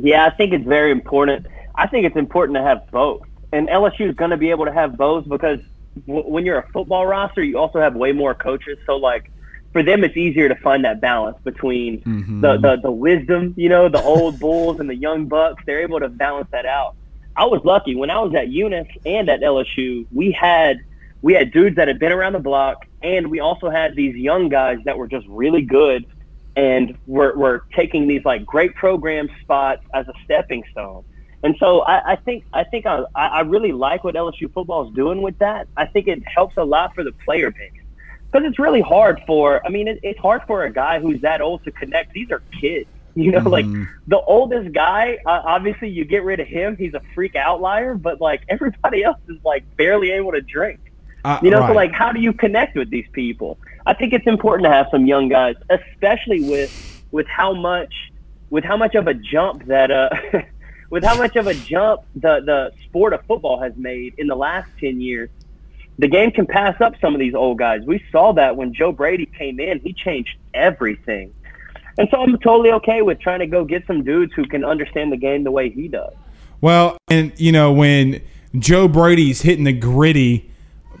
Yeah, 0.00 0.26
I 0.26 0.30
think 0.30 0.52
it's 0.52 0.66
very 0.66 0.90
important. 0.90 1.46
I 1.74 1.86
think 1.86 2.06
it's 2.06 2.16
important 2.16 2.56
to 2.56 2.62
have 2.62 2.90
both. 2.90 3.22
And 3.52 3.68
LSU 3.68 4.08
is 4.08 4.14
going 4.14 4.30
to 4.30 4.36
be 4.36 4.50
able 4.50 4.66
to 4.66 4.72
have 4.72 4.96
both 4.96 5.28
because 5.28 5.60
w- 6.06 6.28
when 6.28 6.44
you're 6.44 6.58
a 6.58 6.68
football 6.68 7.06
roster, 7.06 7.42
you 7.42 7.58
also 7.58 7.80
have 7.80 7.94
way 7.94 8.12
more 8.12 8.34
coaches. 8.34 8.78
So, 8.86 8.96
like, 8.96 9.30
for 9.72 9.82
them, 9.82 10.04
it's 10.04 10.16
easier 10.16 10.48
to 10.48 10.54
find 10.56 10.84
that 10.84 11.00
balance 11.00 11.36
between 11.44 12.00
mm-hmm. 12.00 12.40
the, 12.40 12.56
the, 12.56 12.76
the 12.82 12.90
wisdom, 12.90 13.54
you 13.56 13.68
know, 13.68 13.88
the 13.88 14.02
old 14.02 14.38
Bulls 14.40 14.80
and 14.80 14.88
the 14.88 14.94
young 14.94 15.26
Bucks. 15.26 15.62
They're 15.66 15.82
able 15.82 16.00
to 16.00 16.08
balance 16.08 16.48
that 16.52 16.66
out. 16.66 16.94
I 17.36 17.44
was 17.44 17.64
lucky 17.64 17.94
when 17.94 18.10
I 18.10 18.18
was 18.20 18.34
at 18.34 18.48
Eunice 18.48 18.88
and 19.06 19.28
at 19.28 19.40
LSU. 19.40 20.06
We 20.12 20.32
had 20.32 20.78
we 21.22 21.34
had 21.34 21.52
dudes 21.52 21.76
that 21.76 21.88
had 21.88 21.98
been 21.98 22.12
around 22.12 22.32
the 22.32 22.40
block, 22.40 22.86
and 23.02 23.28
we 23.28 23.40
also 23.40 23.70
had 23.70 23.94
these 23.94 24.16
young 24.16 24.48
guys 24.48 24.78
that 24.84 24.96
were 24.96 25.08
just 25.08 25.26
really 25.28 25.62
good 25.62 26.04
and 26.58 26.98
we're, 27.06 27.36
we're 27.36 27.60
taking 27.72 28.08
these 28.08 28.24
like 28.24 28.44
great 28.44 28.74
program 28.74 29.28
spots 29.42 29.84
as 29.94 30.08
a 30.08 30.12
stepping 30.24 30.64
stone. 30.72 31.04
And 31.44 31.54
so 31.60 31.82
I, 31.82 32.12
I 32.12 32.16
think 32.16 32.44
I 32.52 32.64
think 32.64 32.84
I, 32.84 33.04
I 33.14 33.42
really 33.42 33.70
like 33.70 34.02
what 34.02 34.16
LSU 34.16 34.52
football 34.52 34.88
is 34.88 34.94
doing 34.94 35.22
with 35.22 35.38
that. 35.38 35.68
I 35.76 35.86
think 35.86 36.08
it 36.08 36.26
helps 36.26 36.56
a 36.56 36.64
lot 36.64 36.96
for 36.96 37.04
the 37.04 37.12
player 37.12 37.52
base 37.52 37.77
because 38.30 38.46
it's 38.46 38.58
really 38.58 38.80
hard 38.80 39.20
for. 39.26 39.64
I 39.66 39.70
mean, 39.70 39.88
it, 39.88 40.00
it's 40.02 40.18
hard 40.20 40.42
for 40.46 40.64
a 40.64 40.72
guy 40.72 41.00
who's 41.00 41.20
that 41.22 41.40
old 41.40 41.64
to 41.64 41.72
connect. 41.72 42.12
These 42.12 42.30
are 42.30 42.42
kids, 42.60 42.88
you 43.14 43.32
know. 43.32 43.40
Like 43.40 43.66
the 44.06 44.20
oldest 44.20 44.72
guy, 44.72 45.18
uh, 45.26 45.42
obviously, 45.44 45.88
you 45.90 46.04
get 46.04 46.24
rid 46.24 46.40
of 46.40 46.46
him. 46.46 46.76
He's 46.76 46.94
a 46.94 47.02
freak 47.14 47.36
outlier, 47.36 47.94
but 47.94 48.20
like 48.20 48.42
everybody 48.48 49.02
else 49.04 49.18
is 49.28 49.38
like 49.44 49.64
barely 49.76 50.10
able 50.12 50.32
to 50.32 50.40
drink. 50.40 50.80
Uh, 51.24 51.38
You 51.42 51.50
know, 51.50 51.66
so 51.66 51.72
like, 51.72 51.92
how 51.92 52.12
do 52.12 52.20
you 52.20 52.32
connect 52.32 52.76
with 52.76 52.90
these 52.90 53.06
people? 53.12 53.58
I 53.86 53.94
think 53.94 54.12
it's 54.12 54.26
important 54.26 54.64
to 54.66 54.70
have 54.72 54.86
some 54.90 55.06
young 55.06 55.28
guys, 55.28 55.56
especially 55.70 56.42
with 56.42 56.70
with 57.10 57.26
how 57.26 57.54
much 57.54 57.92
with 58.50 58.64
how 58.64 58.76
much 58.76 58.94
of 58.94 59.06
a 59.06 59.14
jump 59.14 59.64
that 59.66 59.90
uh 59.90 60.10
with 60.90 61.04
how 61.04 61.16
much 61.16 61.36
of 61.36 61.46
a 61.46 61.54
jump 61.54 62.02
the 62.14 62.40
the 62.44 62.72
sport 62.84 63.12
of 63.12 63.24
football 63.26 63.60
has 63.60 63.72
made 63.76 64.14
in 64.18 64.26
the 64.26 64.34
last 64.36 64.68
ten 64.78 65.00
years. 65.00 65.30
The 65.98 66.08
game 66.08 66.30
can 66.30 66.46
pass 66.46 66.80
up 66.80 66.94
some 67.00 67.14
of 67.14 67.20
these 67.20 67.34
old 67.34 67.58
guys. 67.58 67.82
We 67.84 68.04
saw 68.12 68.32
that 68.32 68.56
when 68.56 68.72
Joe 68.72 68.92
Brady 68.92 69.26
came 69.26 69.58
in; 69.58 69.80
he 69.80 69.92
changed 69.92 70.36
everything. 70.54 71.34
And 71.98 72.08
so 72.10 72.22
I'm 72.22 72.38
totally 72.38 72.70
okay 72.72 73.02
with 73.02 73.20
trying 73.20 73.40
to 73.40 73.46
go 73.46 73.64
get 73.64 73.84
some 73.86 74.04
dudes 74.04 74.32
who 74.34 74.44
can 74.46 74.64
understand 74.64 75.10
the 75.10 75.16
game 75.16 75.42
the 75.42 75.50
way 75.50 75.70
he 75.70 75.88
does. 75.88 76.14
Well, 76.60 76.96
and 77.08 77.32
you 77.38 77.50
know 77.50 77.72
when 77.72 78.22
Joe 78.56 78.86
Brady's 78.86 79.42
hitting 79.42 79.64
the 79.64 79.72
gritty 79.72 80.50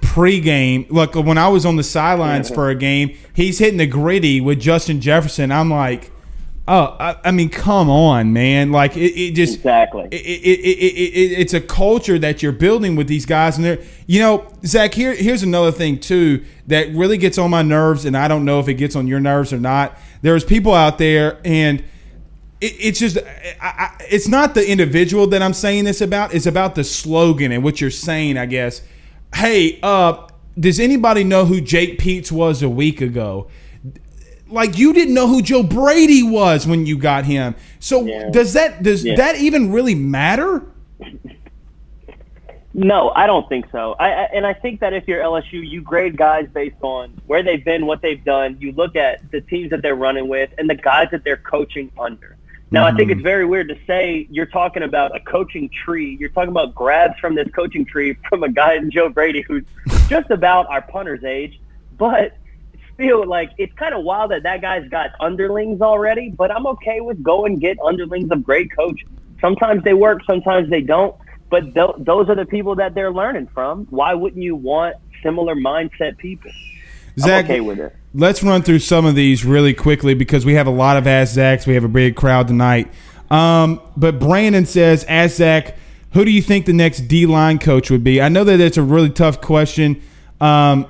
pregame. 0.00 0.90
Look, 0.90 1.14
when 1.14 1.38
I 1.38 1.48
was 1.48 1.66
on 1.66 1.76
the 1.76 1.82
sidelines 1.82 2.50
for 2.50 2.70
a 2.70 2.74
game, 2.74 3.16
he's 3.34 3.58
hitting 3.58 3.78
the 3.78 3.86
gritty 3.86 4.40
with 4.40 4.60
Justin 4.60 5.00
Jefferson. 5.00 5.52
I'm 5.52 5.70
like, 5.70 6.10
oh, 6.68 6.96
I, 7.00 7.16
I 7.24 7.30
mean, 7.32 7.48
come 7.48 7.90
on, 7.90 8.32
man! 8.32 8.70
Like 8.70 8.96
it, 8.96 9.18
it 9.18 9.34
just 9.34 9.54
Exactly. 9.56 10.04
It, 10.10 10.14
it, 10.14 10.60
it, 10.60 10.78
it, 10.78 11.14
it, 11.14 11.40
it's 11.40 11.54
a 11.54 11.60
culture 11.60 12.18
that 12.18 12.42
you're 12.42 12.52
building 12.52 12.94
with 12.94 13.08
these 13.08 13.26
guys, 13.26 13.56
and 13.56 13.64
they're, 13.64 13.80
you 14.06 14.20
know, 14.20 14.46
Zach. 14.64 14.94
Here, 14.94 15.14
here's 15.14 15.42
another 15.42 15.72
thing 15.72 15.98
too 15.98 16.44
that 16.68 16.94
really 16.94 17.18
gets 17.18 17.38
on 17.38 17.50
my 17.50 17.62
nerves, 17.62 18.04
and 18.04 18.16
I 18.16 18.28
don't 18.28 18.44
know 18.44 18.60
if 18.60 18.68
it 18.68 18.74
gets 18.74 18.94
on 18.94 19.06
your 19.06 19.20
nerves 19.20 19.52
or 19.52 19.58
not. 19.58 19.98
There's 20.22 20.44
people 20.44 20.74
out 20.74 20.98
there, 20.98 21.40
and 21.44 21.80
it, 22.60 22.74
it's 22.78 22.98
just 23.00 23.18
I, 23.18 23.56
I, 23.60 23.96
it's 24.10 24.28
not 24.28 24.54
the 24.54 24.70
individual 24.70 25.26
that 25.28 25.42
I'm 25.42 25.54
saying 25.54 25.84
this 25.84 26.00
about. 26.00 26.34
It's 26.34 26.46
about 26.46 26.74
the 26.74 26.84
slogan 26.84 27.50
and 27.50 27.64
what 27.64 27.80
you're 27.80 27.90
saying. 27.90 28.36
I 28.36 28.46
guess. 28.46 28.82
Hey, 29.34 29.78
uh, 29.82 30.28
does 30.58 30.80
anybody 30.80 31.24
know 31.24 31.44
who 31.44 31.60
Jake 31.60 31.98
Peetz 31.98 32.32
was 32.32 32.62
a 32.62 32.68
week 32.68 33.00
ago? 33.00 33.48
Like 34.50 34.78
you 34.78 34.92
didn't 34.92 35.14
know 35.14 35.26
who 35.26 35.42
Joe 35.42 35.62
Brady 35.62 36.22
was 36.22 36.66
when 36.66 36.86
you 36.86 36.98
got 36.98 37.24
him. 37.24 37.54
So 37.80 38.04
Yeah. 38.04 38.30
does 38.30 38.52
that 38.54 38.82
does 38.82 39.04
Yeah. 39.04 39.16
that 39.16 39.36
even 39.36 39.72
really 39.72 39.94
matter? 39.94 40.62
No, 42.74 43.10
I 43.16 43.26
don't 43.26 43.48
think 43.48 43.66
so. 43.72 43.96
I, 43.98 44.10
I 44.10 44.22
and 44.32 44.46
I 44.46 44.52
think 44.52 44.80
that 44.80 44.92
if 44.92 45.08
you're 45.08 45.22
LSU, 45.22 45.68
you 45.68 45.80
grade 45.80 46.16
guys 46.16 46.48
based 46.52 46.76
on 46.82 47.20
where 47.26 47.42
they've 47.42 47.64
been, 47.64 47.86
what 47.86 48.02
they've 48.02 48.22
done. 48.22 48.56
You 48.60 48.72
look 48.72 48.94
at 48.94 49.30
the 49.30 49.40
teams 49.40 49.70
that 49.70 49.82
they're 49.82 49.96
running 49.96 50.28
with 50.28 50.50
and 50.58 50.68
the 50.70 50.76
guys 50.76 51.08
that 51.10 51.24
they're 51.24 51.38
coaching 51.38 51.90
under. 51.98 52.36
Now, 52.70 52.84
I 52.84 52.90
think 52.90 53.10
mm-hmm. 53.10 53.20
it's 53.20 53.22
very 53.22 53.46
weird 53.46 53.68
to 53.68 53.78
say 53.86 54.26
you're 54.30 54.46
talking 54.46 54.82
about 54.82 55.16
a 55.16 55.20
coaching 55.20 55.70
tree. 55.70 56.16
You're 56.20 56.28
talking 56.28 56.50
about 56.50 56.74
grabs 56.74 57.18
from 57.18 57.34
this 57.34 57.48
coaching 57.54 57.86
tree 57.86 58.16
from 58.28 58.42
a 58.42 58.50
guy 58.50 58.74
in 58.74 58.90
Joe 58.90 59.08
Brady 59.08 59.40
who's 59.40 59.64
just 60.08 60.30
about 60.30 60.66
our 60.68 60.82
punter's 60.82 61.24
age, 61.24 61.60
but 61.96 62.36
still, 62.98 63.26
like 63.26 63.50
it's 63.58 63.72
kind 63.74 63.94
of 63.94 64.02
wild 64.04 64.32
that 64.32 64.42
that 64.42 64.60
guy's 64.60 64.88
got 64.88 65.10
underlings 65.20 65.80
already. 65.80 66.30
But 66.30 66.50
I'm 66.50 66.66
okay 66.66 67.00
with 67.00 67.22
go 67.22 67.46
and 67.46 67.60
get 67.60 67.78
underlings 67.84 68.30
of 68.30 68.42
great 68.42 68.74
coaches. 68.74 69.08
Sometimes 69.40 69.84
they 69.84 69.94
work, 69.94 70.22
sometimes 70.26 70.68
they 70.68 70.80
don't. 70.80 71.14
But 71.50 71.72
th- 71.74 71.96
those 71.98 72.28
are 72.28 72.34
the 72.34 72.44
people 72.44 72.74
that 72.74 72.94
they're 72.94 73.12
learning 73.12 73.48
from. 73.54 73.86
Why 73.86 74.14
wouldn't 74.14 74.42
you 74.42 74.56
want 74.56 74.96
similar 75.22 75.54
mindset 75.54 76.18
people? 76.18 76.50
Zach, 77.18 77.44
I'm 77.46 77.50
okay 77.50 77.60
with 77.60 77.80
it. 77.80 77.96
let's 78.14 78.42
run 78.42 78.62
through 78.62 78.80
some 78.80 79.06
of 79.06 79.14
these 79.14 79.44
really 79.44 79.74
quickly 79.74 80.14
because 80.14 80.44
we 80.44 80.54
have 80.54 80.66
a 80.66 80.72
lot 80.72 80.96
of 80.96 81.06
Ask 81.06 81.36
Zacks. 81.36 81.66
We 81.66 81.74
have 81.74 81.84
a 81.84 81.88
big 81.88 82.16
crowd 82.16 82.48
tonight. 82.48 82.92
Um, 83.30 83.80
but 83.96 84.18
Brandon 84.18 84.66
says, 84.66 85.04
Ask 85.08 85.36
Zach, 85.36 85.76
who 86.12 86.24
do 86.24 86.30
you 86.30 86.42
think 86.42 86.66
the 86.66 86.72
next 86.72 87.00
D 87.02 87.26
line 87.26 87.58
coach 87.58 87.90
would 87.90 88.04
be? 88.04 88.20
I 88.20 88.28
know 88.28 88.44
that 88.44 88.60
it's 88.60 88.76
a 88.76 88.82
really 88.82 89.10
tough 89.10 89.40
question. 89.40 90.02
Um, 90.40 90.86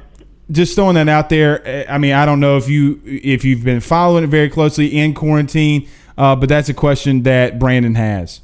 just 0.51 0.75
throwing 0.75 0.95
that 0.95 1.09
out 1.09 1.29
there. 1.29 1.67
eh, 1.67 1.85
I 1.89 1.99
mean, 1.99 2.13
I 2.13 2.25
don't 2.27 2.41
know 2.41 2.57
if 2.57 2.69
you 2.69 3.01
if 3.05 3.45
you've 3.45 3.65
been 3.65 3.81
following 3.81 4.25
it 4.25 4.29
very 4.29 4.49
closely 4.49 4.99
in 4.99 5.15
quarantine, 5.15 5.89
uh, 6.17 6.37
but 6.37 6.49
that's 6.49 6.69
a 6.69 6.75
question 6.75 7.23
that 7.25 7.59
Brandon 7.59 7.95
has. 7.95 8.41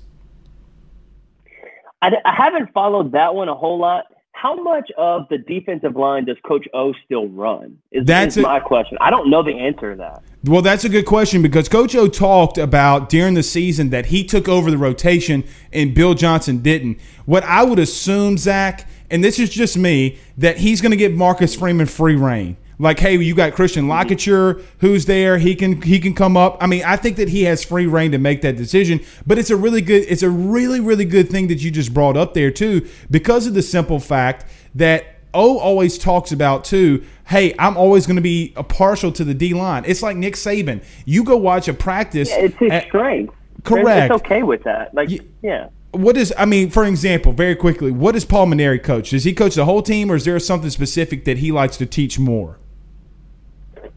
I, 2.03 2.13
I 2.25 2.35
haven't 2.35 2.73
followed 2.73 3.13
that 3.13 3.35
one 3.35 3.49
a 3.49 3.55
whole 3.55 3.79
lot. 3.79 4.05
How 4.33 4.55
much 4.63 4.91
of 4.99 5.27
the 5.31 5.39
defensive 5.39 5.97
line 5.97 6.27
does 6.27 6.37
Coach 6.45 6.67
O 6.75 6.93
still 7.05 7.29
run? 7.29 7.79
Is, 7.93 8.05
That's 8.05 8.37
is 8.37 8.43
a- 8.45 8.47
my 8.47 8.61
question. 8.61 8.99
I 9.01 9.09
don't 9.09 9.31
know 9.31 9.43
the 9.43 9.59
answer 9.59 9.93
to 9.93 9.97
that. 9.97 10.23
Well, 10.45 10.61
that's 10.61 10.85
a 10.85 10.91
good 10.91 11.07
question 11.07 11.41
because 11.41 11.67
Coach 11.71 11.95
O 11.95 12.09
talked 12.09 12.59
about 12.59 13.09
during 13.09 13.33
the 13.33 13.43
season 13.43 13.89
that 13.91 14.05
he 14.07 14.23
took 14.23 14.47
over 14.47 14.71
the 14.71 14.77
rotation 14.77 15.45
and 15.73 15.95
Bill 15.95 16.13
Johnson 16.13 16.59
didn't. 16.59 16.99
What 17.25 17.43
I 17.45 17.63
would 17.63 17.79
assume, 17.79 18.37
Zach, 18.37 18.87
and 19.11 19.23
this 19.23 19.39
is 19.39 19.51
just 19.51 19.77
me, 19.77 20.19
that 20.39 20.59
he's 20.59 20.81
going 20.81 20.91
to 20.91 20.97
give 20.97 21.13
Marcus 21.13 21.55
Freeman 21.55 21.87
free 21.87 22.17
reign. 22.17 22.57
Like, 22.79 22.99
hey, 22.99 23.17
you 23.17 23.35
got 23.35 23.55
Christian 23.55 23.85
mm-hmm. 23.85 23.91
Lockett 23.91 24.67
who's 24.79 25.07
there. 25.07 25.39
He 25.39 25.55
can 25.55 25.81
he 25.81 26.01
can 26.01 26.13
come 26.15 26.37
up. 26.37 26.57
I 26.61 26.67
mean, 26.67 26.83
I 26.85 26.97
think 26.97 27.17
that 27.19 27.29
he 27.29 27.45
has 27.45 27.65
free 27.65 27.87
reign 27.87 28.11
to 28.13 28.19
make 28.19 28.43
that 28.43 28.57
decision. 28.57 29.01
But 29.27 29.39
it's 29.39 29.51
a 29.51 29.57
really 29.57 29.81
good, 29.81 30.05
it's 30.09 30.23
a 30.23 30.31
really 30.31 30.81
really 30.81 31.05
good 31.05 31.31
thing 31.31 31.47
that 31.49 31.63
you 31.63 31.71
just 31.71 31.95
brought 31.95 32.17
up 32.17 32.35
there 32.35 32.51
too, 32.51 32.89
because 33.11 33.47
of 33.47 33.55
the 33.55 33.63
simple 33.63 34.01
fact 34.01 34.47
that 34.75 35.07
O 35.33 35.59
always 35.59 35.99
talks 35.99 36.33
about 36.33 36.65
too. 36.65 37.05
Hey, 37.27 37.55
I'm 37.59 37.77
always 37.77 38.07
going 38.07 38.17
to 38.17 38.23
be 38.23 38.53
a 38.57 38.65
partial 38.65 39.13
to 39.13 39.25
the 39.25 39.35
D 39.35 39.55
line. 39.55 39.85
It's 39.87 40.03
like 40.03 40.17
Nick 40.17 40.35
Saban. 40.35 40.85
You 41.05 41.23
go 41.23 41.37
watch 41.37 41.69
a 41.69 41.75
practice. 41.75 42.31
Yeah, 42.31 42.39
it's 42.39 42.57
his 42.57 42.73
at- 42.73 42.87
strength. 42.87 43.35
correct. 43.63 44.13
It's 44.13 44.23
okay 44.25 44.43
with 44.43 44.63
that. 44.65 44.95
Like, 44.95 45.11
Ye- 45.11 45.21
yeah. 45.43 45.69
What 45.95 46.17
is? 46.17 46.33
I 46.37 46.45
mean, 46.45 46.71
for 46.71 46.85
example, 46.85 47.33
very 47.33 47.55
quickly, 47.55 47.91
what 47.91 48.13
does 48.13 48.25
Paul 48.25 48.47
Mainieri 48.47 48.83
coach? 48.83 49.11
Does 49.11 49.25
he 49.25 49.33
coach 49.33 49.55
the 49.55 49.65
whole 49.65 49.83
team, 49.83 50.11
or 50.11 50.17
is 50.17 50.25
there 50.25 50.39
something 50.39 50.71
specific 50.71 51.25
that 51.25 51.39
he 51.39 51.53
likes 51.53 51.77
to 51.79 51.87
teach 51.87 52.19
more? 52.19 52.59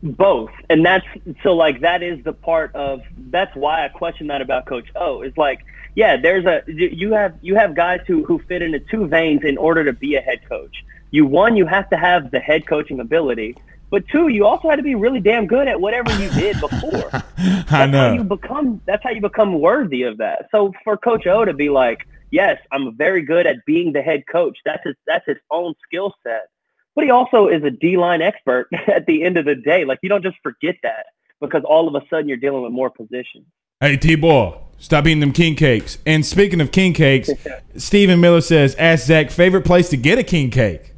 both 0.04 0.52
and 0.70 0.86
that's 0.86 1.06
so 1.42 1.54
like 1.56 1.82
that 1.82 2.04
is 2.04 2.24
the 2.24 2.34
part 2.34 2.74
of 2.76 3.02
that's 3.32 3.56
why 3.56 3.84
i 3.84 3.88
question 3.88 4.28
that 4.28 4.42
about 4.42 4.66
coach 4.66 4.88
o 4.96 5.22
is 5.22 5.36
like 5.38 5.66
yeah 5.96 6.16
there's 6.16 6.46
a 6.46 6.64
you 6.68 7.14
have 7.14 7.36
you 7.42 7.56
have 7.56 7.74
guys 7.74 8.00
who 8.06 8.24
who 8.24 8.38
fit 8.40 8.62
into 8.62 8.80
two 8.80 9.08
veins 9.08 9.44
in 9.44 9.58
order 9.58 9.84
to 9.84 9.94
be 9.94 10.16
a 10.16 10.22
head 10.22 10.40
coach 10.48 10.86
you 11.10 11.26
one 11.26 11.56
you 11.56 11.66
have 11.66 11.90
to 11.90 11.98
have 11.98 12.30
the 12.30 12.40
head 12.40 12.68
coaching 12.68 13.00
ability 13.00 13.56
but 13.90 14.08
two 14.08 14.28
you 14.28 14.46
also 14.46 14.70
had 14.70 14.78
to 14.78 14.84
be 14.84 14.96
really 14.96 15.20
damn 15.20 15.48
good 15.48 15.68
at 15.68 15.80
whatever 15.80 16.12
you 16.22 16.30
did 16.32 16.60
before 16.60 17.10
I 17.14 17.88
that's 17.88 17.94
how 17.94 18.14
you 18.14 18.24
become 18.24 18.82
that's 18.86 19.04
how 19.04 19.10
you 19.12 19.22
become 19.22 19.60
worthy 19.60 20.04
of 20.04 20.18
that 20.18 20.48
so 20.52 20.74
for 20.84 20.98
coach 20.98 21.28
o 21.28 21.46
to 21.46 21.54
be 21.54 21.70
like 21.70 22.08
yes 22.32 22.60
i'm 22.72 22.96
very 22.96 23.22
good 23.22 23.48
at 23.48 23.66
being 23.66 23.94
the 23.94 24.02
head 24.02 24.24
coach 24.32 24.58
that's 24.66 24.84
his 24.84 24.96
that's 25.06 25.26
his 25.26 25.38
own 25.52 25.74
skill 25.86 26.14
set 26.24 26.50
but 26.98 27.04
he 27.04 27.12
also 27.12 27.48
is 27.48 27.64
a 27.64 27.70
D-line 27.70 28.24
expert 28.24 28.70
at 28.88 29.06
the 29.06 29.24
end 29.24 29.38
of 29.38 29.46
the 29.46 29.54
day. 29.54 29.86
Like 29.86 30.00
you 30.02 30.10
don't 30.10 30.24
just 30.24 30.38
forget 30.42 30.76
that 30.82 31.06
because 31.40 31.64
all 31.64 31.88
of 31.88 31.94
a 31.94 32.06
sudden 32.10 32.28
you're 32.28 32.38
dealing 32.38 32.64
with 32.64 32.72
more 32.72 32.90
positions. 32.90 33.46
Hey, 33.80 33.98
T 33.98 34.16
boy, 34.16 34.58
stop 34.80 35.06
eating 35.06 35.20
them 35.20 35.32
king 35.32 35.56
cakes. 35.56 36.00
And 36.08 36.26
speaking 36.26 36.60
of 36.60 36.72
king 36.72 36.94
cakes, 36.94 37.30
Stephen 37.78 38.20
Miller 38.20 38.42
says, 38.42 38.76
"Ask 38.80 39.06
Zach 39.06 39.30
favorite 39.30 39.64
place 39.64 39.90
to 39.90 39.98
get 39.98 40.18
a 40.18 40.24
king 40.24 40.50
cake." 40.50 40.96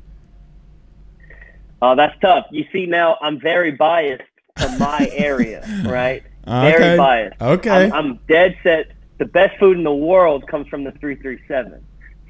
Oh, 1.81 1.95
that's 1.95 2.17
tough. 2.19 2.45
You 2.51 2.65
see 2.71 2.85
now 2.85 3.17
I'm 3.21 3.39
very 3.39 3.71
biased 3.71 4.23
to 4.57 4.69
my 4.77 5.09
area, 5.13 5.65
right? 5.85 6.23
Okay. 6.47 6.77
Very 6.77 6.97
biased. 6.97 7.41
Okay. 7.41 7.85
I'm, 7.85 7.93
I'm 7.93 8.19
dead 8.27 8.57
set. 8.63 8.91
The 9.17 9.25
best 9.25 9.57
food 9.59 9.77
in 9.77 9.83
the 9.83 9.93
world 9.93 10.47
comes 10.47 10.67
from 10.67 10.83
the 10.83 10.91
337. 10.91 11.83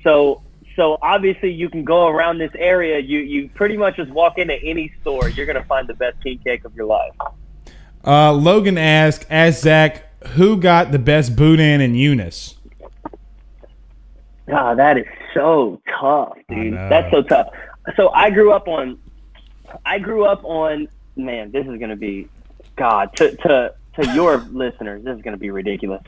So 0.04 0.44
so 0.76 0.98
obviously 1.02 1.52
you 1.52 1.70
can 1.70 1.84
go 1.84 2.08
around 2.08 2.38
this 2.38 2.52
area. 2.58 3.00
You 3.00 3.20
you 3.20 3.50
pretty 3.50 3.76
much 3.76 3.98
just 3.98 4.12
walk 4.12 4.38
into 4.38 4.56
any 4.64 4.94
store. 5.02 5.30
You're 5.30 5.46
gonna 5.46 5.66
find 5.66 5.88
the 5.88 5.94
best 5.94 6.22
king 6.24 6.40
cake 6.40 6.64
of 6.64 6.74
your 6.74 6.86
life. 6.86 7.12
Uh, 8.06 8.32
Logan 8.32 8.78
asked, 8.78 9.26
"Ask 9.30 9.62
Zach 9.62 10.06
who 10.30 10.58
got 10.58 10.92
the 10.92 11.00
best 11.00 11.36
boudin 11.36 11.82
in 11.82 11.96
Eunice." 11.96 12.56
Ah, 14.52 14.74
that 14.74 14.98
is 14.98 15.06
so 15.34 15.82
tough, 16.00 16.38
dude. 16.48 16.74
That's 16.74 17.12
so 17.12 17.22
tough. 17.24 17.48
So 17.96 18.10
I 18.10 18.30
grew 18.30 18.52
up 18.52 18.68
on, 18.68 18.98
I 19.86 20.00
grew 20.00 20.26
up 20.26 20.44
on. 20.44 20.88
Man, 21.16 21.52
this 21.52 21.66
is 21.68 21.80
gonna 21.80 21.96
be, 21.96 22.28
God, 22.76 23.16
to 23.18 23.36
to 23.38 23.74
to 24.02 24.14
your 24.14 24.38
listeners, 24.52 25.04
this 25.04 25.16
is 25.16 25.22
gonna 25.22 25.38
be 25.38 25.52
ridiculous. 25.52 26.02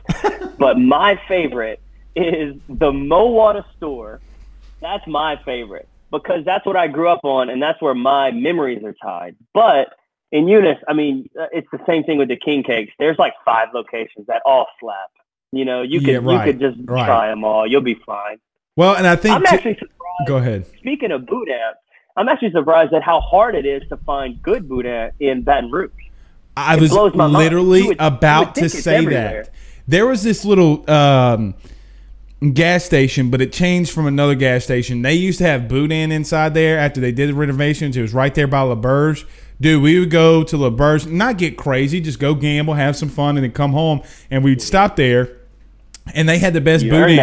but 0.58 0.78
my 0.78 1.20
favorite 1.28 1.80
is 2.16 2.56
the 2.68 2.92
Mowata 2.92 3.64
store. 3.76 4.20
That's 4.80 5.06
my 5.06 5.40
favorite 5.44 5.88
because 6.10 6.44
that's 6.44 6.64
what 6.66 6.76
I 6.76 6.88
grew 6.88 7.08
up 7.08 7.20
on, 7.24 7.48
and 7.50 7.62
that's 7.62 7.80
where 7.80 7.94
my 7.94 8.30
memories 8.32 8.82
are 8.84 8.94
tied. 8.94 9.36
But 9.54 9.94
in 10.30 10.48
Eunice, 10.48 10.78
I 10.88 10.94
mean, 10.94 11.28
uh, 11.38 11.46
it's 11.52 11.68
the 11.72 11.80
same 11.86 12.04
thing 12.04 12.18
with 12.18 12.28
the 12.28 12.36
king 12.36 12.62
cakes. 12.62 12.92
There's 12.98 13.18
like 13.18 13.34
five 13.44 13.68
locations 13.74 14.26
that 14.28 14.42
all 14.46 14.66
slap. 14.80 15.10
You 15.52 15.64
know, 15.66 15.82
you 15.82 16.00
Yeah, 16.00 16.14
could 16.18 16.24
right, 16.26 16.46
you 16.46 16.52
could 16.52 16.60
just 16.60 16.78
right. 16.84 17.04
try 17.06 17.28
them 17.28 17.44
all. 17.44 17.66
You'll 17.66 17.82
be 17.82 17.94
fine. 18.06 18.38
Well, 18.76 18.94
and 18.96 19.06
I 19.06 19.16
think 19.16 19.34
I'm 19.36 19.44
actually 19.44 19.74
surprised. 19.74 20.26
go 20.26 20.36
ahead. 20.38 20.66
Speaking 20.78 21.12
of 21.12 21.26
boudin, 21.26 21.58
I'm 22.16 22.28
actually 22.28 22.50
surprised 22.52 22.92
at 22.92 23.02
how 23.02 23.20
hard 23.20 23.54
it 23.54 23.64
is 23.66 23.82
to 23.88 23.96
find 23.98 24.40
good 24.42 24.68
boudin 24.68 25.12
in 25.20 25.42
Baton 25.42 25.70
Rouge. 25.70 25.90
I 26.56 26.76
It 26.76 26.80
was 26.80 26.92
literally 26.92 27.82
would- 27.84 27.96
about 27.98 28.54
to 28.56 28.68
say 28.68 28.96
everywhere. 28.96 29.44
that. 29.44 29.54
There 29.88 30.06
was 30.06 30.22
this 30.22 30.44
little 30.44 30.88
um, 30.90 31.54
gas 32.52 32.84
station, 32.84 33.30
but 33.30 33.40
it 33.40 33.52
changed 33.52 33.90
from 33.92 34.06
another 34.06 34.34
gas 34.34 34.64
station. 34.64 35.02
They 35.02 35.14
used 35.14 35.38
to 35.38 35.44
have 35.44 35.68
boudin 35.68 36.12
inside 36.12 36.52
there 36.54 36.78
after 36.78 37.00
they 37.00 37.12
did 37.12 37.30
the 37.30 37.34
renovations. 37.34 37.96
It 37.96 38.02
was 38.02 38.12
right 38.12 38.34
there 38.34 38.46
by 38.46 38.60
L'Auberge. 38.60 39.24
Dude, 39.60 39.82
we 39.82 39.98
would 39.98 40.10
go 40.10 40.42
to 40.44 40.56
L'Auberge, 40.56 41.06
not 41.10 41.38
get 41.38 41.56
crazy, 41.56 42.00
just 42.00 42.18
go 42.18 42.34
gamble, 42.34 42.74
have 42.74 42.96
some 42.96 43.08
fun, 43.08 43.36
and 43.36 43.44
then 43.44 43.52
come 43.52 43.72
home. 43.72 44.02
And 44.30 44.44
we'd 44.44 44.60
stop 44.60 44.96
there, 44.96 45.36
and 46.14 46.28
they 46.28 46.38
had 46.38 46.52
the 46.52 46.60
best 46.60 46.84
You 46.84 46.90
boudin. 46.90 47.16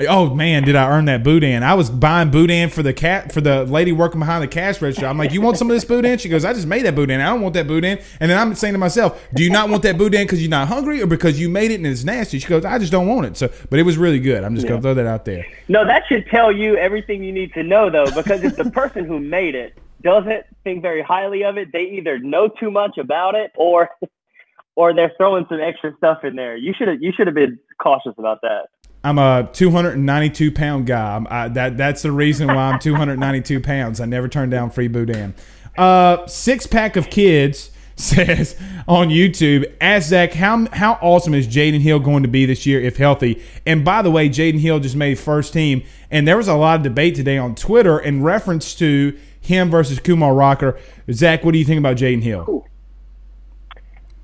Oh 0.00 0.34
man, 0.34 0.62
did 0.62 0.76
I 0.76 0.90
earn 0.90 1.06
that 1.06 1.24
boudin? 1.24 1.62
I 1.62 1.72
was 1.72 1.88
buying 1.88 2.30
boudin 2.30 2.68
for 2.68 2.82
the 2.82 2.92
cat 2.92 3.32
for 3.32 3.40
the 3.40 3.64
lady 3.64 3.92
working 3.92 4.20
behind 4.20 4.42
the 4.42 4.48
cash 4.48 4.82
register. 4.82 5.06
I'm 5.06 5.16
like, 5.16 5.32
"You 5.32 5.40
want 5.40 5.56
some 5.56 5.70
of 5.70 5.74
this 5.74 5.86
boudin?" 5.86 6.18
She 6.18 6.28
goes, 6.28 6.44
"I 6.44 6.52
just 6.52 6.66
made 6.66 6.84
that 6.84 6.94
boudin. 6.94 7.22
I 7.22 7.26
don't 7.28 7.40
want 7.40 7.54
that 7.54 7.66
boudin." 7.66 7.98
And 8.20 8.30
then 8.30 8.38
I'm 8.38 8.54
saying 8.54 8.74
to 8.74 8.78
myself, 8.78 9.26
"Do 9.34 9.42
you 9.42 9.48
not 9.48 9.70
want 9.70 9.82
that 9.84 9.96
boudin 9.96 10.24
because 10.24 10.42
you're 10.42 10.50
not 10.50 10.68
hungry 10.68 11.00
or 11.00 11.06
because 11.06 11.40
you 11.40 11.48
made 11.48 11.70
it 11.70 11.76
and 11.76 11.86
it's 11.86 12.04
nasty?" 12.04 12.38
She 12.38 12.46
goes, 12.46 12.66
"I 12.66 12.78
just 12.78 12.92
don't 12.92 13.06
want 13.06 13.24
it." 13.26 13.38
So, 13.38 13.50
but 13.70 13.78
it 13.78 13.84
was 13.84 13.96
really 13.96 14.20
good. 14.20 14.44
I'm 14.44 14.54
just 14.54 14.68
gonna 14.68 14.82
throw 14.82 14.92
that 14.92 15.06
out 15.06 15.24
there. 15.24 15.46
No, 15.68 15.86
that 15.86 16.02
should 16.08 16.26
tell 16.26 16.52
you 16.52 16.76
everything 16.76 17.24
you 17.24 17.32
need 17.32 17.54
to 17.54 17.62
know, 17.62 17.88
though, 17.88 18.10
because 18.10 18.44
if 18.44 18.56
the 18.56 18.70
person 18.70 19.06
who 19.06 19.18
made 19.18 19.54
it 19.54 19.78
doesn't 20.02 20.44
think 20.62 20.82
very 20.82 21.00
highly 21.00 21.42
of 21.42 21.56
it, 21.56 21.72
they 21.72 21.84
either 21.84 22.18
know 22.18 22.48
too 22.48 22.70
much 22.70 22.98
about 22.98 23.34
it 23.34 23.50
or 23.56 23.88
or 24.74 24.92
they're 24.94 25.12
throwing 25.16 25.46
some 25.48 25.60
extra 25.60 25.96
stuff 25.96 26.22
in 26.22 26.36
there. 26.36 26.54
You 26.54 26.74
should 26.76 26.88
have 26.88 27.02
you 27.02 27.12
should 27.16 27.26
have 27.26 27.34
been 27.34 27.58
cautious 27.80 28.12
about 28.18 28.42
that. 28.42 28.68
I'm 29.06 29.18
a 29.18 29.48
292 29.52 30.50
pound 30.50 30.86
guy. 30.86 31.24
I, 31.30 31.46
that 31.50 31.76
that's 31.76 32.02
the 32.02 32.10
reason 32.10 32.48
why 32.48 32.72
I'm 32.72 32.80
292 32.80 33.60
pounds. 33.60 34.00
I 34.00 34.04
never 34.04 34.26
turn 34.26 34.50
down 34.50 34.70
free 34.70 34.88
boudin. 34.88 35.32
Uh, 35.78 36.26
six 36.26 36.66
pack 36.66 36.96
of 36.96 37.08
kids 37.08 37.70
says 37.96 38.58
on 38.88 39.08
YouTube, 39.08 39.72
ask 39.80 40.08
Zach 40.08 40.32
how 40.32 40.66
how 40.72 40.98
awesome 41.00 41.34
is 41.34 41.46
Jaden 41.46 41.78
Hill 41.78 42.00
going 42.00 42.24
to 42.24 42.28
be 42.28 42.46
this 42.46 42.66
year 42.66 42.80
if 42.80 42.96
healthy. 42.96 43.40
And 43.64 43.84
by 43.84 44.02
the 44.02 44.10
way, 44.10 44.28
Jaden 44.28 44.58
Hill 44.58 44.80
just 44.80 44.96
made 44.96 45.20
first 45.20 45.52
team, 45.52 45.84
and 46.10 46.26
there 46.26 46.36
was 46.36 46.48
a 46.48 46.56
lot 46.56 46.78
of 46.78 46.82
debate 46.82 47.14
today 47.14 47.38
on 47.38 47.54
Twitter 47.54 48.00
in 48.00 48.24
reference 48.24 48.74
to 48.76 49.16
him 49.40 49.70
versus 49.70 50.00
Kumar 50.00 50.34
Rocker. 50.34 50.80
Zach, 51.12 51.44
what 51.44 51.52
do 51.52 51.58
you 51.58 51.64
think 51.64 51.78
about 51.78 51.96
Jaden 51.96 52.24
Hill? 52.24 52.66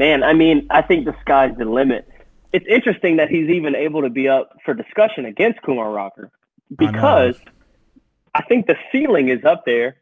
Man, 0.00 0.24
I 0.24 0.32
mean, 0.32 0.66
I 0.70 0.82
think 0.82 1.04
the 1.04 1.14
sky's 1.20 1.56
the 1.56 1.66
limit 1.66 2.08
it's 2.52 2.66
interesting 2.68 3.16
that 3.16 3.28
he's 3.28 3.48
even 3.48 3.74
able 3.74 4.02
to 4.02 4.10
be 4.10 4.28
up 4.28 4.56
for 4.64 4.74
discussion 4.74 5.24
against 5.24 5.62
Kumar 5.62 5.90
Rocker 5.90 6.30
because 6.76 7.36
I, 8.34 8.40
I, 8.40 8.42
think 8.42 8.66
the 8.66 8.76
ceiling 8.90 9.28
is 9.28 9.44
up 9.44 9.64
there. 9.64 9.96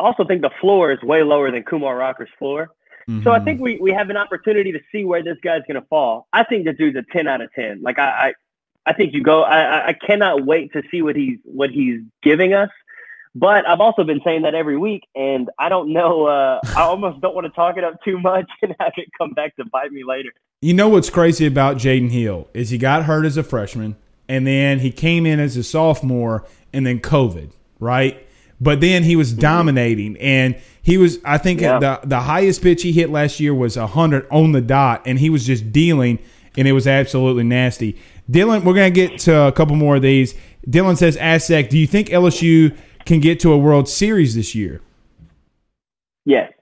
I 0.00 0.04
also 0.04 0.24
think 0.24 0.42
the 0.42 0.50
floor 0.60 0.92
is 0.92 1.02
way 1.02 1.22
lower 1.22 1.50
than 1.50 1.62
Kumar 1.62 1.96
Rocker's 1.96 2.30
floor. 2.38 2.70
Mm-hmm. 3.08 3.22
So 3.22 3.32
I 3.32 3.40
think 3.40 3.60
we, 3.60 3.78
we 3.78 3.92
have 3.92 4.10
an 4.10 4.16
opportunity 4.16 4.72
to 4.72 4.80
see 4.90 5.04
where 5.04 5.22
this 5.22 5.36
guy's 5.42 5.62
going 5.68 5.80
to 5.80 5.86
fall. 5.88 6.28
I 6.32 6.44
think 6.44 6.64
the 6.64 6.72
dude's 6.72 6.96
a 6.96 7.02
10 7.12 7.28
out 7.28 7.40
of 7.40 7.52
10. 7.52 7.82
Like 7.82 7.98
I, 7.98 8.04
I, 8.04 8.34
I 8.86 8.92
think 8.94 9.12
you 9.12 9.22
go, 9.22 9.42
I, 9.42 9.88
I 9.88 9.92
cannot 9.92 10.44
wait 10.44 10.72
to 10.72 10.82
see 10.90 11.02
what 11.02 11.16
he's, 11.16 11.38
what 11.44 11.70
he's 11.70 12.00
giving 12.22 12.54
us. 12.54 12.70
But 13.34 13.66
I've 13.66 13.80
also 13.80 14.04
been 14.04 14.20
saying 14.24 14.42
that 14.42 14.54
every 14.54 14.76
week, 14.76 15.04
and 15.14 15.48
I 15.58 15.70
don't 15.70 15.92
know. 15.92 16.26
Uh, 16.26 16.60
I 16.76 16.82
almost 16.82 17.20
don't 17.22 17.34
want 17.34 17.46
to 17.46 17.52
talk 17.52 17.78
it 17.78 17.84
up 17.84 18.02
too 18.04 18.20
much 18.20 18.50
and 18.62 18.74
have 18.78 18.92
it 18.96 19.08
come 19.16 19.30
back 19.30 19.56
to 19.56 19.64
bite 19.64 19.90
me 19.90 20.04
later. 20.04 20.32
You 20.62 20.74
know 20.74 20.88
what's 20.88 21.10
crazy 21.10 21.44
about 21.44 21.76
Jaden 21.76 22.12
Hill 22.12 22.46
is 22.54 22.70
he 22.70 22.78
got 22.78 23.04
hurt 23.04 23.26
as 23.26 23.36
a 23.36 23.42
freshman, 23.42 23.96
and 24.28 24.46
then 24.46 24.78
he 24.78 24.92
came 24.92 25.26
in 25.26 25.40
as 25.40 25.56
a 25.56 25.64
sophomore, 25.64 26.46
and 26.72 26.86
then 26.86 27.00
COVID, 27.00 27.50
right? 27.80 28.24
But 28.60 28.80
then 28.80 29.02
he 29.02 29.16
was 29.16 29.32
mm-hmm. 29.32 29.40
dominating, 29.40 30.16
and 30.18 30.56
he 30.80 30.98
was. 30.98 31.18
I 31.24 31.38
think 31.38 31.60
yeah. 31.60 31.80
the 31.80 32.00
the 32.04 32.20
highest 32.20 32.62
pitch 32.62 32.82
he 32.82 32.92
hit 32.92 33.10
last 33.10 33.40
year 33.40 33.52
was 33.52 33.74
hundred 33.74 34.28
on 34.30 34.52
the 34.52 34.60
dot, 34.60 35.02
and 35.04 35.18
he 35.18 35.30
was 35.30 35.44
just 35.44 35.72
dealing, 35.72 36.20
and 36.56 36.68
it 36.68 36.72
was 36.72 36.86
absolutely 36.86 37.42
nasty. 37.42 37.98
Dylan, 38.30 38.62
we're 38.62 38.74
gonna 38.74 38.90
get 38.90 39.18
to 39.20 39.48
a 39.48 39.52
couple 39.52 39.74
more 39.74 39.96
of 39.96 40.02
these. 40.02 40.32
Dylan 40.68 40.96
says, 40.96 41.16
"Aztec, 41.16 41.70
do 41.70 41.76
you 41.76 41.88
think 41.88 42.08
LSU 42.10 42.76
can 43.04 43.18
get 43.18 43.40
to 43.40 43.52
a 43.52 43.58
World 43.58 43.88
Series 43.88 44.36
this 44.36 44.54
year?" 44.54 44.80
Yes. 46.24 46.52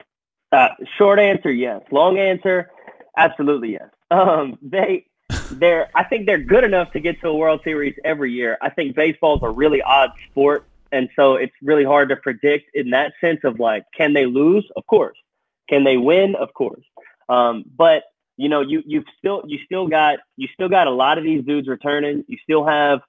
Uh, 0.52 0.68
short 0.96 1.20
answer, 1.20 1.52
yes. 1.52 1.82
Long 1.92 2.18
answer, 2.18 2.70
Absolutely, 3.16 3.72
yes. 3.72 3.88
Um, 4.10 4.58
they, 4.62 5.06
they're. 5.52 5.90
I 5.94 6.04
think 6.04 6.26
they're 6.26 6.38
good 6.38 6.64
enough 6.64 6.92
to 6.92 7.00
get 7.00 7.20
to 7.20 7.28
a 7.28 7.34
World 7.34 7.60
Series 7.64 7.94
every 8.04 8.32
year. 8.32 8.58
I 8.60 8.70
think 8.70 8.96
baseball's 8.96 9.40
a 9.42 9.50
really 9.50 9.82
odd 9.82 10.10
sport, 10.30 10.66
and 10.92 11.08
so 11.16 11.34
it's 11.34 11.52
really 11.62 11.84
hard 11.84 12.08
to 12.08 12.16
predict 12.16 12.74
in 12.74 12.90
that 12.90 13.12
sense 13.20 13.40
of 13.44 13.60
like, 13.60 13.84
can 13.96 14.12
they 14.12 14.26
lose? 14.26 14.66
Of 14.76 14.86
course. 14.86 15.16
Can 15.68 15.84
they 15.84 15.96
win? 15.96 16.34
Of 16.34 16.52
course. 16.54 16.84
Um, 17.28 17.64
but 17.76 18.04
you 18.36 18.48
know, 18.48 18.60
you 18.60 18.82
you've 18.86 19.04
still 19.18 19.42
you 19.46 19.58
still 19.64 19.86
got 19.86 20.18
you 20.36 20.48
still 20.54 20.68
got 20.68 20.86
a 20.86 20.90
lot 20.90 21.18
of 21.18 21.24
these 21.24 21.44
dudes 21.44 21.68
returning. 21.68 22.24
You 22.26 22.38
still 22.42 22.66
have 22.66 23.00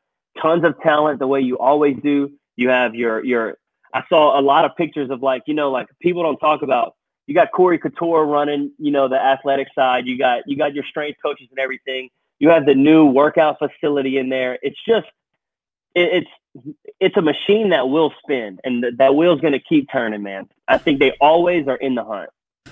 tons 0.41 0.63
of 0.63 0.79
talent 0.81 1.19
the 1.19 1.27
way 1.27 1.41
you 1.41 1.57
always 1.57 1.97
do. 2.03 2.31
You 2.55 2.69
have 2.69 2.95
your 2.95 3.23
your. 3.23 3.57
I 3.93 4.03
saw 4.09 4.39
a 4.39 4.41
lot 4.41 4.65
of 4.65 4.75
pictures 4.75 5.09
of 5.09 5.21
like 5.23 5.43
you 5.47 5.53
know 5.53 5.71
like 5.71 5.87
people 6.01 6.23
don't 6.23 6.37
talk 6.37 6.61
about 6.61 6.95
you 7.27 7.35
got 7.35 7.51
Corey 7.51 7.77
Couture 7.77 8.25
running, 8.25 8.71
you 8.77 8.91
know, 8.91 9.07
the 9.07 9.21
athletic 9.21 9.67
side. 9.73 10.07
You 10.07 10.17
got 10.17 10.43
you 10.47 10.57
got 10.57 10.73
your 10.73 10.83
strength 10.85 11.19
coaches 11.21 11.47
and 11.49 11.59
everything. 11.59 12.09
You 12.39 12.49
have 12.49 12.65
the 12.65 12.75
new 12.75 13.05
workout 13.05 13.59
facility 13.59 14.17
in 14.17 14.29
there. 14.29 14.57
It's 14.61 14.79
just 14.87 15.07
it, 15.95 16.25
it's 16.55 16.75
it's 16.99 17.17
a 17.17 17.21
machine 17.21 17.69
that 17.69 17.89
will 17.89 18.13
spin, 18.23 18.59
and 18.63 18.83
th- 18.83 18.95
that 18.97 19.15
wheel's 19.15 19.41
going 19.41 19.53
to 19.53 19.59
keep 19.59 19.89
turning, 19.91 20.23
man. 20.23 20.49
I 20.67 20.77
think 20.77 20.99
they 20.99 21.11
always 21.21 21.67
are 21.67 21.75
in 21.75 21.95
the 21.95 22.03
hunt. 22.03 22.29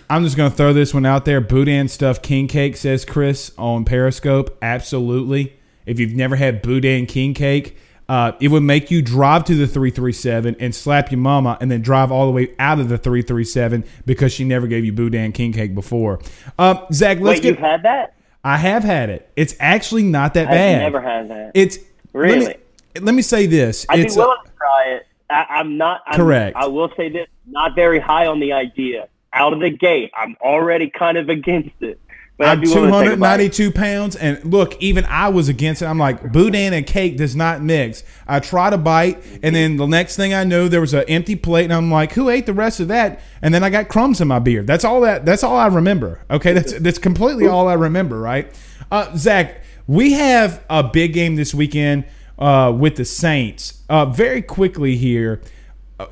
I'm 0.10 0.24
just 0.24 0.38
going 0.38 0.50
to 0.50 0.58
throw 0.58 0.74
this 0.74 0.93
one 0.93 1.06
out 1.06 1.26
there. 1.26 1.39
Boudin 1.39 1.88
stuff 1.88 2.22
king 2.22 2.47
cake 2.47 2.78
says 2.78 3.06
Chris 3.06 3.52
on 3.58 3.86
Periscope. 3.86 4.58
Absolutely. 4.62 5.54
If 5.86 6.00
you've 6.00 6.14
never 6.14 6.36
had 6.36 6.62
boudin 6.62 7.06
king 7.06 7.34
cake, 7.34 7.78
uh, 8.10 8.32
it 8.39 8.47
would 8.47 8.64
make 8.64 8.89
you 8.89 9.03
drive 9.03 9.43
to 9.45 9.55
the 9.55 9.68
337 9.68 10.55
and 10.60 10.74
slap 10.74 11.12
your 11.12 11.20
mama 11.20 11.57
and 11.62 11.70
then 11.70 11.82
drive 11.82 12.12
all 12.12 12.26
the 12.26 12.32
way 12.32 12.53
out 12.57 12.80
of 12.80 12.89
the 12.89 12.97
337 12.97 13.86
because 14.05 14.34
she 14.34 14.43
never 14.43 14.66
gave 14.66 14.84
you 14.84 14.91
boudin 14.91 15.32
king 15.32 15.53
cake 15.53 15.76
before. 15.76 16.20
Uh, 16.57 16.86
Zach, 16.91 17.20
let's 17.20 17.38
Wait, 17.38 17.43
get. 17.43 17.49
You've 17.49 17.60
had 17.60 17.84
that? 17.84 18.16
I 18.43 18.57
have 18.57 18.84
had 18.84 19.12
it. 19.12 19.30
It's 19.36 19.55
actually 19.60 20.03
not 20.03 20.34
that 20.34 20.47
I've 20.47 20.53
bad. 20.53 20.80
never 20.80 21.01
had 21.01 21.30
that. 21.30 21.51
It's 21.53 21.78
really. 22.12 22.45
Let 22.45 22.57
me, 22.95 23.01
let 23.01 23.16
me 23.16 23.22
say 23.22 23.45
this. 23.45 23.86
I'd 23.89 23.99
it's, 23.99 24.16
be 24.16 24.22
willing 24.22 24.38
to 24.43 24.51
try 24.57 24.86
it. 24.95 25.07
I, 25.30 25.60
am 25.60 25.78
not 25.78 26.01
I'm, 26.07 26.16
correct. 26.16 26.57
I 26.57 26.66
will 26.66 26.91
say 26.97 27.10
this: 27.10 27.28
not 27.45 27.76
very 27.76 27.99
high 27.99 28.26
on 28.26 28.39
the 28.39 28.53
idea. 28.53 29.07
Out 29.34 29.53
of 29.53 29.60
the 29.60 29.70
gate, 29.70 30.12
I'm 30.18 30.36
already 30.41 30.89
kind 30.89 31.16
of 31.16 31.30
against 31.30 31.80
it. 31.82 32.01
I'm 32.40 32.62
292 32.62 33.72
pounds, 33.72 34.16
and 34.16 34.44
look, 34.46 34.82
even 34.82 35.06
I 35.06 35.28
was 35.30 35.50
against 35.50 35.82
it. 35.82 35.86
I'm 35.86 35.98
like, 35.98 36.32
boudin 36.32 36.74
and 36.74 36.88
cake 36.88 37.18
does 37.18 37.36
not 37.36 37.62
mix. 37.62 38.04
I 38.28 38.40
try 38.40 38.70
to 38.70 38.78
bite, 38.78 39.22
and 39.44 39.56
then 39.56 39.76
the 39.76 39.86
next 39.86 40.16
thing 40.16 40.34
I 40.34 40.46
know, 40.46 40.68
there 40.68 40.80
was 40.80 40.94
an 40.94 41.04
empty 41.10 41.36
plate, 41.36 41.66
and 41.66 41.74
I'm 41.74 41.92
like, 41.92 42.14
who 42.14 42.30
ate 42.30 42.46
the 42.46 42.54
rest 42.54 42.80
of 42.80 42.88
that? 42.88 43.20
And 43.42 43.54
then 43.54 43.64
I 43.64 43.70
got 43.70 43.90
crumbs 43.90 44.22
in 44.22 44.28
my 44.30 44.40
beard. 44.40 44.68
That's 44.68 44.86
all 44.86 45.02
that. 45.02 45.26
That's 45.26 45.44
all 45.44 45.58
I 45.58 45.68
remember. 45.68 46.24
Okay, 46.32 46.54
that's 46.54 46.74
that's 46.80 47.00
completely 47.00 47.48
all 47.48 47.68
I 47.68 47.74
remember. 47.74 48.20
Right, 48.20 48.54
uh, 48.92 49.16
Zach, 49.18 49.62
we 49.88 50.14
have 50.14 50.64
a 50.70 50.84
big 50.84 51.14
game 51.14 51.36
this 51.36 51.54
weekend 51.54 52.06
uh, 52.38 52.74
with 52.76 52.96
the 52.96 53.06
Saints. 53.06 53.82
Uh, 53.90 54.06
very 54.06 54.42
quickly 54.42 54.96
here 54.96 55.42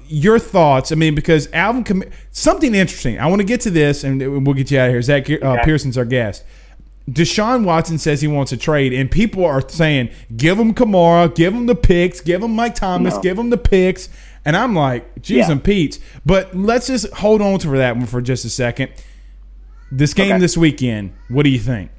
your 0.08 0.40
thoughts. 0.40 0.92
I 0.92 0.96
mean, 0.96 1.16
because 1.16 1.52
Alvin, 1.54 2.12
something 2.32 2.76
interesting. 2.76 3.20
I 3.20 3.28
want 3.28 3.40
to 3.40 3.46
get 3.46 3.62
to 3.62 3.70
this, 3.70 4.04
and 4.04 4.46
we'll 4.46 4.54
get 4.54 4.72
you 4.72 4.80
out 4.80 4.88
of 4.88 4.94
here. 4.94 5.02
Zach 5.02 5.30
uh, 5.30 5.34
okay. 5.34 5.64
Pearson's 5.64 5.98
our 5.98 6.06
guest. 6.06 6.44
Deshaun 7.10 7.64
Watson 7.64 7.98
says 7.98 8.20
he 8.20 8.28
wants 8.28 8.52
a 8.52 8.58
trade, 8.58 8.92
and 8.92 9.10
people 9.10 9.46
are 9.46 9.68
saying, 9.70 10.10
"Give 10.36 10.60
him 10.60 10.74
Kamara, 10.74 11.34
give 11.34 11.54
him 11.54 11.66
the 11.66 11.76
picks, 11.76 12.20
give 12.20 12.44
him 12.44 12.52
Mike 12.52 12.76
Thomas, 12.76 13.16
no. 13.16 13.22
give 13.22 13.40
him 13.40 13.50
the 13.50 13.58
picks." 13.58 14.10
And 14.44 14.58
I'm 14.58 14.76
like, 14.76 15.22
"Geez, 15.22 15.38
yeah. 15.48 15.52
and 15.52 15.64
Pete." 15.64 16.00
But 16.26 16.56
let's 16.56 16.88
just 16.88 17.12
hold 17.14 17.42
on 17.42 17.60
to 17.60 17.70
that 17.70 17.96
one 17.96 18.08
for 18.08 18.22
just 18.22 18.44
a 18.44 18.50
second. 18.50 18.92
This 19.90 20.14
game 20.14 20.34
okay. 20.34 20.40
this 20.40 20.58
weekend, 20.58 21.14
what 21.30 21.44
do 21.44 21.50
you 21.50 21.60
think? 21.60 21.92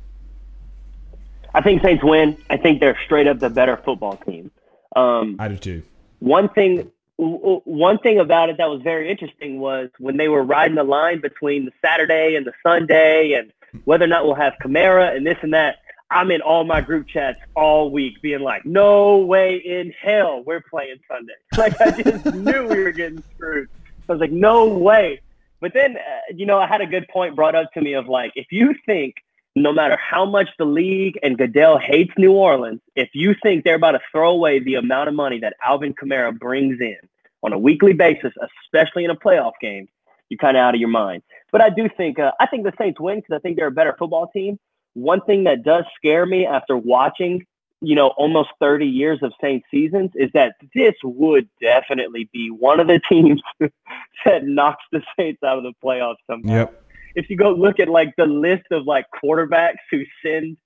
I 1.55 1.63
think 1.63 1.81
Saints 1.81 2.05
win. 2.05 2.37
I 2.51 2.59
think 2.59 2.81
they're 2.81 2.99
straight 3.07 3.27
up 3.27 3.39
the 3.39 3.49
better 3.49 3.79
football 3.79 4.19
team. 4.19 4.51
Um, 4.95 5.37
I 5.39 5.49
do 5.49 5.57
too. 5.57 5.83
One 6.19 6.51
thing 6.51 6.91
one 7.19 7.99
thing 7.99 8.21
about 8.21 8.49
it 8.49 8.59
that 8.59 8.71
was 8.71 8.81
very 8.83 9.11
interesting 9.11 9.59
was 9.59 9.91
when 9.99 10.17
they 10.17 10.29
were 10.29 10.43
riding 10.43 10.77
the 10.77 10.85
line 10.85 11.21
between 11.21 11.65
the 11.65 11.73
Saturday 11.83 12.37
and 12.37 12.47
the 12.47 12.53
Sunday 12.63 13.33
and 13.33 13.53
whether 13.85 14.05
or 14.05 14.09
not 14.09 14.25
we'll 14.25 14.37
have 14.37 14.55
Kamara 14.63 15.17
and 15.17 15.27
this 15.27 15.39
and 15.43 15.53
that. 15.53 15.79
I'm 16.11 16.31
in 16.31 16.41
all 16.41 16.65
my 16.65 16.81
group 16.81 17.07
chats 17.07 17.39
all 17.55 17.91
week 17.91 18.23
being 18.23 18.41
like, 18.41 18.65
no 18.65 19.19
way 19.19 19.57
in 19.57 19.93
hell 20.01 20.43
we're 20.47 20.63
playing 20.63 21.01
Sunday. 21.09 21.35
Like 21.59 21.79
I 21.81 21.91
just 21.91 22.25
knew 22.35 22.67
we 22.67 22.83
were 22.83 22.93
getting 22.93 23.23
screwed. 23.35 23.69
I 24.09 24.13
was 24.13 24.21
like, 24.21 24.31
no 24.31 24.67
way. 24.69 25.21
But 25.61 25.75
then, 25.75 25.97
uh, 25.97 26.35
you 26.35 26.47
know, 26.47 26.59
I 26.59 26.67
had 26.67 26.81
a 26.81 26.87
good 26.87 27.09
point 27.09 27.35
brought 27.35 27.55
up 27.55 27.73
to 27.73 27.81
me 27.81 27.95
of 27.95 28.09
like, 28.09 28.33
if 28.37 28.47
you 28.53 28.75
think 28.87 29.17
no 29.63 29.73
matter 29.73 29.97
how 29.97 30.25
much 30.25 30.49
the 30.59 30.65
league 30.65 31.19
and 31.23 31.39
Goodell 31.39 31.79
hates 31.79 32.13
New 32.19 32.33
Orleans, 32.33 32.81
if 32.97 33.11
you 33.15 33.35
think 33.43 33.65
they're 33.65 33.77
about 33.77 33.93
to 33.93 34.01
throw 34.13 34.31
away 34.31 34.59
the 34.59 34.75
amount 34.75 35.09
of 35.09 35.15
money 35.15 35.39
that 35.41 35.55
Alvin 35.65 35.95
Kamara 35.95 36.37
brings 36.37 36.81
in 36.81 36.99
on 37.43 37.53
a 37.53 37.59
weekly 37.59 37.93
basis, 37.93 38.33
especially 38.65 39.05
in 39.05 39.11
a 39.11 39.17
playoff 39.17 39.53
game, 39.61 39.89
you're 40.29 40.39
kind 40.39 40.57
of 40.57 40.61
out 40.61 40.75
of 40.75 40.81
your 40.81 40.91
mind. 40.91 41.23
But 41.51 41.63
I 41.63 41.71
do 41.71 41.89
think 41.97 42.19
uh, 42.19 42.33
I 42.39 42.47
think 42.47 42.65
the 42.65 42.73
Saints 42.79 43.01
win 43.01 43.21
because 43.21 43.37
I 43.37 43.39
think 43.39 43.57
they're 43.57 43.69
a 43.69 43.73
better 43.73 43.97
football 43.99 44.29
team. 44.29 44.59
One 44.95 45.21
thing 45.23 45.45
that 45.45 45.63
does 45.63 45.85
scare 45.97 46.27
me 46.27 46.45
after 46.45 46.77
watching, 46.77 47.47
you 47.81 47.95
know, 47.95 48.09
almost 48.19 48.51
30 48.61 48.87
years 48.87 49.21
of 49.23 49.33
Saints 49.41 49.67
seasons 49.71 50.11
is 50.15 50.31
that 50.35 50.57
this 50.75 50.95
would 51.03 51.49
definitely 51.61 52.29
be 52.33 52.51
one 52.51 52.81
of 52.81 52.89
the 52.89 53.01
teams 53.09 53.41
that 53.61 54.45
knocks 54.45 54.85
the 54.93 55.03
Saints 55.17 55.43
out 55.43 55.57
of 55.57 55.65
the 55.65 55.73
playoffs 55.83 56.17
somehow. 56.27 56.53
Yep 56.53 56.85
if 57.19 57.29
you 57.29 57.37
go 57.37 57.51
look 57.51 57.81
at 57.81 57.89
like 57.89 58.15
the 58.17 58.27
list 58.27 58.67
of 58.71 58.87
like 58.87 59.07
quarterbacks 59.23 59.79
who 59.91 60.05
send 60.25 60.57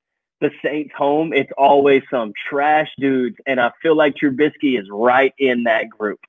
the 0.43 0.51
Saints 0.63 0.93
home, 0.95 1.33
it's 1.33 1.51
always 1.57 2.03
some 2.11 2.33
trash 2.49 2.89
dudes, 2.99 3.37
and 3.47 3.59
I 3.59 3.73
feel 3.81 3.97
like 3.97 4.17
Trubisky 4.17 4.79
is 4.79 4.87
right 4.91 5.33
in 5.39 5.65
that 5.65 5.89
group. 5.89 6.21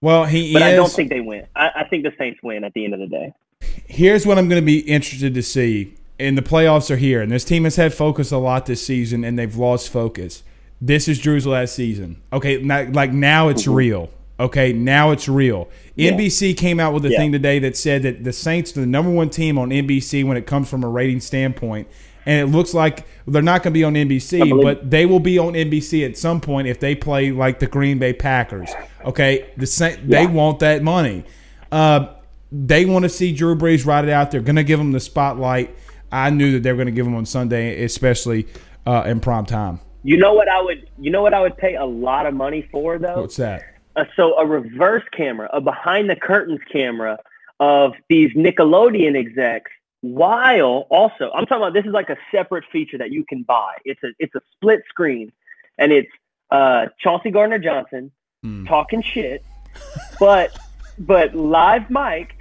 Well, 0.00 0.24
he 0.24 0.54
But 0.54 0.62
is. 0.62 0.68
I 0.68 0.76
don't 0.76 0.90
think 0.90 1.10
they 1.10 1.20
win. 1.20 1.46
I, 1.54 1.70
I 1.76 1.84
think 1.84 2.04
the 2.04 2.12
Saints 2.16 2.40
win 2.42 2.64
at 2.64 2.72
the 2.72 2.84
end 2.84 2.94
of 2.94 3.00
the 3.00 3.08
day. 3.08 3.32
Here's 3.86 4.24
what 4.24 4.38
I'm 4.38 4.48
going 4.48 4.62
to 4.62 4.66
be 4.66 4.78
interested 4.80 5.34
to 5.34 5.42
see. 5.42 5.94
And 6.20 6.36
the 6.36 6.42
playoffs 6.42 6.90
are 6.90 6.96
here, 6.96 7.20
and 7.20 7.30
this 7.30 7.44
team 7.44 7.62
has 7.64 7.76
had 7.76 7.94
focus 7.94 8.32
a 8.32 8.38
lot 8.38 8.66
this 8.66 8.84
season, 8.84 9.22
and 9.22 9.38
they've 9.38 9.54
lost 9.54 9.90
focus. 9.90 10.42
This 10.80 11.06
is 11.06 11.20
Drew's 11.20 11.46
last 11.46 11.74
season. 11.74 12.22
Okay, 12.32 12.60
not, 12.60 12.92
like 12.92 13.12
now 13.12 13.48
it's 13.48 13.62
mm-hmm. 13.62 13.74
real. 13.74 14.10
Okay, 14.40 14.72
now 14.72 15.10
it's 15.10 15.28
real. 15.28 15.68
NBC 15.98 16.54
came 16.56 16.78
out 16.78 16.94
with 16.94 17.04
a 17.06 17.10
Yeah. 17.10 17.18
thing 17.18 17.32
today 17.32 17.58
that 17.58 17.76
said 17.76 18.02
that 18.02 18.22
the 18.22 18.32
Saints 18.32 18.76
are 18.76 18.80
the 18.80 18.86
number 18.86 19.10
one 19.10 19.30
team 19.30 19.58
on 19.58 19.72
NBC 19.72 20.22
when 20.24 20.36
it 20.36 20.46
comes 20.46 20.68
from 20.70 20.84
a 20.84 20.88
rating 20.88 21.20
standpoint. 21.20 21.88
And 22.24 22.40
it 22.48 22.52
looks 22.54 22.74
like 22.74 23.04
they're 23.26 23.40
not 23.42 23.62
going 23.62 23.72
to 23.72 23.78
be 23.78 23.84
on 23.84 23.94
NBC, 23.96 24.52
but 24.62 24.90
they 24.90 25.06
will 25.06 25.18
be 25.20 25.38
on 25.38 25.54
NBC 25.56 26.04
at 26.04 26.16
some 26.18 26.40
point 26.40 26.68
if 26.68 26.78
they 26.78 26.94
play 26.94 27.30
like 27.32 27.58
the 27.58 27.66
Green 27.66 27.98
Bay 27.98 28.12
Packers. 28.12 28.68
Okay, 29.04 29.46
the 29.56 29.66
Sa- 29.66 29.92
they 30.04 30.26
want 30.26 30.58
that 30.58 30.82
money. 30.82 31.24
Uh, 31.72 32.08
they 32.52 32.84
want 32.84 33.04
to 33.04 33.08
see 33.08 33.32
Drew 33.32 33.56
Brees 33.56 33.86
ride 33.86 34.04
it 34.04 34.10
out. 34.10 34.30
They're 34.30 34.40
going 34.42 34.56
to 34.56 34.64
give 34.64 34.78
him 34.78 34.92
the 34.92 35.00
spotlight. 35.00 35.74
I 36.12 36.30
knew 36.30 36.52
that 36.52 36.62
they 36.62 36.70
were 36.72 36.76
going 36.76 36.86
to 36.86 36.92
give 36.92 37.06
him 37.06 37.14
on 37.14 37.24
Sunday, 37.26 37.82
especially 37.82 38.46
uh, 38.86 39.04
in 39.06 39.20
prime 39.20 39.46
time. 39.46 39.80
You 40.04 40.16
know 40.18 40.34
what 40.34 40.48
I 40.48 40.60
would? 40.62 40.88
You 40.98 41.10
know 41.10 41.22
what 41.22 41.34
I 41.34 41.40
would 41.40 41.56
pay 41.56 41.74
a 41.76 41.84
lot 41.84 42.26
of 42.26 42.34
money 42.34 42.66
for 42.70 42.98
though? 42.98 43.20
What's 43.20 43.36
that? 43.36 43.62
Uh, 43.98 44.04
so 44.14 44.38
a 44.38 44.46
reverse 44.46 45.02
camera, 45.12 45.50
a 45.52 45.60
behind 45.60 46.08
the 46.08 46.16
curtains 46.16 46.60
camera 46.70 47.18
of 47.58 47.94
these 48.08 48.32
Nickelodeon 48.34 49.16
execs. 49.16 49.70
While 50.00 50.86
also, 50.90 51.30
I'm 51.34 51.44
talking 51.46 51.62
about 51.62 51.74
this 51.74 51.84
is 51.84 51.92
like 51.92 52.08
a 52.08 52.16
separate 52.30 52.64
feature 52.70 52.98
that 52.98 53.10
you 53.10 53.24
can 53.24 53.42
buy. 53.42 53.74
It's 53.84 54.02
a 54.04 54.08
it's 54.20 54.34
a 54.36 54.40
split 54.52 54.82
screen, 54.88 55.32
and 55.76 55.90
it's 55.90 56.10
uh, 56.52 56.86
Chauncey 57.00 57.32
Gardner 57.32 57.58
Johnson 57.58 58.12
talking 58.66 59.02
shit, 59.02 59.44
but 60.20 60.56
but 60.98 61.34
live 61.34 61.90
mic. 61.90 62.36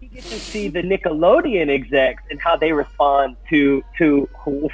You 0.00 0.08
get 0.08 0.22
to 0.24 0.38
see 0.38 0.68
the 0.68 0.82
Nickelodeon 0.82 1.68
execs 1.68 2.22
and 2.30 2.40
how 2.40 2.56
they 2.56 2.72
respond 2.72 3.36
to 3.50 3.82
to 3.98 4.28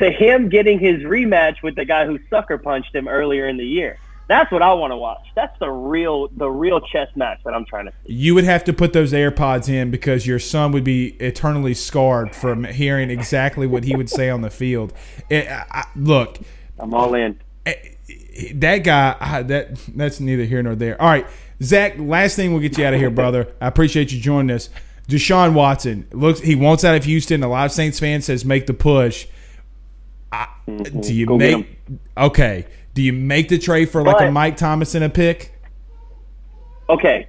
to 0.00 0.10
him 0.10 0.48
getting 0.48 0.80
his 0.80 1.02
rematch 1.02 1.62
with 1.62 1.76
the 1.76 1.84
guy 1.84 2.06
who 2.06 2.18
sucker 2.28 2.58
punched 2.58 2.92
him 2.92 3.06
earlier 3.06 3.46
in 3.46 3.56
the 3.56 3.66
year. 3.66 3.98
That's 4.26 4.50
what 4.50 4.62
I 4.62 4.72
want 4.72 4.92
to 4.92 4.96
watch. 4.96 5.26
That's 5.34 5.56
the 5.58 5.70
real 5.70 6.28
the 6.28 6.48
real 6.48 6.80
chess 6.80 7.08
match 7.14 7.40
that 7.44 7.52
I'm 7.52 7.64
trying 7.66 7.86
to 7.86 7.92
see. 8.06 8.14
You 8.14 8.34
would 8.34 8.44
have 8.44 8.64
to 8.64 8.72
put 8.72 8.92
those 8.92 9.12
AirPods 9.12 9.68
in 9.68 9.90
because 9.90 10.26
your 10.26 10.38
son 10.38 10.72
would 10.72 10.84
be 10.84 11.08
eternally 11.20 11.74
scarred 11.74 12.34
from 12.34 12.64
hearing 12.64 13.10
exactly 13.10 13.66
what 13.66 13.84
he 13.84 13.94
would 13.94 14.08
say 14.08 14.30
on 14.30 14.40
the 14.40 14.50
field. 14.50 14.94
Eh, 15.30 15.40
it, 15.40 15.48
I, 15.50 15.84
look, 15.94 16.38
I'm 16.78 16.94
all 16.94 17.14
in. 17.14 17.38
Eh, 17.66 17.74
that 18.54 18.78
guy 18.78 19.42
that 19.42 19.76
that's 19.94 20.20
neither 20.20 20.44
here 20.44 20.62
nor 20.62 20.74
there. 20.74 21.00
All 21.00 21.08
right, 21.08 21.26
Zach. 21.62 21.98
Last 21.98 22.36
thing 22.36 22.52
we'll 22.52 22.62
get 22.62 22.78
you 22.78 22.84
out 22.86 22.94
of 22.94 23.00
here, 23.00 23.10
brother. 23.10 23.52
I 23.60 23.66
appreciate 23.66 24.10
you 24.10 24.20
joining 24.20 24.54
us. 24.54 24.70
Deshaun 25.08 25.52
Watson 25.52 26.08
looks 26.12 26.40
he 26.40 26.54
wants 26.54 26.82
out 26.82 26.96
of 26.96 27.04
Houston. 27.04 27.42
A 27.42 27.48
lot 27.48 27.66
of 27.66 27.72
Saints 27.72 28.00
fans 28.00 28.24
says 28.24 28.44
make 28.44 28.66
the 28.66 28.74
push. 28.74 29.26
I, 30.32 30.48
mm-hmm. 30.66 31.00
do 31.00 31.14
you 31.14 31.26
Go 31.26 31.36
make 31.36 31.78
okay? 32.16 32.66
Do 32.94 33.02
you 33.02 33.12
make 33.12 33.48
the 33.48 33.58
trade 33.58 33.90
for 33.90 34.02
like 34.02 34.20
a 34.20 34.30
Mike 34.30 34.56
Thomas 34.56 34.94
and 34.94 35.04
a 35.04 35.10
pick? 35.10 35.52
Okay, 36.88 37.26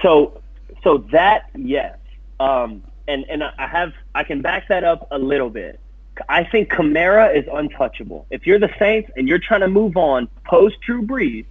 so 0.00 0.40
so 0.84 0.98
that 1.12 1.50
yes, 1.56 1.98
um, 2.38 2.82
and 3.08 3.24
and 3.28 3.42
I 3.42 3.66
have 3.66 3.92
I 4.14 4.22
can 4.22 4.42
back 4.42 4.68
that 4.68 4.84
up 4.84 5.08
a 5.10 5.18
little 5.18 5.50
bit. 5.50 5.80
I 6.28 6.44
think 6.44 6.70
Kamara 6.70 7.36
is 7.36 7.44
untouchable. 7.52 8.26
If 8.30 8.46
you're 8.46 8.58
the 8.58 8.70
Saints 8.78 9.10
and 9.16 9.28
you're 9.28 9.38
trying 9.38 9.60
to 9.60 9.68
move 9.68 9.96
on 9.96 10.28
post 10.44 10.80
Drew 10.80 11.02
Brees, 11.02 11.46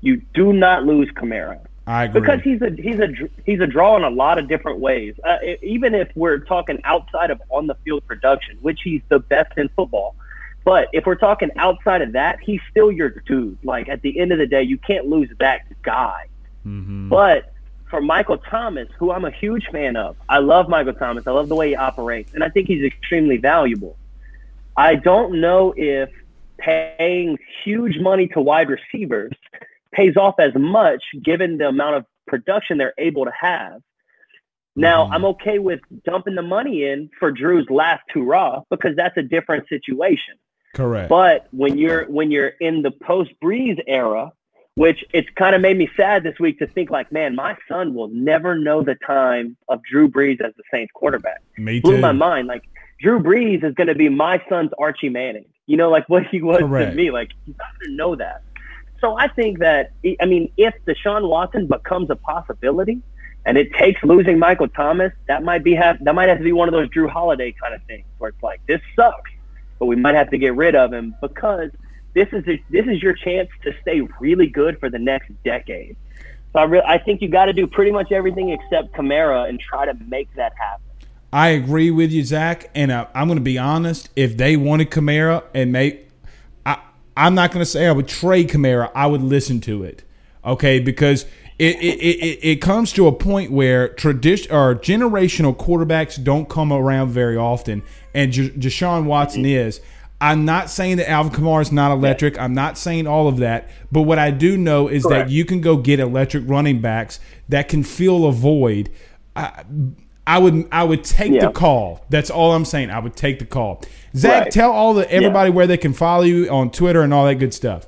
you 0.00 0.22
do 0.34 0.52
not 0.52 0.84
lose 0.84 1.10
Kamara. 1.10 1.60
I 1.86 2.04
agree. 2.04 2.20
because 2.20 2.40
he's 2.42 2.62
a 2.62 2.70
he's 2.70 2.98
a 2.98 3.08
he's 3.44 3.60
a 3.60 3.66
draw 3.66 3.96
in 3.96 4.04
a 4.04 4.10
lot 4.10 4.38
of 4.38 4.48
different 4.48 4.78
ways. 4.78 5.14
Uh, 5.22 5.36
even 5.62 5.94
if 5.94 6.08
we're 6.14 6.38
talking 6.38 6.80
outside 6.84 7.30
of 7.30 7.42
on 7.50 7.66
the 7.66 7.74
field 7.84 8.06
production, 8.06 8.56
which 8.62 8.80
he's 8.82 9.02
the 9.10 9.18
best 9.18 9.52
in 9.58 9.68
football, 9.70 10.16
but 10.64 10.88
if 10.92 11.04
we're 11.04 11.14
talking 11.14 11.50
outside 11.56 12.02
of 12.02 12.12
that, 12.12 12.38
he's 12.40 12.60
still 12.70 12.90
your 12.90 13.10
dude. 13.10 13.58
Like 13.62 13.88
at 13.88 14.02
the 14.02 14.18
end 14.18 14.32
of 14.32 14.38
the 14.38 14.46
day, 14.46 14.62
you 14.62 14.78
can't 14.78 15.06
lose 15.06 15.28
that 15.38 15.62
guy. 15.82 16.26
Mm-hmm. 16.66 17.10
But 17.10 17.52
for 17.90 18.00
Michael 18.00 18.38
Thomas, 18.38 18.88
who 18.98 19.12
I'm 19.12 19.24
a 19.24 19.30
huge 19.30 19.66
fan 19.70 19.96
of, 19.96 20.16
I 20.28 20.38
love 20.38 20.68
Michael 20.68 20.94
Thomas. 20.94 21.26
I 21.26 21.32
love 21.32 21.48
the 21.48 21.54
way 21.54 21.68
he 21.68 21.76
operates, 21.76 22.32
and 22.34 22.42
I 22.42 22.48
think 22.48 22.66
he's 22.66 22.82
extremely 22.82 23.36
valuable. 23.36 23.96
I 24.76 24.96
don't 24.96 25.40
know 25.40 25.74
if 25.76 26.10
paying 26.58 27.38
huge 27.64 27.98
money 28.00 28.28
to 28.28 28.40
wide 28.40 28.68
receivers 28.70 29.32
pays 29.92 30.16
off 30.16 30.36
as 30.38 30.52
much 30.54 31.02
given 31.22 31.58
the 31.58 31.68
amount 31.68 31.96
of 31.96 32.06
production 32.26 32.78
they're 32.78 32.94
able 32.98 33.26
to 33.26 33.32
have. 33.38 33.80
Now, 34.76 35.04
mm-hmm. 35.04 35.12
I'm 35.12 35.24
okay 35.26 35.58
with 35.58 35.80
dumping 36.04 36.34
the 36.34 36.42
money 36.42 36.84
in 36.84 37.10
for 37.20 37.30
Drew's 37.30 37.68
last 37.70 38.02
two 38.12 38.24
raw 38.24 38.62
because 38.70 38.96
that's 38.96 39.16
a 39.16 39.22
different 39.22 39.68
situation. 39.68 40.34
Correct. 40.74 41.08
But 41.08 41.48
when 41.52 41.78
you're 41.78 42.04
when 42.06 42.30
you're 42.30 42.48
in 42.60 42.82
the 42.82 42.90
post 42.90 43.30
Brees 43.42 43.82
era, 43.86 44.32
which 44.74 45.04
it's 45.12 45.28
kind 45.36 45.54
of 45.54 45.62
made 45.62 45.78
me 45.78 45.88
sad 45.96 46.22
this 46.24 46.38
week 46.38 46.58
to 46.58 46.66
think 46.66 46.90
like, 46.90 47.10
man, 47.12 47.34
my 47.34 47.56
son 47.68 47.94
will 47.94 48.08
never 48.08 48.58
know 48.58 48.82
the 48.82 48.96
time 48.96 49.56
of 49.68 49.82
Drew 49.82 50.08
Brees 50.08 50.40
as 50.40 50.52
the 50.56 50.64
Saints 50.70 50.92
quarterback. 50.94 51.42
Me 51.56 51.80
too. 51.80 51.88
Blew 51.88 51.98
my 51.98 52.12
mind. 52.12 52.48
Like 52.48 52.64
Drew 53.00 53.20
Brees 53.20 53.64
is 53.64 53.74
going 53.74 53.86
to 53.86 53.94
be 53.94 54.08
my 54.08 54.42
son's 54.48 54.70
Archie 54.78 55.08
Manning. 55.08 55.46
You 55.66 55.76
know, 55.76 55.90
like 55.90 56.08
what 56.08 56.26
he 56.26 56.42
was 56.42 56.58
Correct. 56.58 56.90
to 56.90 56.96
me. 56.96 57.10
Like 57.10 57.30
you 57.46 57.54
got 57.54 57.66
to 57.84 57.90
know 57.92 58.16
that. 58.16 58.42
So 59.00 59.16
I 59.16 59.28
think 59.28 59.60
that 59.60 59.92
I 60.20 60.26
mean, 60.26 60.50
if 60.56 60.74
Deshaun 60.86 61.28
Watson 61.28 61.66
becomes 61.66 62.10
a 62.10 62.16
possibility, 62.16 63.00
and 63.46 63.58
it 63.58 63.72
takes 63.74 64.02
losing 64.02 64.38
Michael 64.38 64.68
Thomas, 64.68 65.12
that 65.28 65.42
might 65.42 65.62
be 65.62 65.74
have 65.74 66.02
that 66.04 66.14
might 66.14 66.28
have 66.28 66.38
to 66.38 66.44
be 66.44 66.52
one 66.52 66.68
of 66.68 66.72
those 66.72 66.88
Jrue 66.88 67.08
Holiday 67.08 67.52
kind 67.52 67.74
of 67.74 67.82
things 67.84 68.06
where 68.18 68.30
it's 68.30 68.42
like 68.42 68.60
this 68.66 68.80
sucks, 68.96 69.30
but 69.78 69.86
we 69.86 69.96
might 69.96 70.14
have 70.14 70.30
to 70.30 70.38
get 70.38 70.54
rid 70.54 70.74
of 70.74 70.92
him 70.92 71.14
because 71.20 71.70
this 72.14 72.28
is 72.32 72.46
a, 72.46 72.62
this 72.70 72.86
is 72.86 73.02
your 73.02 73.12
chance 73.12 73.48
to 73.62 73.72
stay 73.82 74.00
really 74.20 74.46
good 74.46 74.78
for 74.78 74.88
the 74.88 74.98
next 74.98 75.30
decade. 75.44 75.96
So 76.52 76.60
I 76.60 76.64
re- 76.64 76.84
I 76.86 76.98
think 76.98 77.20
you 77.20 77.28
got 77.28 77.46
to 77.46 77.52
do 77.52 77.66
pretty 77.66 77.90
much 77.90 78.12
everything 78.12 78.50
except 78.50 78.92
Kamara 78.92 79.48
and 79.48 79.58
try 79.58 79.86
to 79.86 79.94
make 80.06 80.32
that 80.36 80.52
happen. 80.56 80.84
I 81.32 81.48
agree 81.48 81.90
with 81.90 82.12
you, 82.12 82.22
Zach. 82.22 82.70
And 82.76 82.92
uh, 82.92 83.08
I'm 83.12 83.26
going 83.26 83.38
to 83.38 83.44
be 83.44 83.58
honest. 83.58 84.08
If 84.14 84.36
they 84.36 84.56
wanted 84.56 84.90
Kamara 84.90 85.42
and 85.52 85.72
make, 85.72 86.08
I, 86.64 86.78
I'm 87.16 87.34
not 87.34 87.50
going 87.50 87.60
to 87.60 87.68
say 87.68 87.88
I 87.88 87.92
would 87.92 88.06
trade 88.06 88.50
Kamara. 88.50 88.92
I 88.94 89.08
would 89.08 89.22
listen 89.22 89.60
to 89.62 89.82
it. 89.82 90.04
Okay, 90.44 90.78
because 90.78 91.24
it 91.58 91.76
it, 91.76 92.00
it, 92.00 92.38
it 92.42 92.56
comes 92.60 92.92
to 92.92 93.08
a 93.08 93.12
point 93.12 93.50
where 93.50 93.88
tradition 93.88 94.52
or 94.52 94.76
generational 94.76 95.56
quarterbacks 95.56 96.22
don't 96.22 96.48
come 96.48 96.72
around 96.72 97.10
very 97.10 97.36
often, 97.36 97.82
and 98.14 98.32
J- 98.32 98.50
Deshaun 98.50 99.04
Watson 99.04 99.44
is. 99.44 99.80
I'm 100.20 100.44
not 100.46 100.70
saying 100.70 100.96
that 100.98 101.10
Alvin 101.10 101.32
Kamara 101.32 101.60
is 101.62 101.72
not 101.72 101.90
electric. 101.92 102.38
I'm 102.38 102.54
not 102.54 102.78
saying 102.78 103.06
all 103.06 103.28
of 103.28 103.38
that. 103.38 103.68
But 103.92 104.02
what 104.02 104.18
I 104.18 104.30
do 104.30 104.56
know 104.56 104.88
is 104.88 105.02
Correct. 105.04 105.28
that 105.28 105.32
you 105.32 105.44
can 105.44 105.60
go 105.60 105.76
get 105.76 106.00
electric 106.00 106.44
running 106.46 106.80
backs 106.80 107.20
that 107.50 107.68
can 107.68 107.82
fill 107.82 108.24
a 108.26 108.32
void. 108.32 108.90
I, 109.36 109.64
I 110.26 110.38
would 110.38 110.66
I 110.72 110.84
would 110.84 111.04
take 111.04 111.32
Yeah. 111.32 111.46
the 111.48 111.52
call. 111.52 112.06
That's 112.08 112.30
all 112.30 112.52
I'm 112.52 112.64
saying. 112.64 112.90
I 112.90 113.00
would 113.00 113.16
take 113.16 113.38
the 113.40 113.44
call. 113.44 113.82
Zach, 114.16 114.44
Right. 114.44 114.52
tell 114.52 114.70
all 114.70 114.94
the 114.94 115.10
everybody 115.10 115.50
where 115.50 115.66
they 115.66 115.76
can 115.76 115.92
follow 115.92 116.22
you 116.22 116.48
on 116.48 116.70
Twitter 116.70 117.02
and 117.02 117.12
all 117.12 117.26
that 117.26 117.34
good 117.34 117.52
stuff. 117.52 117.86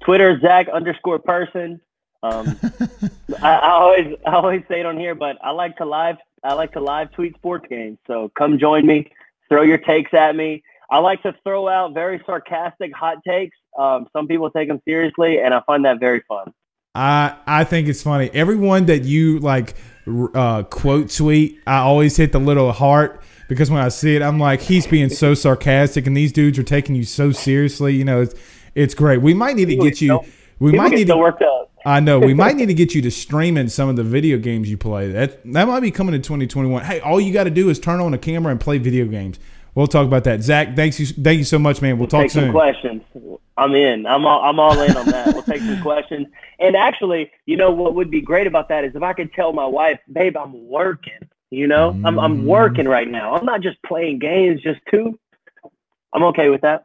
Twitter 0.00 0.38
Zach 0.40 0.68
underscore 0.68 1.18
Pearson. 1.18 1.80
Um, 2.22 2.58
I, 3.42 3.54
I 3.56 3.70
always 3.70 4.14
I 4.26 4.32
always 4.32 4.62
say 4.68 4.80
it 4.80 4.86
on 4.86 4.98
here, 4.98 5.14
but 5.14 5.36
I 5.42 5.50
like 5.50 5.76
to 5.76 5.84
live 5.84 6.16
I 6.44 6.52
like 6.52 6.72
to 6.72 6.80
live 6.80 7.10
tweet 7.12 7.34
sports 7.34 7.66
games. 7.68 7.98
So 8.06 8.30
come 8.36 8.58
join 8.58 8.86
me. 8.86 9.10
Throw 9.48 9.62
your 9.62 9.78
takes 9.78 10.12
at 10.14 10.36
me. 10.36 10.62
I 10.90 10.98
like 10.98 11.22
to 11.22 11.34
throw 11.42 11.68
out 11.68 11.94
very 11.94 12.22
sarcastic 12.26 12.94
hot 12.94 13.18
takes. 13.26 13.56
Um, 13.78 14.06
some 14.12 14.28
people 14.28 14.50
take 14.50 14.68
them 14.68 14.80
seriously, 14.86 15.40
and 15.40 15.54
I 15.54 15.62
find 15.66 15.84
that 15.84 15.98
very 15.98 16.22
fun. 16.28 16.52
I 16.94 17.36
I 17.46 17.64
think 17.64 17.88
it's 17.88 18.02
funny. 18.02 18.30
Everyone 18.32 18.86
that 18.86 19.04
you 19.04 19.40
like 19.40 19.74
uh, 20.34 20.62
quote 20.64 21.10
tweet, 21.10 21.60
I 21.66 21.78
always 21.78 22.16
hit 22.16 22.32
the 22.32 22.38
little 22.38 22.72
heart 22.72 23.22
because 23.48 23.70
when 23.70 23.82
I 23.82 23.88
see 23.88 24.14
it, 24.14 24.22
I'm 24.22 24.38
like, 24.38 24.60
he's 24.60 24.86
being 24.86 25.08
so 25.08 25.34
sarcastic, 25.34 26.06
and 26.06 26.16
these 26.16 26.32
dudes 26.32 26.58
are 26.58 26.64
taking 26.64 26.94
you 26.94 27.04
so 27.04 27.32
seriously. 27.32 27.94
You 27.94 28.04
know, 28.04 28.20
it's 28.20 28.34
it's 28.74 28.94
great. 28.94 29.22
We 29.22 29.34
might 29.34 29.56
need 29.56 29.68
to 29.68 29.76
get 29.76 30.00
you. 30.00 30.20
We 30.58 30.70
People 30.70 30.84
might 30.84 30.94
need 30.94 31.06
to. 31.08 31.16
worked 31.16 31.42
up. 31.42 31.72
I 31.84 32.00
know 32.00 32.18
we 32.18 32.34
might 32.34 32.56
need 32.56 32.66
to 32.66 32.74
get 32.74 32.94
you 32.94 33.02
to 33.02 33.10
streaming 33.10 33.68
some 33.68 33.88
of 33.88 33.96
the 33.96 34.04
video 34.04 34.38
games 34.38 34.70
you 34.70 34.76
play. 34.76 35.12
That 35.12 35.42
that 35.52 35.66
might 35.66 35.80
be 35.80 35.90
coming 35.90 36.14
in 36.14 36.22
2021. 36.22 36.84
Hey, 36.84 37.00
all 37.00 37.20
you 37.20 37.32
got 37.32 37.44
to 37.44 37.50
do 37.50 37.68
is 37.70 37.78
turn 37.78 38.00
on 38.00 38.14
a 38.14 38.18
camera 38.18 38.50
and 38.50 38.60
play 38.60 38.78
video 38.78 39.06
games. 39.06 39.38
We'll 39.74 39.88
talk 39.88 40.06
about 40.06 40.24
that. 40.24 40.42
Zach, 40.42 40.76
thanks 40.76 41.00
you, 41.00 41.06
thank 41.06 41.38
you 41.38 41.44
so 41.44 41.58
much, 41.58 41.82
man. 41.82 41.98
We'll 41.98 42.06
talk 42.06 42.22
take 42.22 42.30
some 42.30 42.44
soon. 42.44 42.52
questions. 42.52 43.02
I'm 43.56 43.74
in. 43.74 44.06
I'm 44.06 44.24
all, 44.24 44.40
I'm 44.42 44.60
all 44.60 44.80
in 44.80 44.96
on 44.96 45.06
that. 45.06 45.34
We'll 45.34 45.42
take 45.42 45.62
some 45.62 45.82
questions. 45.82 46.28
And 46.60 46.76
actually, 46.76 47.32
you 47.46 47.56
know 47.56 47.72
what 47.72 47.94
would 47.94 48.10
be 48.10 48.20
great 48.20 48.46
about 48.46 48.68
that 48.68 48.84
is 48.84 48.94
if 48.94 49.02
I 49.02 49.12
could 49.12 49.32
tell 49.32 49.52
my 49.52 49.66
wife, 49.66 49.98
babe, 50.12 50.36
I'm 50.36 50.68
working. 50.68 51.28
You 51.50 51.66
know, 51.68 51.90
I'm 52.04 52.18
I'm 52.18 52.46
working 52.46 52.84
mm-hmm. 52.84 52.88
right 52.88 53.08
now. 53.08 53.34
I'm 53.34 53.44
not 53.44 53.60
just 53.60 53.80
playing 53.82 54.18
games 54.18 54.60
just 54.62 54.80
to 54.90 55.18
I'm 56.14 56.22
okay 56.24 56.48
with 56.48 56.62
that. 56.62 56.84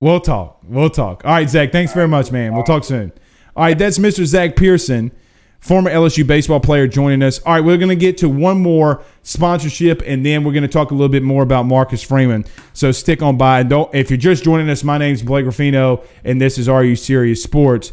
We'll 0.00 0.20
talk. 0.20 0.60
We'll 0.66 0.88
talk. 0.88 1.26
All 1.26 1.32
right, 1.32 1.48
Zach. 1.48 1.72
Thanks 1.72 1.92
very 1.92 2.08
much, 2.08 2.32
man. 2.32 2.54
We'll 2.54 2.64
talk 2.64 2.84
soon. 2.84 3.12
All 3.54 3.64
right, 3.64 3.78
that's 3.78 3.98
Mr. 3.98 4.24
Zach 4.24 4.56
Pearson, 4.56 5.12
former 5.58 5.90
LSU 5.90 6.26
baseball 6.26 6.58
player, 6.58 6.88
joining 6.88 7.22
us. 7.22 7.38
All 7.42 7.52
right, 7.52 7.62
we're 7.62 7.76
going 7.76 7.90
to 7.90 7.96
get 7.96 8.16
to 8.18 8.28
one 8.30 8.62
more 8.62 9.02
sponsorship, 9.24 10.02
and 10.06 10.24
then 10.24 10.42
we're 10.42 10.54
going 10.54 10.62
to 10.62 10.68
talk 10.68 10.90
a 10.90 10.94
little 10.94 11.10
bit 11.10 11.22
more 11.22 11.42
about 11.42 11.66
Marcus 11.66 12.02
Freeman. 12.02 12.46
So 12.72 12.92
stick 12.92 13.20
on 13.20 13.36
by. 13.36 13.60
And 13.60 13.68
don't 13.68 13.94
if 13.94 14.10
you're 14.10 14.16
just 14.16 14.42
joining 14.42 14.70
us, 14.70 14.82
my 14.82 14.96
name's 14.96 15.22
Blake 15.22 15.44
Ruffino, 15.44 16.02
and 16.24 16.40
this 16.40 16.56
is 16.56 16.66
Are 16.66 16.82
You 16.82 16.96
Serious 16.96 17.42
Sports. 17.42 17.92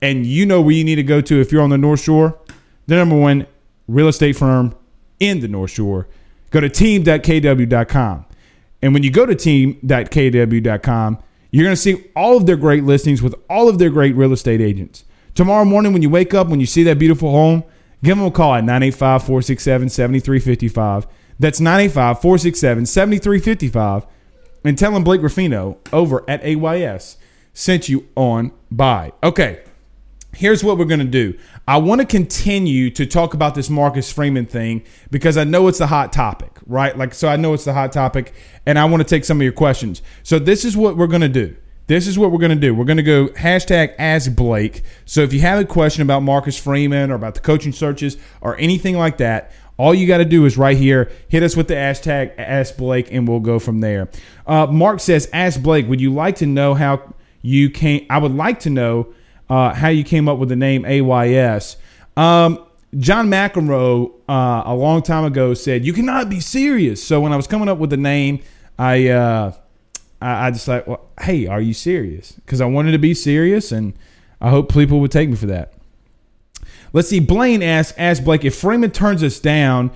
And 0.00 0.24
you 0.24 0.46
know 0.46 0.60
where 0.60 0.74
you 0.74 0.84
need 0.84 0.96
to 0.96 1.02
go 1.02 1.20
to 1.20 1.40
if 1.40 1.50
you're 1.50 1.62
on 1.62 1.70
the 1.70 1.78
North 1.78 2.02
Shore. 2.02 2.38
The 2.86 2.94
number 2.94 3.18
one 3.18 3.48
real 3.88 4.06
estate 4.06 4.34
firm 4.34 4.76
in 5.18 5.40
the 5.40 5.48
North 5.48 5.72
Shore. 5.72 6.06
Go 6.50 6.60
to 6.60 6.68
team.kw.com. 6.68 8.26
And 8.80 8.94
when 8.94 9.02
you 9.02 9.10
go 9.10 9.26
to 9.26 9.34
team.kw.com, 9.34 11.18
you're 11.52 11.64
going 11.64 11.76
to 11.76 11.80
see 11.80 12.10
all 12.16 12.36
of 12.36 12.46
their 12.46 12.56
great 12.56 12.82
listings 12.82 13.22
with 13.22 13.34
all 13.48 13.68
of 13.68 13.78
their 13.78 13.90
great 13.90 14.16
real 14.16 14.32
estate 14.32 14.60
agents. 14.60 15.04
Tomorrow 15.34 15.64
morning, 15.64 15.92
when 15.92 16.02
you 16.02 16.10
wake 16.10 16.34
up, 16.34 16.48
when 16.48 16.60
you 16.60 16.66
see 16.66 16.82
that 16.84 16.98
beautiful 16.98 17.30
home, 17.30 17.62
give 18.02 18.16
them 18.16 18.26
a 18.26 18.30
call 18.30 18.54
at 18.54 18.64
985 18.64 19.22
467 19.22 19.88
7355. 19.90 21.06
That's 21.38 21.60
985 21.60 22.20
467 22.20 22.86
7355. 22.86 24.06
And 24.64 24.78
tell 24.78 24.92
them 24.92 25.04
Blake 25.04 25.22
Ruffino 25.22 25.78
over 25.92 26.24
at 26.28 26.42
AYS 26.42 27.18
sent 27.52 27.88
you 27.88 28.08
on 28.16 28.52
by. 28.70 29.12
Okay, 29.22 29.62
here's 30.34 30.64
what 30.64 30.78
we're 30.78 30.84
going 30.86 31.00
to 31.00 31.04
do. 31.04 31.38
I 31.66 31.76
want 31.76 32.00
to 32.00 32.06
continue 32.06 32.90
to 32.90 33.06
talk 33.06 33.34
about 33.34 33.54
this 33.54 33.70
Marcus 33.70 34.12
Freeman 34.12 34.46
thing 34.46 34.82
because 35.12 35.36
I 35.36 35.44
know 35.44 35.68
it's 35.68 35.80
a 35.80 35.86
hot 35.86 36.12
topic, 36.12 36.58
right? 36.66 36.96
Like, 36.96 37.14
so 37.14 37.28
I 37.28 37.36
know 37.36 37.54
it's 37.54 37.64
the 37.64 37.72
hot 37.72 37.92
topic, 37.92 38.34
and 38.66 38.78
I 38.78 38.84
want 38.86 39.00
to 39.00 39.08
take 39.08 39.24
some 39.24 39.38
of 39.38 39.44
your 39.44 39.52
questions. 39.52 40.02
So 40.24 40.40
this 40.40 40.64
is 40.64 40.76
what 40.76 40.96
we're 40.96 41.06
going 41.06 41.22
to 41.22 41.28
do. 41.28 41.56
This 41.86 42.06
is 42.08 42.18
what 42.18 42.32
we're 42.32 42.38
going 42.38 42.50
to 42.50 42.56
do. 42.56 42.74
We're 42.74 42.84
going 42.84 42.96
to 42.96 43.02
go 43.04 43.28
hashtag 43.28 43.94
Ask 43.98 44.34
Blake. 44.34 44.82
So 45.04 45.20
if 45.20 45.32
you 45.32 45.40
have 45.40 45.60
a 45.60 45.64
question 45.64 46.02
about 46.02 46.22
Marcus 46.22 46.58
Freeman 46.58 47.10
or 47.10 47.14
about 47.14 47.34
the 47.34 47.40
coaching 47.40 47.72
searches 47.72 48.16
or 48.40 48.56
anything 48.56 48.96
like 48.96 49.18
that, 49.18 49.52
all 49.76 49.94
you 49.94 50.06
got 50.06 50.18
to 50.18 50.24
do 50.24 50.44
is 50.46 50.56
right 50.56 50.76
here, 50.76 51.12
hit 51.28 51.42
us 51.42 51.56
with 51.56 51.68
the 51.68 51.74
hashtag 51.74 52.32
Ask 52.38 52.76
Blake, 52.76 53.12
and 53.12 53.26
we'll 53.26 53.40
go 53.40 53.58
from 53.58 53.80
there. 53.80 54.08
Uh, 54.46 54.66
Mark 54.66 55.00
says, 55.00 55.28
Ask 55.32 55.62
Blake, 55.62 55.88
would 55.88 56.00
you 56.00 56.12
like 56.12 56.36
to 56.36 56.46
know 56.46 56.74
how 56.74 57.14
you 57.40 57.70
came? 57.70 58.06
I 58.10 58.18
would 58.18 58.34
like 58.34 58.60
to 58.60 58.70
know 58.70 59.14
uh, 59.52 59.74
how 59.74 59.88
you 59.88 60.02
came 60.02 60.30
up 60.30 60.38
with 60.38 60.48
the 60.48 60.56
name 60.56 60.86
AYS. 60.86 61.76
Um, 62.16 62.64
John 62.96 63.28
McEnroe 63.28 64.10
uh, 64.26 64.62
a 64.64 64.74
long 64.74 65.02
time 65.02 65.24
ago 65.24 65.52
said 65.52 65.84
you 65.84 65.92
cannot 65.92 66.30
be 66.30 66.40
serious. 66.40 67.04
So 67.04 67.20
when 67.20 67.34
I 67.34 67.36
was 67.36 67.46
coming 67.46 67.68
up 67.68 67.76
with 67.76 67.90
the 67.90 67.98
name, 67.98 68.40
I 68.78 69.08
uh, 69.08 69.52
I, 70.22 70.46
I 70.46 70.50
just 70.52 70.66
like, 70.68 70.86
well, 70.86 71.06
hey, 71.20 71.46
are 71.48 71.60
you 71.60 71.74
serious? 71.74 72.32
Because 72.32 72.62
I 72.62 72.64
wanted 72.64 72.92
to 72.92 72.98
be 72.98 73.12
serious, 73.12 73.72
and 73.72 73.92
I 74.40 74.48
hope 74.48 74.72
people 74.72 75.00
would 75.00 75.10
take 75.10 75.28
me 75.28 75.36
for 75.36 75.46
that. 75.46 75.74
Let's 76.94 77.08
see. 77.08 77.20
Blaine 77.20 77.62
asks, 77.62 77.96
asks 77.98 78.24
Blake 78.24 78.46
if 78.46 78.54
Freeman 78.54 78.90
turns 78.90 79.22
us 79.22 79.38
down, 79.38 79.90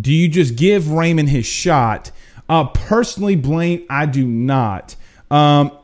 do 0.00 0.12
you 0.12 0.28
just 0.28 0.54
give 0.54 0.92
Raymond 0.92 1.30
his 1.30 1.46
shot? 1.46 2.12
Uh, 2.48 2.66
personally, 2.66 3.34
Blaine, 3.34 3.86
I 3.90 4.06
do 4.06 4.24
not. 4.24 4.94
Um, 5.32 5.79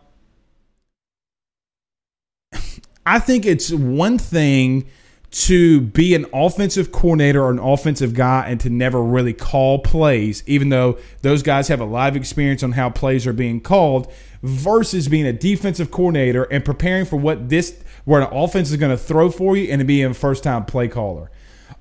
I 3.07 3.21
think 3.21 3.47
it's 3.47 3.71
one 3.71 4.19
thing 4.19 4.87
to 5.31 5.81
be 5.81 6.15
an 6.15 6.27
offensive 6.33 6.91
coordinator 6.91 7.43
or 7.43 7.51
an 7.51 7.59
offensive 7.59 8.15
guy 8.15 8.47
and 8.49 8.59
to 8.61 8.71
never 8.71 9.03
really 9.03 9.33
call 9.33 9.79
plays, 9.79 10.43
even 10.47 10.71
though 10.71 10.99
those 11.23 11.43
guys 11.43 11.69
have 11.69 11.81
a 11.81 11.85
of 11.85 12.17
experience 12.17 12.63
on 12.63 12.73
how 12.73 12.91
plays 12.91 13.27
are 13.27 13.33
being 13.33 13.61
called, 13.61 14.13
versus 14.43 15.09
being 15.09 15.27
a 15.27 15.33
defensive 15.33 15.91
coordinator 15.91 16.45
and 16.45 16.65
preparing 16.65 17.05
for 17.05 17.17
what 17.17 17.49
this 17.49 17.81
where 18.05 18.21
an 18.23 18.29
offense 18.33 18.71
is 18.71 18.77
going 18.77 18.97
to 18.97 19.03
throw 19.03 19.31
for 19.31 19.57
you 19.57 19.71
and 19.71 19.81
to 19.81 19.85
be 19.85 20.03
a 20.03 20.15
first 20.15 20.45
time 20.45 20.65
play 20.65 20.89
caller. 20.89 21.31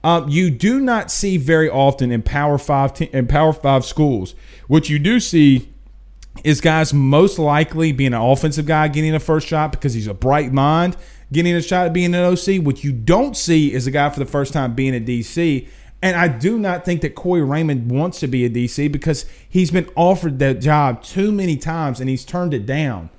Um, 0.04 0.28
you 0.28 0.50
do 0.50 0.80
not 0.80 1.12
see 1.12 1.38
very 1.38 1.70
often 1.70 2.12
in 2.12 2.22
Power 2.24 2.58
Five 2.58 2.94
te- 2.94 3.10
in 3.14 3.28
Power 3.28 3.54
Five 3.54 3.86
schools. 3.86 4.36
What 4.68 4.90
you 4.90 5.00
do 5.00 5.20
see 5.20 5.72
is 6.44 6.62
guys 6.62 6.94
most 6.94 7.40
likely 7.40 7.92
being 7.92 8.14
an 8.14 8.22
offensive 8.22 8.66
guy 8.66 8.88
getting 8.88 9.16
a 9.16 9.20
first 9.20 9.48
shot 9.48 9.72
because 9.72 9.94
he's 9.94 10.08
a 10.08 10.14
bright 10.14 10.52
mind 10.52 10.98
getting 11.36 11.54
a 11.54 11.62
shot 11.62 11.86
at 11.86 11.94
being 11.94 12.16
an 12.16 12.24
OC. 12.24 12.64
What 12.66 12.84
you 12.84 12.94
don't 12.94 13.36
see 13.36 13.74
is 13.74 13.86
a 13.86 13.92
guy 13.92 14.10
for 14.10 14.20
the 14.20 14.26
first 14.26 14.54
time 14.54 14.74
being 14.74 14.96
a 14.96 15.02
DC. 15.02 15.68
And 16.02 16.16
I 16.16 16.30
do 16.30 16.58
not 16.58 16.86
think 16.86 17.02
that 17.02 17.14
Corey 17.14 17.44
Raymond 17.44 17.92
wants 17.92 18.22
to 18.22 18.28
be 18.28 18.46
a 18.46 18.50
DC 18.50 18.90
because 18.90 19.26
he's 19.50 19.70
been 19.70 19.90
offered 19.96 20.40
that 20.40 20.62
job 20.62 21.04
too 21.04 21.34
many 21.34 21.58
times 21.58 22.00
and 22.00 22.10
he's 22.10 22.24
turned 22.24 22.54
it 22.54 22.66
down. 22.66 23.10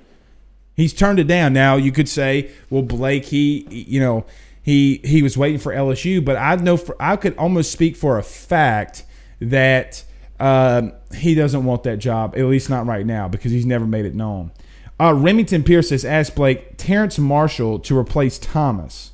He's 0.75 0.93
turned 0.93 1.19
it 1.19 1.27
down. 1.27 1.53
Now 1.53 1.75
you 1.75 1.91
could 1.91 2.09
say, 2.09 2.49
well, 2.71 2.81
Blake, 2.81 3.25
he, 3.25 3.67
you 3.69 3.99
know, 3.99 4.25
he 4.63 4.99
he 5.03 5.21
was 5.21 5.37
waiting 5.37 5.59
for 5.59 5.71
LSU, 5.71 6.23
but 6.23 6.37
I 6.37 6.55
know 6.55 6.75
for 6.75 6.95
I 6.99 7.17
could 7.17 7.37
almost 7.37 7.71
speak 7.71 7.95
for 7.95 8.17
a 8.17 8.23
fact 8.23 9.05
that 9.39 10.03
um, 10.39 10.91
he 11.15 11.35
doesn't 11.35 11.65
want 11.65 11.83
that 11.83 11.97
job, 11.97 12.35
at 12.35 12.45
least 12.45 12.69
not 12.69 12.85
right 12.85 13.05
now, 13.05 13.27
because 13.27 13.51
he's 13.51 13.65
never 13.65 13.85
made 13.85 14.05
it 14.05 14.15
known. 14.15 14.51
Uh, 14.99 15.13
Remington 15.13 15.63
Pierce 15.63 15.91
has 15.91 16.03
asked 16.03 16.35
Blake 16.35 16.77
Terrace 16.77 17.19
Marshall 17.19 17.79
to 17.79 17.97
replace 17.97 18.39
Thomas. 18.39 19.11